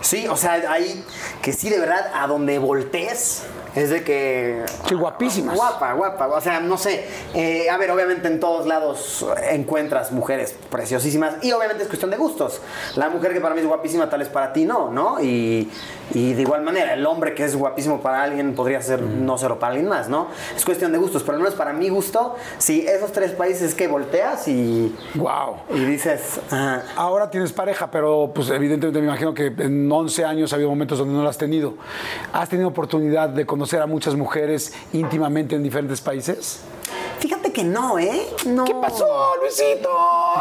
[0.01, 1.03] Sí, o sea, hay
[1.41, 3.43] que sí, de verdad, a donde voltees,
[3.76, 4.63] es de que...
[4.88, 5.55] Sí, guapísimas.
[5.55, 6.28] Guapa, guapa.
[6.28, 7.05] O sea, no sé.
[7.34, 12.17] Eh, a ver, obviamente en todos lados encuentras mujeres preciosísimas y obviamente es cuestión de
[12.17, 12.61] gustos.
[12.95, 15.21] La mujer que para mí es guapísima tal vez para ti no, ¿no?
[15.21, 15.69] Y,
[16.13, 19.71] de igual manera, el hombre que es guapísimo para alguien podría ser no serlo para
[19.71, 20.28] alguien más, ¿no?
[20.55, 23.88] Es cuestión de gustos, pero al menos para mi gusto, si esos tres países que
[23.88, 24.95] volteas y...
[25.15, 25.57] ¡Wow!
[25.73, 26.39] Y dices...
[26.95, 30.99] Ahora tienes pareja, pero pues evidentemente me imagino que en 11 años ha habido momentos
[30.99, 31.73] donde no lo has tenido.
[32.32, 36.59] ¿Has tenido oportunidad de conocer conocer a muchas mujeres íntimamente en diferentes países?
[37.20, 38.22] Fíjate que no, ¿eh?
[38.45, 38.63] No.
[38.63, 39.89] ¿Qué pasó, Luisito?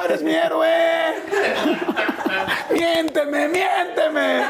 [0.05, 0.69] Eres mi héroe.
[2.71, 4.45] miénteme, miénteme.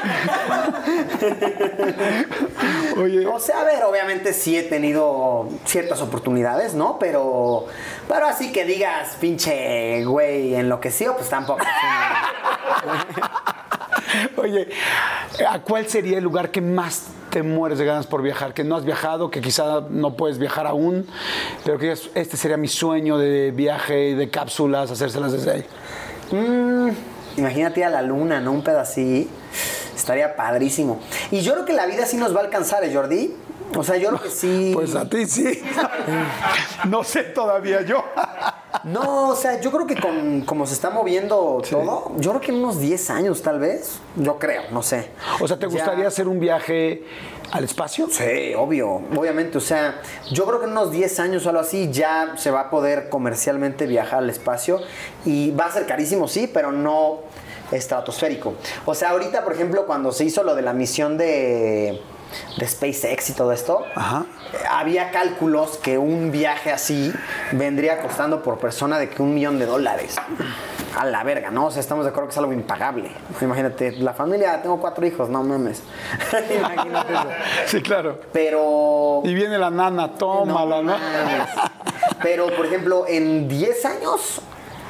[2.97, 3.25] Oye.
[3.29, 6.99] O sea, a ver, obviamente sí he tenido ciertas oportunidades, ¿no?
[6.99, 7.67] Pero,
[8.09, 11.65] pero así que digas, pinche güey, enloqueció, pues tampoco.
[14.37, 14.69] Oye,
[15.49, 18.55] ¿a cuál sería el lugar que más te mueres de ganas por viajar?
[18.55, 21.07] Que no has viajado, que quizá no puedes viajar aún,
[21.65, 25.65] pero que este sería mi sueño de viaje, de cápsulas, hacérselas desde ahí.
[26.31, 26.91] Mm,
[27.37, 28.53] imagínate a la luna, ¿no?
[28.53, 29.31] Un pedacito.
[29.95, 31.01] Estaría padrísimo.
[31.31, 33.35] Y yo creo que la vida sí nos va a alcanzar, ¿eh, Jordi?
[33.77, 34.71] O sea, yo creo que sí.
[34.75, 35.63] Pues a ti sí.
[36.89, 38.05] no sé todavía yo.
[38.83, 42.51] No, o sea, yo creo que con como se está moviendo todo, yo creo que
[42.51, 45.11] en unos 10 años tal vez, yo creo, no sé.
[45.41, 47.05] O sea, ¿te gustaría hacer un viaje
[47.53, 48.09] al espacio?
[48.11, 49.59] Sí, obvio, obviamente.
[49.59, 50.01] O sea,
[50.31, 53.09] yo creo que en unos 10 años o algo así ya se va a poder
[53.09, 54.81] comercialmente viajar al espacio
[55.25, 57.21] y va a ser carísimo, sí, pero no
[57.71, 58.55] estratosférico.
[58.85, 62.01] O sea, ahorita, por ejemplo, cuando se hizo lo de la misión de
[62.57, 63.85] de SpaceX y todo esto,
[64.71, 67.13] había cálculos que un viaje así
[67.53, 70.17] vendría costando por persona de que un millón de dólares.
[70.97, 71.67] A la verga, ¿no?
[71.67, 73.11] O sea, estamos de acuerdo que es algo impagable.
[73.41, 75.83] Imagínate, la familia, tengo cuatro hijos, no mames.
[76.57, 77.29] Imagínate eso.
[77.67, 78.21] Sí, claro.
[78.33, 79.23] Pero.
[79.25, 80.95] Y viene la nana, tómala, ¿no?
[82.23, 84.41] Pero, por ejemplo, en 10 años,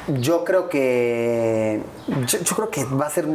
[0.07, 1.81] yo creo que.
[2.07, 3.25] yo creo que va a ser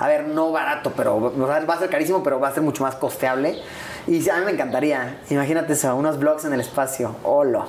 [0.00, 2.94] a ver, no barato, pero va a ser carísimo, pero va a ser mucho más
[2.94, 3.60] costeable.
[4.06, 7.66] Y a mí me encantaría, imagínate eso, unos blogs en el espacio, hola.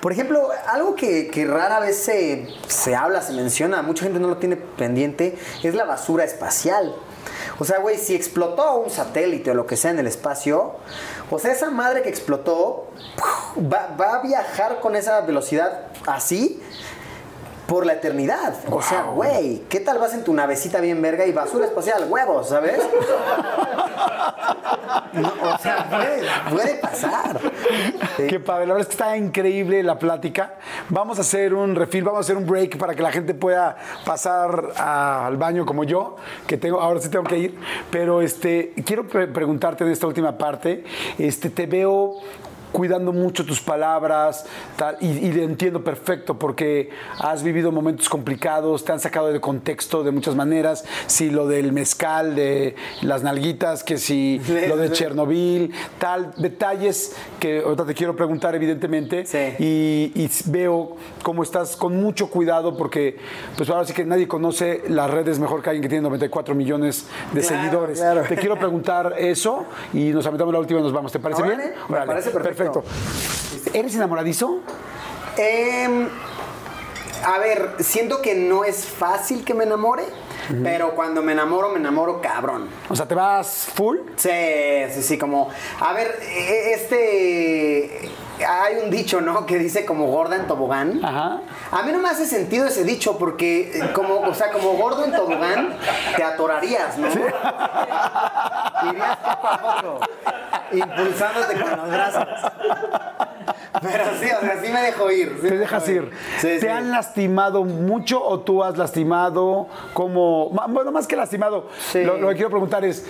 [0.00, 4.36] Por ejemplo, algo que, rara vez se, se, habla, se menciona, mucha gente no lo
[4.36, 6.94] tiene pendiente, es la basura espacial.
[7.58, 10.74] O sea, güey, si explotó un satélite o lo que sea en el espacio,
[11.30, 12.90] o sea, esa madre que explotó
[13.56, 16.62] va, va a viajar con esa velocidad así
[17.72, 18.54] por la eternidad.
[18.70, 22.50] O sea, güey, ¿qué tal vas en tu navecita bien verga y basura espacial, huevos,
[22.50, 22.78] ¿sabes?
[25.42, 25.88] o sea,
[26.50, 27.40] puede, pasar.
[28.28, 30.56] Qué padre, la verdad es que está increíble la plática.
[30.90, 33.78] Vamos a hacer un refil, vamos a hacer un break para que la gente pueda
[34.04, 36.16] pasar al baño como yo,
[36.46, 37.58] que tengo, ahora sí tengo que ir.
[37.90, 40.84] Pero este, quiero preguntarte en esta última parte,
[41.18, 42.20] este, te veo
[42.72, 44.46] cuidando mucho tus palabras,
[44.76, 49.40] tal, y, y le entiendo perfecto porque has vivido momentos complicados, te han sacado de
[49.40, 54.90] contexto de muchas maneras, si lo del mezcal, de las nalguitas, que si lo de
[54.90, 59.24] Chernobyl, tal, detalles que ahorita te quiero preguntar evidentemente,
[59.58, 63.18] y, veo cómo estás con mucho cuidado porque
[63.56, 67.06] pues ahora sí que nadie conoce las redes mejor que alguien que tiene 94 millones
[67.32, 68.02] de seguidores.
[68.28, 71.12] Te quiero preguntar eso y nos aventamos la última y nos vamos.
[71.12, 71.60] ¿Te parece bien?
[71.88, 72.42] Me parece perfecto.
[72.42, 72.61] Perfecto.
[73.72, 74.60] ¿Eres enamoradizo?
[75.36, 76.08] Em,
[77.24, 80.04] a ver, siento que no es fácil que me enamore.
[80.62, 82.68] Pero cuando me enamoro, me enamoro cabrón.
[82.90, 83.98] O sea, ¿te vas full?
[84.16, 84.28] Sí,
[84.92, 85.48] sí, sí, como...
[85.80, 88.10] A ver, e, este...
[88.46, 89.46] Hay un dicho, ¿no?
[89.46, 91.04] Que dice como gorda en tobogán.
[91.04, 91.40] Ajá.
[91.70, 95.04] A mí no me hace sentido ese dicho porque, eh, como, o sea, como gordo
[95.04, 95.76] en tobogán,
[96.16, 97.08] te atorarías, ¿no?
[98.90, 100.00] Irías poco a poco,
[100.72, 102.26] impulsándote con los brazos.
[103.80, 105.40] Pero sí, o sea, sí me dejo ir.
[105.40, 106.10] Te dejas ir.
[106.40, 110.50] ¿Te han lastimado mucho o tú has lastimado como...
[110.68, 113.06] Bueno, más que lastimado, lo, que quiero preguntar es,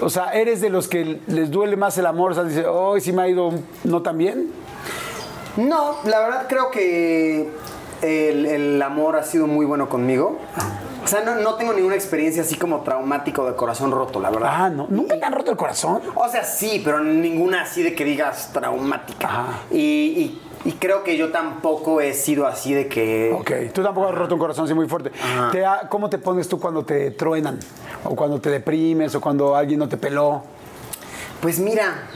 [0.00, 2.32] o sea, ¿eres de los que les duele más el amor?
[2.32, 3.52] O sea, dice, hoy sí me ha ido
[3.84, 4.50] no tan bien.
[5.56, 7.50] No, la verdad creo que
[8.02, 10.38] el, amor ha sido muy bueno conmigo.
[11.02, 14.50] O sea, no, tengo ninguna experiencia así como traumático de corazón roto, la verdad.
[14.52, 14.86] Ah, no.
[14.90, 16.02] ¿Nunca te han roto el corazón?
[16.16, 19.60] O sea, sí, pero ninguna así de que digas traumática.
[19.70, 20.40] Y,
[20.80, 23.32] creo que yo tampoco he sido así de que.
[23.32, 25.12] Ok, tú tampoco has roto un corazón así muy fuerte.
[25.88, 27.60] ¿Cómo te pones tú cuando te truenan?
[28.04, 29.14] ¿O cuando te deprimes?
[29.14, 30.42] ¿O cuando alguien no te peló?
[31.40, 32.08] Pues mira,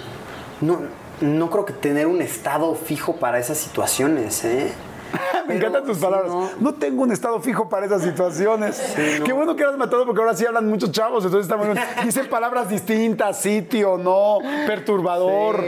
[0.62, 0.80] no,
[1.20, 4.72] no creo que tener un estado fijo para esas situaciones, ¿eh?
[5.48, 6.32] Me encantan tus palabras.
[6.60, 6.74] No.
[6.74, 8.94] tengo un estado fijo para esas situaciones.
[9.24, 12.28] Qué bueno que has matado porque ahora sí hablan muchos chavos, entonces está muy Dicen
[12.28, 15.62] palabras distintas, sitio, no, perturbador.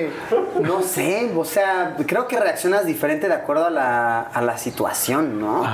[0.61, 5.65] No sé, o sea, creo que reaccionas diferente de acuerdo a la, situación, ¿no?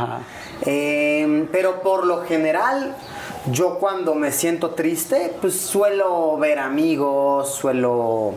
[0.63, 2.95] Em, pero por lo general,
[3.51, 8.35] yo cuando me siento triste, pues suelo ver amigos, suelo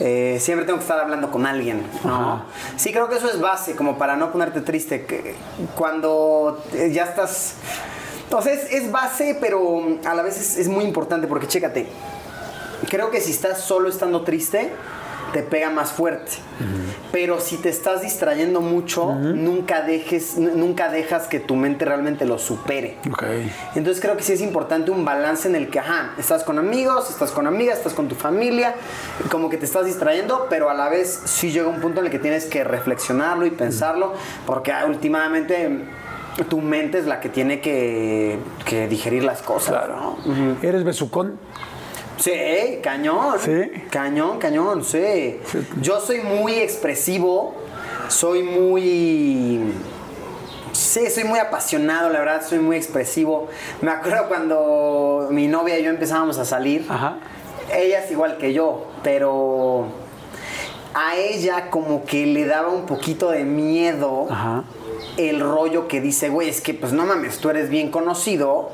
[0.00, 1.82] eh, siempre tengo que estar hablando con alguien.
[2.04, 2.44] ¿no?
[2.76, 5.06] Sí, creo que eso es base, como para no ponerte triste.
[5.06, 5.34] Que
[5.74, 7.54] cuando ya estás.
[8.24, 11.86] Entonces es, base, pero a la vez es, muy importante porque chécate.
[12.90, 14.70] Creo que si estás solo estando triste,
[15.32, 16.32] te pega más fuerte.
[17.12, 22.38] Pero si te estás distrayendo mucho, nunca dejes, nunca dejas que tu mente realmente lo
[22.38, 22.96] supere.
[23.74, 27.10] Entonces creo que sí es importante un balance en el que, ajá, estás con amigos,
[27.10, 28.74] estás con amigas, estás con tu familia,
[29.30, 32.12] como que te estás distrayendo, pero a la vez sí llega un punto en el
[32.12, 34.14] que tienes que reflexionarlo y pensarlo,
[34.46, 35.84] porque últimamente
[36.44, 38.38] tu mente es la que tiene que,
[38.88, 39.84] digerir las cosas.
[40.62, 41.38] ¿Eres besucón?
[42.18, 43.38] Sí, cañón.
[43.38, 43.70] Sí.
[43.90, 45.38] Cañón, cañón, sí.
[45.80, 47.54] Yo soy muy expresivo,
[48.08, 49.72] soy muy...
[50.72, 53.48] Sí, soy muy apasionado, la verdad, soy muy expresivo.
[53.80, 56.84] Me acuerdo cuando mi novia y yo empezábamos a salir.
[56.88, 57.16] Ajá.
[57.74, 59.86] Ella es igual que yo, pero
[60.94, 64.28] a ella como que le daba un poquito de miedo
[65.16, 68.70] el rollo que dice, güey, es que pues no mames, tú eres bien conocido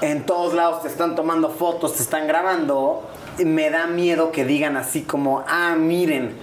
[0.00, 3.02] en todos lados te están tomando fotos, te están grabando,
[3.44, 6.36] me da miedo que digan así como, ah, miren,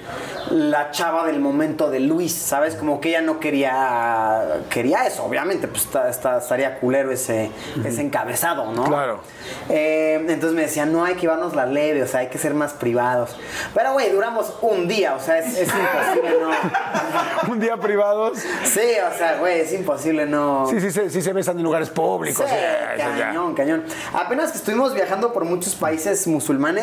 [0.50, 2.76] la chava del momento de Luis, ¿sabes?
[2.76, 7.52] Como que ella no quería quería eso, obviamente, pues estaría culero ese,
[7.84, 8.84] ese encabezado, ¿no?
[8.84, 9.22] Claro.
[9.70, 12.54] Eh, entonces me decía, no hay que llevarnos la leve, o sea, hay que ser
[12.54, 13.36] más privados.
[13.74, 17.52] Pero, güey, duramos un día, o sea, es, imposible no.
[17.52, 18.40] ¿Un día privados?
[18.64, 20.68] Sí, o sea, güey, es imposible no.
[20.70, 22.46] Sí, sí, sí, sí se besan en lugares públicos.
[22.48, 22.56] Sí,
[22.98, 23.84] cañón, cañón.
[24.14, 26.83] Apenas que estuvimos viajando por muchos países musulmanes,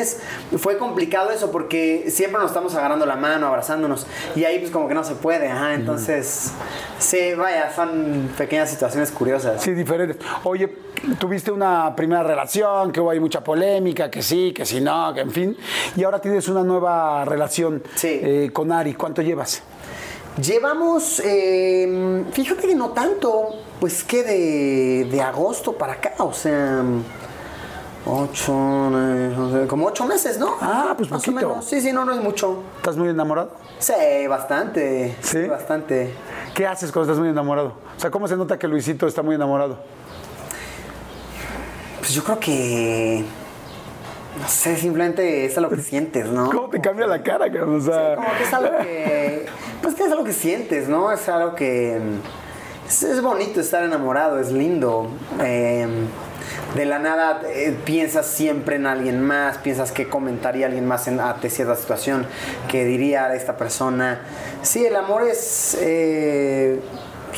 [0.58, 4.06] fue complicado eso porque siempre nos estamos agarrando la mano, abrazándonos.
[4.36, 5.74] Y ahí, pues, como que no se puede, ajá.
[5.74, 6.52] Entonces,
[6.98, 9.62] sí, vaya, son pequeñas situaciones curiosas.
[9.62, 10.18] Sí, diferentes.
[10.44, 10.68] Oye,
[11.18, 15.20] tuviste una primera relación, que hubo ahí mucha polémica, que sí, que sí, no, que
[15.20, 15.56] en fin.
[15.96, 18.94] Y ahora tienes una nueva relación eh, con Ari.
[18.94, 19.62] ¿Cuánto llevas?
[20.40, 24.22] Llevamos, em, fíjate que no tanto, pues que
[25.04, 26.82] de, agosto para acá, o sea,
[28.06, 28.52] ocho,
[29.68, 30.56] como ocho meses, ¿no?
[30.60, 31.60] Ah, pues poquito.
[31.62, 32.62] Sí, sí, no, no es mucho.
[32.76, 33.52] ¿Estás muy enamorado?
[33.78, 35.16] Sí, bastante.
[35.20, 35.46] Sí.
[35.46, 36.14] Bastante.
[36.54, 37.74] ¿Qué haces cuando estás muy enamorado?
[37.96, 39.78] O sea, ¿cómo se nota que Luisito está muy enamorado?
[41.98, 43.24] Pues yo creo que.
[44.40, 46.50] No sé, simplemente es algo que sientes, ¿no?
[46.50, 47.80] ¿Cómo te cambia la cara, cabrón?
[47.80, 49.46] O sea, Como que es algo que.
[49.82, 51.12] Pues que es algo que sientes, ¿no?
[51.12, 52.00] Es algo que.
[52.86, 55.08] Es, es bonito estar enamorado, es lindo.
[55.40, 55.86] Eh,
[56.74, 61.20] de la nada eh, piensas siempre en alguien más, piensas qué comentaría alguien más en,
[61.20, 62.26] ante cierta situación,
[62.68, 64.22] que diría esta persona.
[64.62, 65.76] Sí, el amor es.
[65.80, 66.80] eh,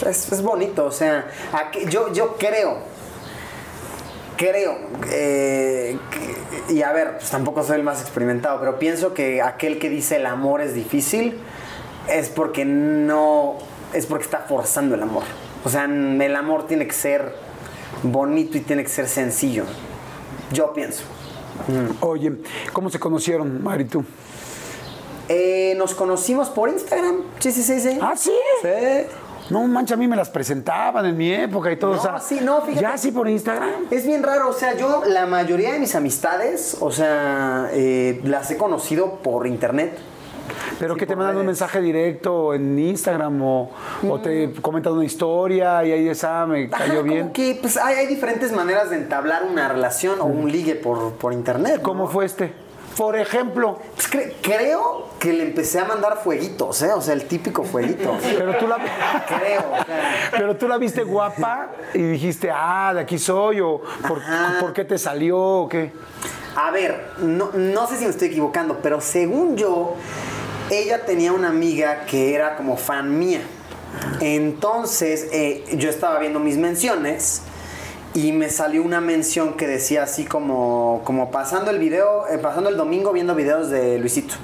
[0.07, 1.27] es, bonito, o sea,
[1.89, 2.93] yo, yo creo
[4.37, 4.77] creo,
[5.13, 5.97] eh,
[6.69, 10.17] y a ver, pues tampoco soy el más experimentado, pero pienso que aquel que dice
[10.17, 11.39] el amor es difícil
[12.09, 13.59] es porque no,
[13.93, 15.23] es porque está forzando el amor.
[15.65, 17.35] O sea, el amor tiene que ser
[18.03, 19.65] bonito y tiene que ser sencillo.
[20.53, 21.05] Yo pienso.
[22.01, 22.33] oye,
[22.73, 24.05] ¿cómo se conocieron, Mari, tú?
[25.29, 27.23] Eh, nos conocimos por Instagram.
[27.39, 27.99] Sí, sí, sí, sí.
[28.01, 28.33] ¿Ah, sí?
[28.61, 28.69] Sí.
[29.51, 31.95] No, mancha, a mí me las presentaban en mi época y todo.
[31.95, 32.81] No, o sea, sí, no, fíjate.
[32.81, 33.87] ¿Ya sí por Instagram?
[33.91, 38.51] Es bien raro, o sea, yo la mayoría de mis amistades, o sea, eh, las
[38.51, 39.99] he conocido por internet.
[40.83, 43.71] ¿Pero Sí, que te mandan un mensaje directo en Instagram o,
[44.09, 47.31] o te comentan una historia y ahí esa me Ajá, cayó como bien?
[47.33, 51.33] que pues hay, hay diferentes maneras de entablar una relación o un ligue por, por
[51.33, 51.77] internet.
[51.77, 51.83] ¿no?
[51.85, 52.53] ¿Cómo fue este?
[52.97, 56.91] Por ejemplo, Pues cre- creo que le empecé a mandar fueguitos, ¿eh?
[56.93, 58.17] O sea, el típico fueguito.
[58.37, 58.77] pero tú la,
[59.29, 60.31] creo, o sea.
[60.33, 64.21] pero tú la viste guapa y dijiste, ah, de aquí soy o por.
[64.61, 65.93] ¿por qué te salió o qué?
[66.57, 69.95] A ver, no, no sé si me estoy equivocando, pero según yo,
[70.81, 73.43] ella tenía una amiga que era como fan mía.
[74.21, 77.43] Entonces, eh, yo estaba viendo mis menciones
[78.15, 82.69] y me salió una mención que decía así como, como pasando el video, eh, pasando
[82.69, 84.35] el domingo viendo videos de Luisito.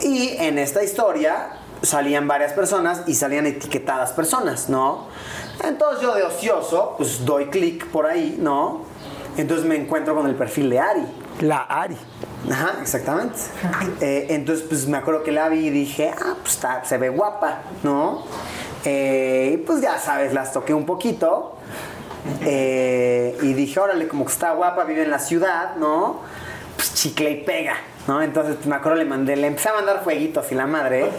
[0.00, 5.06] Y en esta historia salían varias personas y salían etiquetadas personas, ¿no?
[5.62, 8.82] Entonces yo de ocioso, pues doy clic por ahí, ¿no?
[9.36, 11.06] Entonces me encuentro con el perfil de Ari.
[11.40, 11.96] La Ari.
[12.50, 13.38] Ajá, exactamente.
[14.00, 17.08] Eh, entonces, pues me acuerdo que la vi y dije, ah, pues está, se ve
[17.08, 18.24] guapa, ¿no?
[18.84, 21.56] Eh, y pues ya sabes, las toqué un poquito.
[22.42, 26.20] eh, y dije, órale, como que está guapa, vive en la ciudad, ¿no?
[26.76, 27.74] Pues chicle y pega,
[28.06, 28.20] ¿no?
[28.22, 31.10] Entonces, me acuerdo, le mandé, le empecé a mandar fueguitos y la madre.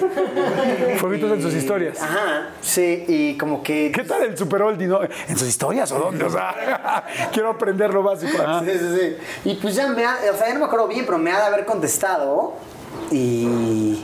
[1.00, 2.02] Fueguitos en sus Y- historias.
[2.02, 3.92] Ajá, sí, y como que.
[3.94, 4.88] ¿Qué tal el Super Oldie?
[4.88, 5.00] no?
[5.04, 6.26] ¿En sus historias o dónde?
[6.26, 8.42] O sea, quiero aprender lo básico.
[8.42, 8.62] ajá.
[8.64, 9.18] Sí, sí, sí.
[9.50, 11.38] Y pues ya me ha, o sea, ya no me acuerdo bien, pero me ha
[11.40, 12.54] de haber contestado
[13.12, 14.04] y,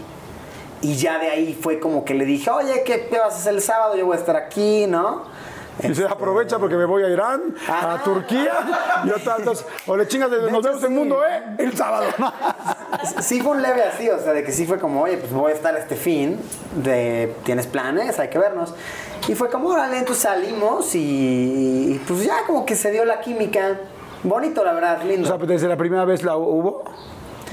[0.81, 3.53] y ya de ahí fue como que le dije, oye, ¿qué, qué vas a hacer
[3.53, 3.95] el sábado?
[3.95, 5.23] Yo voy a estar aquí, ¿no?
[5.83, 8.03] Y se aprovecha porque me voy a Irán, a Ajá.
[8.03, 8.53] Turquía
[9.05, 9.65] y otras dos.
[9.87, 10.87] O le chingas de, nos hecho, vemos sí.
[10.89, 11.43] mundo, ¿eh?
[11.57, 12.07] El sábado.
[13.21, 15.51] Sí fue un leve así, o sea, de que sí fue como, oye, pues voy
[15.51, 16.39] a estar este fin,
[16.75, 18.19] de, ¿tienes planes?
[18.19, 18.73] Hay que vernos.
[19.27, 23.21] Y fue como, órale, entonces salimos y, y, pues ya como que se dio la
[23.21, 23.79] química.
[24.23, 25.23] Bonito, la verdad, lindo.
[25.23, 26.83] O sea, pues, desde la primera vez la hubo.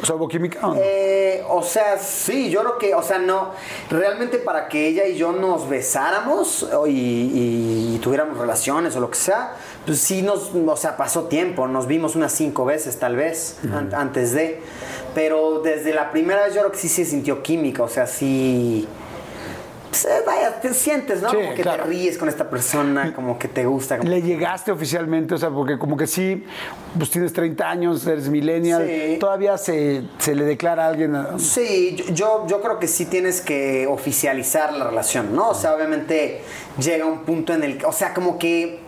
[0.00, 0.66] O sea, hubo química.
[0.66, 0.80] ¿o no?
[0.82, 3.50] Eh, o sea, sí, yo creo que, o sea, no,
[3.90, 9.10] realmente para que ella y yo nos besáramos y, y- y tuviéramos relaciones o lo
[9.10, 13.16] que sea, pues sí nos, o sea, pasó tiempo, nos vimos unas cinco veces tal
[13.16, 14.60] vez an- antes de,
[15.14, 18.86] pero desde la primera vez yo creo que sí se sintió química, o sea, sí,
[19.90, 21.30] pues, eh, vaya, te sientes, ¿no?
[21.30, 21.84] Sí, como que claro.
[21.84, 23.98] te ríes con esta persona, como que te gusta.
[23.98, 25.34] como- ¿Le llegaste oficialmente?
[25.34, 26.44] O sea, porque como que sí,
[26.96, 29.16] pues tienes 30 años, eres millennial, Sí.
[29.18, 31.14] todavía se, se le declara a alguien.
[31.14, 35.50] a- Sí, yo, yo creo que sí tienes que oficializar la relación, ¿no?
[35.50, 36.42] O sea, obviamente
[36.78, 38.80] llega un punto en el que, o sea, como que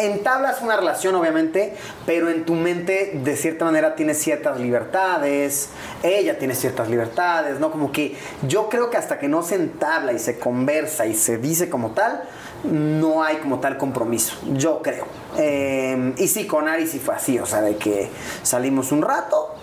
[0.00, 1.74] entablas una relación, obviamente,
[2.06, 5.70] pero en tu mente, de cierta manera, tienes ciertas libertades,
[6.02, 7.70] ella tiene ciertas libertades, ¿no?
[7.70, 8.16] Como que
[8.48, 11.90] yo creo que hasta que no se entabla y se conversa y se dice como
[11.90, 12.22] tal,
[12.64, 15.06] no hay como tal compromiso, yo creo.
[15.38, 18.08] Eh, y sí, con Ari sí fue así, o sea, de que
[18.42, 19.54] salimos un rato,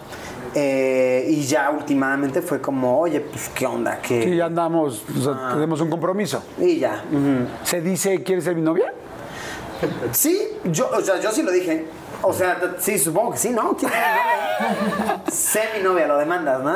[0.56, 5.22] eh, y ya últimamente fue como, oye, pues qué onda, que Sí, ya andamos, o
[5.22, 5.52] sea, Ah.
[5.54, 6.42] tenemos un compromiso.
[6.58, 7.04] y ya.
[7.64, 8.92] ¿Se dice, ¿quieres ser mi novia?
[10.12, 11.86] Sí, yo, o sea, yo sí lo dije.
[12.22, 13.78] O sea, sí, supongo que sí, ¿no?
[13.78, 13.92] ¿Quién
[15.28, 16.76] es sé mi novia, lo demandas, ¿no?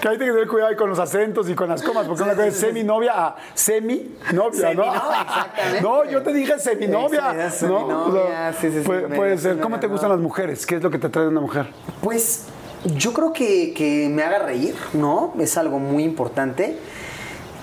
[0.00, 2.48] Que hay que tener cuidado con los acentos y con las comas, porque una cosa
[2.48, 4.84] es semi-novia a semi-novia, ¿no?
[4.84, 5.80] Exactamente.
[5.80, 7.50] No, yo te dije semi-novia.
[7.50, 7.78] Sí, ¿no?
[7.78, 9.60] seminovia, sí, sí, sí, puede, puede sí, ser.
[9.60, 10.66] ¿Cómo te gustan las mujeres?
[10.66, 11.68] ¿Qué es lo que te atrae de una mujer?
[12.02, 12.44] Pues
[12.84, 15.34] yo creo que, que me haga reír, ¿no?
[15.38, 16.78] Es algo muy importante.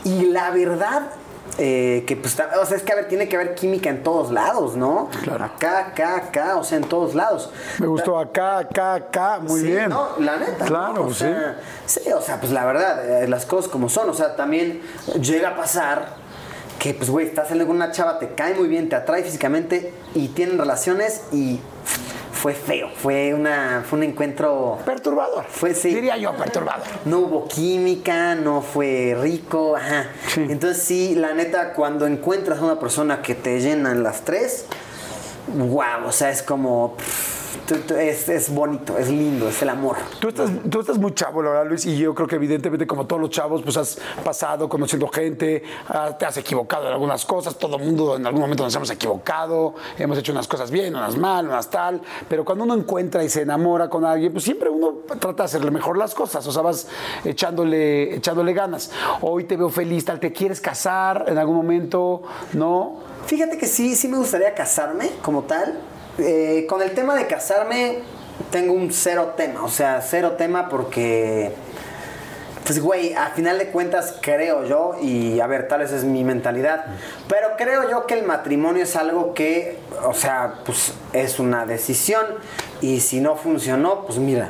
[0.04, 1.12] Y la verdad
[1.58, 4.32] eh, que pues, o sea, es que a ver, tiene que haber química en todos
[4.32, 5.10] lados, ¿no?
[5.24, 5.46] Claro.
[5.46, 7.50] Acá, acá, acá, o sea, en todos lados.
[7.80, 9.90] Me gustó acá, acá, acá, muy Sí, bien.
[9.90, 10.66] No, la neta.
[10.66, 11.02] Claro, ¿no?
[11.02, 11.20] O sí.
[11.20, 12.02] sea, sí.
[12.12, 14.10] o sea, pues la verdad, eh, las cosas como son.
[14.10, 14.82] O sea, también
[15.20, 16.16] llega a pasar
[16.80, 19.94] que, pues, güey, estás saliendo con una chava, te cae muy bien, te atrae físicamente
[20.14, 21.60] y tienen relaciones y
[22.38, 22.90] fue feo.
[22.96, 24.80] Fue, una, fue un encuentro.
[24.86, 25.46] Perturbador.
[25.50, 25.94] Fue, sí.
[25.94, 26.86] Diría yo, perturbador.
[27.06, 30.08] No hubo química, no fue rico, ajá.
[30.34, 30.46] Sí.
[30.50, 34.66] Entonces sí, la neta, cuando encuentras a una persona que te llenan las tres,
[35.48, 37.37] wow, o sea, es como, pff,
[37.76, 39.98] es, es bonito, es lindo, es el amor.
[40.20, 43.06] Tú estás, tú estás muy chavo, la verdad, Luis, y yo creo que evidentemente como
[43.06, 47.58] todos los chavos, pues has pasado conociendo gente, ah, te has equivocado en algunas cosas,
[47.58, 51.18] todo el mundo en algún momento nos hemos equivocado, hemos hecho unas cosas bien, unas
[51.18, 55.00] mal, unas tal, pero cuando uno encuentra y se enamora con alguien, pues siempre uno
[55.20, 56.88] trata de hacerle mejor las cosas, o sea, vas
[57.24, 58.92] echándole, echándole ganas.
[59.22, 62.24] Hoy te veo feliz, tal, ¿te quieres casar en algún momento?
[62.54, 63.00] ¿No?
[63.26, 65.78] Fíjate que sí, sí me gustaría casarme como tal.
[66.20, 68.00] Eh, con el tema de casarme
[68.50, 71.52] tengo un cero tema, o sea, cero tema porque,
[72.64, 76.24] pues güey, a final de cuentas creo yo, y a ver, tal vez es mi
[76.24, 76.86] mentalidad,
[77.28, 82.26] pero creo yo que el matrimonio es algo que, o sea, pues es una decisión
[82.82, 84.50] y si no funcionó, pues mira,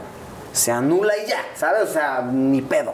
[0.54, 1.84] se anula y ya, ¿sabes?
[1.84, 2.94] O sea, ni pedo.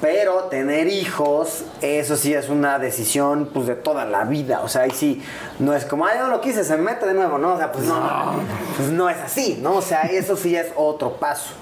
[0.00, 4.60] Pero tener hijos, eso sí es una decisión pues de toda la vida.
[4.62, 5.22] O sea, ahí sí,
[5.58, 7.54] no es como, ay, no lo quise, se me mete de nuevo, ¿no?
[7.54, 8.40] O sea, pues no,
[8.76, 9.76] pues no es así, ¿no?
[9.76, 11.52] O sea, eso sí es otro paso.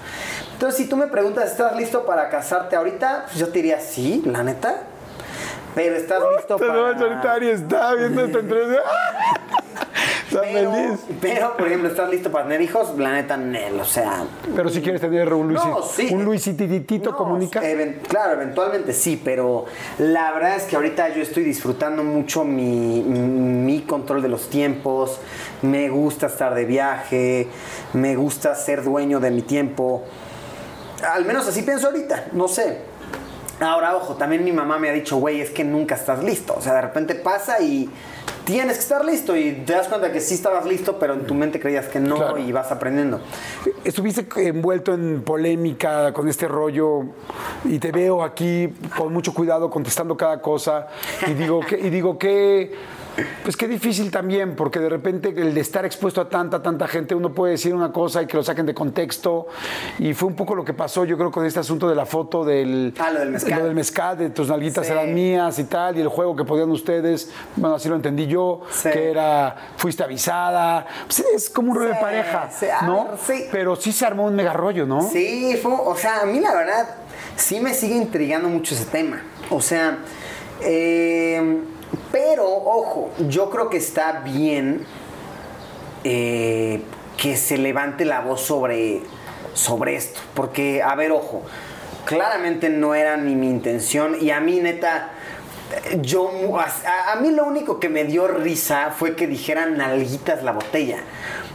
[0.53, 3.25] Entonces, si tú me preguntas, ¿estás listo para casarte ahorita?
[3.25, 4.83] Pues yo te diría, sí, la neta.
[5.73, 6.91] Pero estás listo para...
[7.41, 8.81] está viendo esta entrevista.
[10.29, 10.99] Pero, feliz.
[11.21, 12.97] pero, por ejemplo, ¿estás listo para tener hijos?
[12.97, 14.23] La neta, Nel, o sea...
[14.55, 16.09] Pero si quieres tener un Luis, No, sí.
[16.11, 17.61] un Luisititito No, comunica.
[17.67, 19.65] even- claro, eventualmente sí, pero
[19.99, 25.19] la verdad es que ahorita yo estoy disfrutando mucho mi, mi control de los tiempos,
[25.61, 27.47] me gusta estar de viaje,
[27.93, 30.03] me gusta ser dueño de mi tiempo.
[31.09, 32.96] Al menos así pienso ahorita, no sé.
[33.59, 36.53] Ahora, ojo, también mi mamá me ha dicho, güey, es que nunca estás listo.
[36.57, 37.89] O sea, de repente pasa y
[38.45, 41.33] tienes que estar listo y te das cuenta que sí estabas listo, pero en tu
[41.33, 42.37] mente creías que no Claro.
[42.37, 43.19] y vas aprendiendo.
[43.83, 47.01] Estuviste envuelto en polémica con este rollo
[47.65, 50.87] y te veo aquí con mucho cuidado contestando cada cosa
[51.27, 52.73] y digo que y digo que
[53.43, 57.15] pues qué difícil también porque de repente el de estar expuesto a tanta tanta gente
[57.15, 59.47] uno puede decir una cosa y que lo saquen de contexto
[59.99, 62.43] y fue un poco lo que pasó yo creo con este asunto de la foto
[62.45, 63.59] del Ah, lo del mezcal.
[63.59, 64.91] lo del mezcal de tus nalguitas Sí.
[64.91, 68.61] eran mías y tal y el juego que podían ustedes bueno así lo entendí yo
[68.69, 68.89] Sí.
[68.91, 73.05] que era fuiste avisada pues es como un rollo de Sí, pareja sí, a ¿no?
[73.05, 73.43] ver, sí.
[73.51, 75.01] Pero sí se armó un mega rollo, ¿no?
[75.09, 76.87] Sí, fue, o sea, a mí la verdad
[77.35, 79.21] sí me sigue intrigando mucho ese tema.
[79.49, 79.97] O sea,
[80.61, 81.59] eh,
[82.11, 84.85] pero ojo, yo creo que está bien
[86.03, 86.81] eh,
[87.17, 89.01] que se levante la voz sobre,
[89.53, 90.19] sobre esto.
[90.33, 91.43] Porque, a ver, ojo,
[92.05, 95.11] claramente no era ni mi intención y a mí neta...
[96.01, 100.99] Yo, a, mí lo único que me dio risa fue que dijeran nalguitas la botella.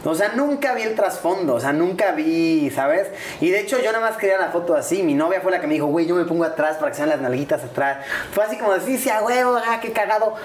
[0.05, 3.07] O sea, nunca vi el trasfondo, o sea, nunca vi, ¿sabes?
[3.41, 5.01] Y de hecho yo nada más quería la foto así.
[5.01, 7.09] Mi novia fue la que me dijo, güey, yo me pongo atrás para que sean
[7.09, 8.05] las nalguitas atrás.
[8.33, 10.35] Fue así como decir, sí, a huevo, ah, qué cagado.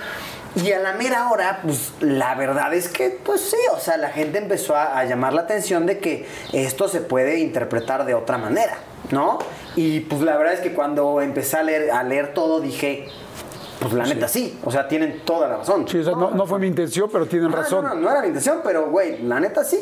[0.55, 4.11] Y a la mera hora, pues la verdad es que, pues sí, o sea, la
[4.11, 8.79] gente empezó a, llamar la atención de que esto se puede interpretar de otra manera,
[9.11, 9.39] ¿no?
[9.77, 13.09] Y pues la verdad es que cuando empecé a leer todo dije,
[13.81, 15.87] pues la neta sí, o sea, tienen toda la razón.
[15.89, 17.85] Sí, o sea, no, no fue mi intención, pero tienen Ah, razón.
[17.85, 19.79] No, no, no era mi intención, pero güey, la neta sí.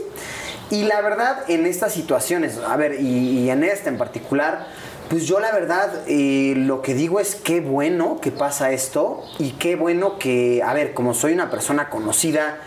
[0.71, 4.67] Y la verdad, en estas situaciones, a ver, y, y en esta en particular,
[5.09, 9.53] pues yo la verdad eh, lo que digo es qué bueno que pasa esto y
[9.53, 12.59] qué bueno que, a ver, como soy una persona conocida,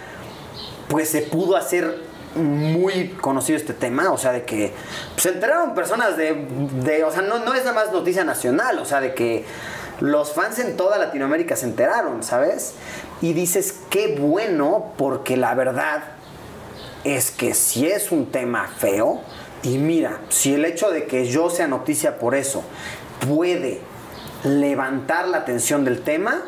[0.87, 4.71] pues se pudo hacer muy conocido este tema, o sea, de que
[5.13, 6.45] pues, se enteraron personas de,
[6.83, 9.43] de- o sea, no, no es nada más noticia nacional, o sea, de que
[9.99, 12.73] los fans en toda Latinoamérica se enteraron, ¿sabes?
[13.21, 16.03] Y dices, qué bueno, porque la verdad
[17.03, 19.21] es que si es un tema feo,
[19.61, 22.63] y mira, si el hecho de que yo sea noticia por eso
[23.27, 23.81] puede
[24.43, 26.43] levantar la atención del tema,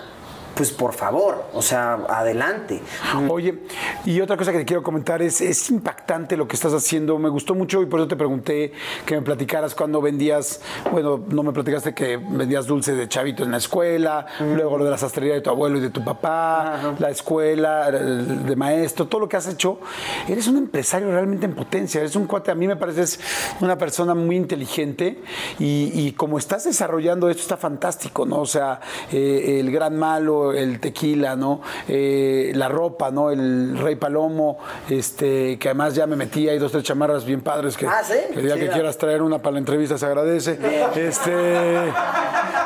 [0.56, 2.82] pues por favor, o sea, adelante.
[3.30, 3.60] Oye,
[4.06, 7.18] y otra cosa que te quiero comentar es, es impactante lo que estás haciendo.
[7.19, 8.73] Me gustó mucho y por eso te pregunté
[9.06, 10.61] que me platicaras cuando vendías,
[10.91, 14.91] bueno, no me platicaste que vendías dulce de chavito en la escuela, luego lo de
[14.91, 19.22] la sastrería de tu abuelo y de tu papá, la escuela el de maestro, todo
[19.22, 19.80] lo que has hecho.
[20.28, 23.19] Eres un empresario realmente en potencia, eres un cuate, a mí me pareces
[23.60, 25.19] una persona muy inteligente
[25.60, 28.41] y, y como estás desarrollando esto está fantástico, ¿no?
[28.41, 28.80] O sea,
[29.11, 31.61] eh, el gran malo, ejemplo, el tequila, ¿no?
[31.88, 33.30] Eh, la ropa, ¿no?
[33.31, 34.57] El Rey Palomo,
[34.89, 38.13] este, que además ya me metí, hay dos, tres chamarras bien padres que, Ah, ¿sí?
[38.34, 40.57] que el día que quieras traer una para la entrevista se agradece.
[40.95, 41.31] Este,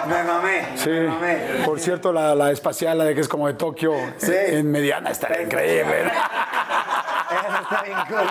[0.07, 0.67] Me mamé.
[0.75, 0.89] sí.
[0.89, 1.37] Me mamé.
[1.65, 4.31] Por cierto, la, la espacial, la de que es como de Tokio, Sí.
[4.33, 5.11] en mediana,
[5.43, 6.03] increíble.
[7.83, 8.27] Bien cool.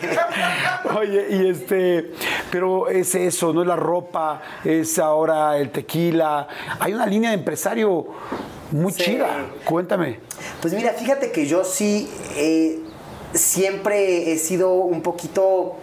[0.00, 0.88] sí.
[0.96, 2.12] Oye, y este,
[2.50, 6.46] pero es eso, no es la ropa, es ahora el tequila.
[6.78, 8.06] Hay una línea de empresario
[8.70, 9.02] muy Sí.
[9.04, 9.28] chida.
[9.64, 10.18] Cuéntame.
[10.60, 12.78] Pues mira, fíjate que yo sí eh,
[13.34, 15.76] siempre he sido un poquito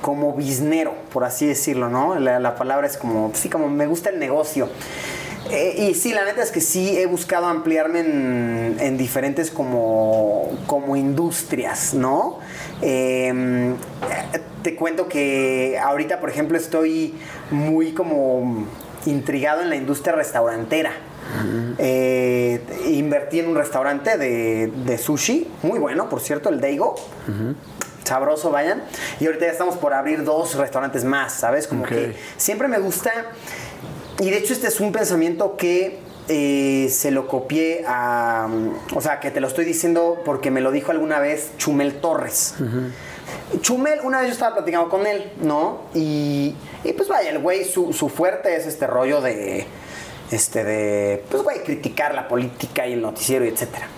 [0.00, 2.18] como biznero, por así decirlo, ¿no?
[2.18, 4.68] La, la palabra es como, sí, como me gusta el negocio.
[5.50, 10.50] Eh, y sí, la neta es que sí he buscado ampliarme en, en diferentes como,
[10.66, 12.38] como industrias, ¿no?
[12.80, 13.74] Eh,
[14.62, 17.14] te cuento que ahorita, por ejemplo, estoy
[17.50, 18.66] muy como
[19.06, 20.92] intrigado en la industria restaurantera.
[21.78, 26.94] Eh, invertí en un restaurante de, de sushi, muy bueno, por cierto, el Daigo.
[28.04, 28.82] Sabroso, vayan.
[29.20, 31.66] Y ahorita ya estamos por abrir dos restaurantes más, ¿sabes?
[31.66, 33.12] Como que siempre me gusta.
[34.20, 38.48] Y de hecho, este es un pensamiento que eh, se lo copié a.
[38.94, 42.54] O sea, que te lo estoy diciendo porque me lo dijo alguna vez Chumel Torres.
[43.60, 45.82] Chumel, una vez yo estaba platicando con él, ¿no?
[45.94, 46.54] Y,
[46.84, 49.66] y pues vaya, el güey, su, su fuerte es este rollo de,
[50.32, 53.88] este, de, pues güey, criticar la política y el noticiero y etcétera.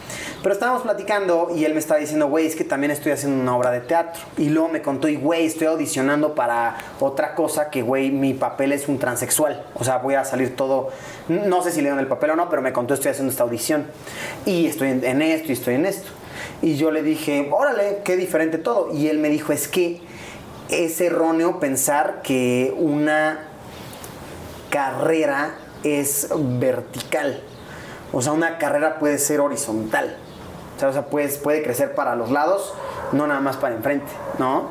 [0.44, 3.56] Pero estábamos platicando y él me estaba diciendo, güey, es que también estoy haciendo una
[3.56, 4.22] obra de teatro.
[4.36, 8.72] Y luego me contó, y güey, estoy audicionando para otra cosa que, güey, mi papel
[8.72, 9.64] es un transexual.
[9.74, 10.90] O sea, voy a salir todo,
[11.28, 13.42] no sé si le dan el papel o no, pero me contó, estoy haciendo esta
[13.42, 13.86] audición.
[14.44, 16.10] Y estoy en, en esto y estoy en esto.
[16.60, 18.92] Y yo le dije, órale, qué diferente todo.
[18.92, 20.02] Y él me dijo, es que
[20.68, 23.48] es erróneo pensar que una
[24.68, 25.54] carrera
[25.84, 27.40] es vertical.
[28.12, 30.16] O sea, una carrera puede ser horizontal.
[30.76, 32.74] O sea, o sea, puedes- puede crecer para los lados,
[33.12, 34.70] no nada más para enfrente, ¿no?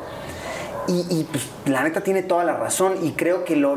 [0.87, 3.75] Y, y, pues, la neta tiene toda la razón y creo que lo,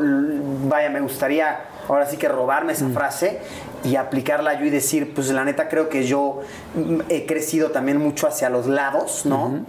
[0.69, 3.39] vaya, me gustaría ahora sí que robarme esa frase
[3.85, 6.41] y aplicarla yo y decir, pues la neta creo que yo
[6.75, 9.61] mm, he crecido también mucho hacia los lados, ¿no?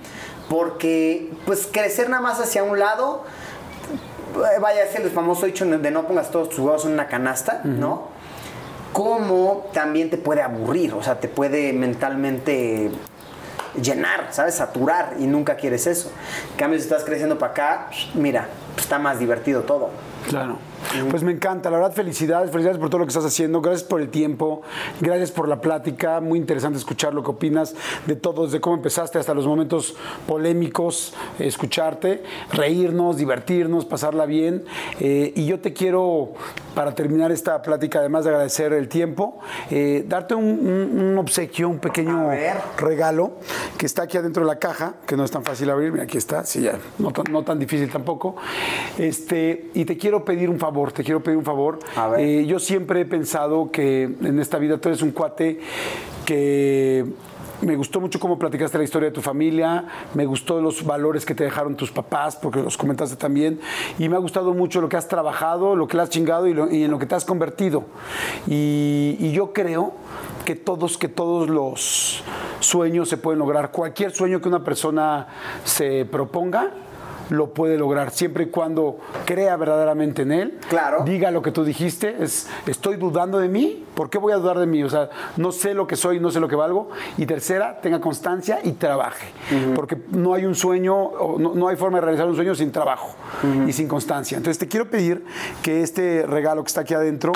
[0.50, 3.24] Porque pues crecer nada más hacia un lado,
[4.62, 8.08] vaya, es el famoso dicho de no pongas todos tus huevos en una canasta, ¿no?
[8.94, 12.92] Como también te puede aburrir, o sea, te puede mentalmente
[13.82, 14.56] llenar, ¿sabes?
[14.56, 16.12] Saturar y nunca quieres eso.
[16.52, 19.90] En cambio, si estás creciendo para acá, mira, pues, está más divertido todo.
[20.28, 20.58] Claro.
[21.10, 24.00] Pues me encanta, la verdad, felicidades, felicidades por todo lo que estás haciendo, gracias por
[24.02, 24.62] el tiempo,
[25.02, 27.76] gracias por la plática, muy interesante escuchar lo que opinas
[28.06, 29.96] de todo, desde cómo empezaste hasta los momentos
[30.28, 32.24] polémicos, escucharte,
[32.54, 34.64] reírnos, divertirnos, pasarla bien.
[35.00, 36.34] Eh, y yo te quiero,
[36.76, 39.40] para terminar esta plática, además de agradecer el tiempo,
[39.72, 42.30] eh, darte un, un- un obsequio, un pequeño
[42.78, 43.34] regalo
[43.78, 46.18] que está aquí adentro de la caja, que no es tan fácil abrir, mira, aquí
[46.18, 48.36] está, sí, ya, no no tan difícil tampoco.
[48.98, 51.80] Este, y te quiero pedir un favor, te quiero pedir un favor.
[51.96, 52.20] A ver.
[52.22, 55.60] Eh, yo siempre he pensado que en esta vida tú eres un cuate
[56.26, 57.06] que
[57.62, 61.34] me gustó mucho cómo platicaste la historia de tu familia, me gustó los valores que
[61.34, 63.60] te dejaron tus papás, porque los comentaste también,
[63.98, 66.54] y me ha gustado mucho lo que has trabajado, lo que le has chingado y,
[66.54, 67.86] lo- y en lo que te has convertido.
[68.46, 69.94] Y, y yo creo
[70.46, 72.24] que todos, que todos los
[72.60, 73.72] sueños se pueden lograr.
[73.72, 75.28] Cualquier sueño que una persona
[75.64, 76.70] se proponga,
[77.30, 80.58] lo puede lograr, siempre y cuando crea verdaderamente en él.
[80.70, 81.04] Claro.
[81.04, 84.60] Diga lo que tú dijiste, es estoy dudando de mí, ¿por qué voy a dudar
[84.60, 84.84] de mí?
[84.84, 86.90] O sea, no sé lo que soy, no sé lo que valgo.
[87.18, 89.26] Y tercera, tenga constancia y trabaje,
[89.76, 93.16] porque no hay un sueño, no, no hay forma de realizar un sueño sin trabajo
[93.68, 94.38] y sin constancia.
[94.38, 95.26] Entonces te quiero pedir
[95.64, 97.34] que este regalo que está aquí adentro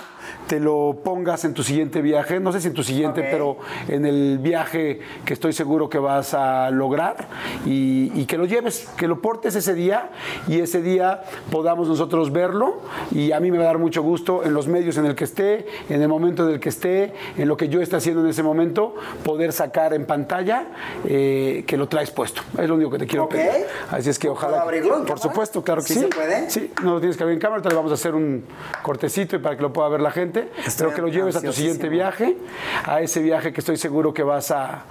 [0.47, 3.27] te lo pongas en tu siguiente viaje, no sé si en tu siguiente, Ok.
[3.31, 3.57] pero
[3.87, 7.27] en el viaje que estoy seguro que vas a lograr
[7.65, 10.11] y, y que lo lleves, que lo portes ese día
[10.47, 12.81] y ese día podamos nosotros verlo
[13.11, 15.23] y a mí me va a dar mucho gusto en los medios en el que
[15.23, 18.27] esté, en el momento en el que esté, en lo que yo esté haciendo en
[18.29, 20.65] ese momento, poder sacar en pantalla
[21.05, 22.41] eh, que lo traes puesto.
[22.57, 23.31] Es lo único que te quiero Ok.
[23.31, 23.65] pedir.
[23.89, 24.51] Así es que ojalá...
[24.57, 25.21] ¿Puedo abrirlo Por cámara?
[25.21, 25.99] supuesto, claro que ¿Sí sí.
[26.01, 26.49] se puede?
[26.49, 28.45] Sí, no lo tienes que abrir en cámara, ahorita le vamos a hacer un
[28.83, 30.49] cortecito y para que lo pueda ver la gente.
[30.57, 32.37] Estoy Espero que lo lleves a tu siguiente viaje,
[32.85, 34.83] a ese viaje que estoy seguro que vas a,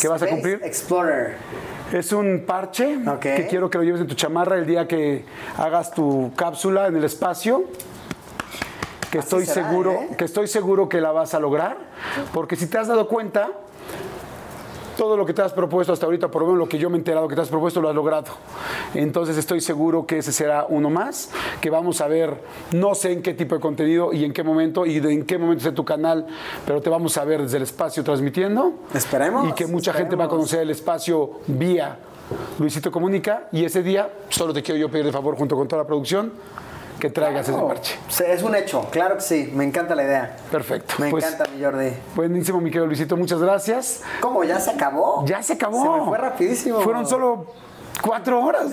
[0.00, 0.60] que vas a Space cumplir.
[0.62, 1.36] Explorer.
[1.92, 5.24] Es un parche que quiero que lo lleves en tu chamarra el día que
[5.58, 7.64] hagas tu cápsula en el espacio.
[9.12, 10.08] Que Así estoy será, seguro, ¿eh?
[10.16, 11.76] que estoy seguro que la vas a lograr,
[12.32, 13.50] porque si te has dado cuenta,
[14.96, 16.96] todo lo que te has propuesto hasta ahorita, por lo menos lo que yo me
[16.96, 18.32] he enterado que te has propuesto, lo has logrado.
[18.94, 21.30] Entonces estoy seguro que ese será uno más,
[21.60, 22.40] que vamos a ver,
[22.72, 25.36] no sé en qué tipo de contenido y en qué momento y de en qué
[25.36, 26.26] momento esté tu canal,
[26.64, 28.72] pero te vamos a ver desde el espacio transmitiendo.
[28.94, 29.46] Esperemos.
[29.46, 31.98] Y que mucha gente va a conocer el espacio vía
[32.58, 35.82] Luisito Comunica y ese día solo te quiero yo pedir de favor junto con toda
[35.82, 36.32] la producción
[37.02, 37.98] que traigas ese parche.
[38.08, 39.50] Sí, Es un hecho, claro que sí.
[39.52, 40.36] Me encanta la idea.
[40.52, 40.94] Perfecto.
[40.98, 41.90] Me Pues, encanta, mi Jordi.
[42.14, 44.02] Buenísimo, mi querido Luisito, muchas gracias.
[44.20, 44.44] ¿Cómo?
[44.44, 45.24] ¿Ya se acabó?
[45.26, 45.82] Ya se acabó.
[45.82, 46.80] Se me fue rapidísimo.
[46.80, 47.46] Fueron solo
[48.00, 48.66] cuatro horas.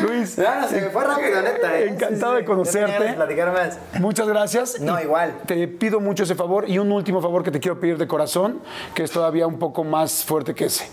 [0.00, 1.78] Luis, Claro, se me fue rápido, neta.
[1.78, 1.88] ¿eh?
[1.90, 3.04] Encantado de conocerte.
[3.04, 3.78] de platicar más.
[4.00, 4.80] Muchas gracias.
[4.80, 5.34] No, Y igual.
[5.46, 8.62] Te pido mucho ese favor y un último favor que te quiero pedir de corazón,
[8.94, 10.88] que es todavía un poco más fuerte que ese.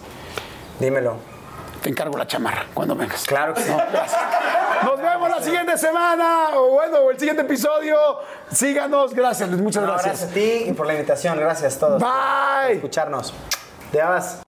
[0.82, 1.39] Dímelo
[1.80, 3.26] te encargo la chamarra cuando vengas.
[3.26, 3.72] Claro que sí.
[4.84, 7.98] Nos vemos la siguiente semana o bueno, el siguiente episodio.
[8.52, 9.14] Síganos.
[9.14, 10.06] Gracias, Muchas gracias.
[10.06, 11.38] Gracias a ti y por la invitación.
[11.38, 12.02] Gracias a todos.
[12.02, 12.10] Bye.
[12.66, 13.34] Por escucharnos.
[13.92, 14.42] Te vas.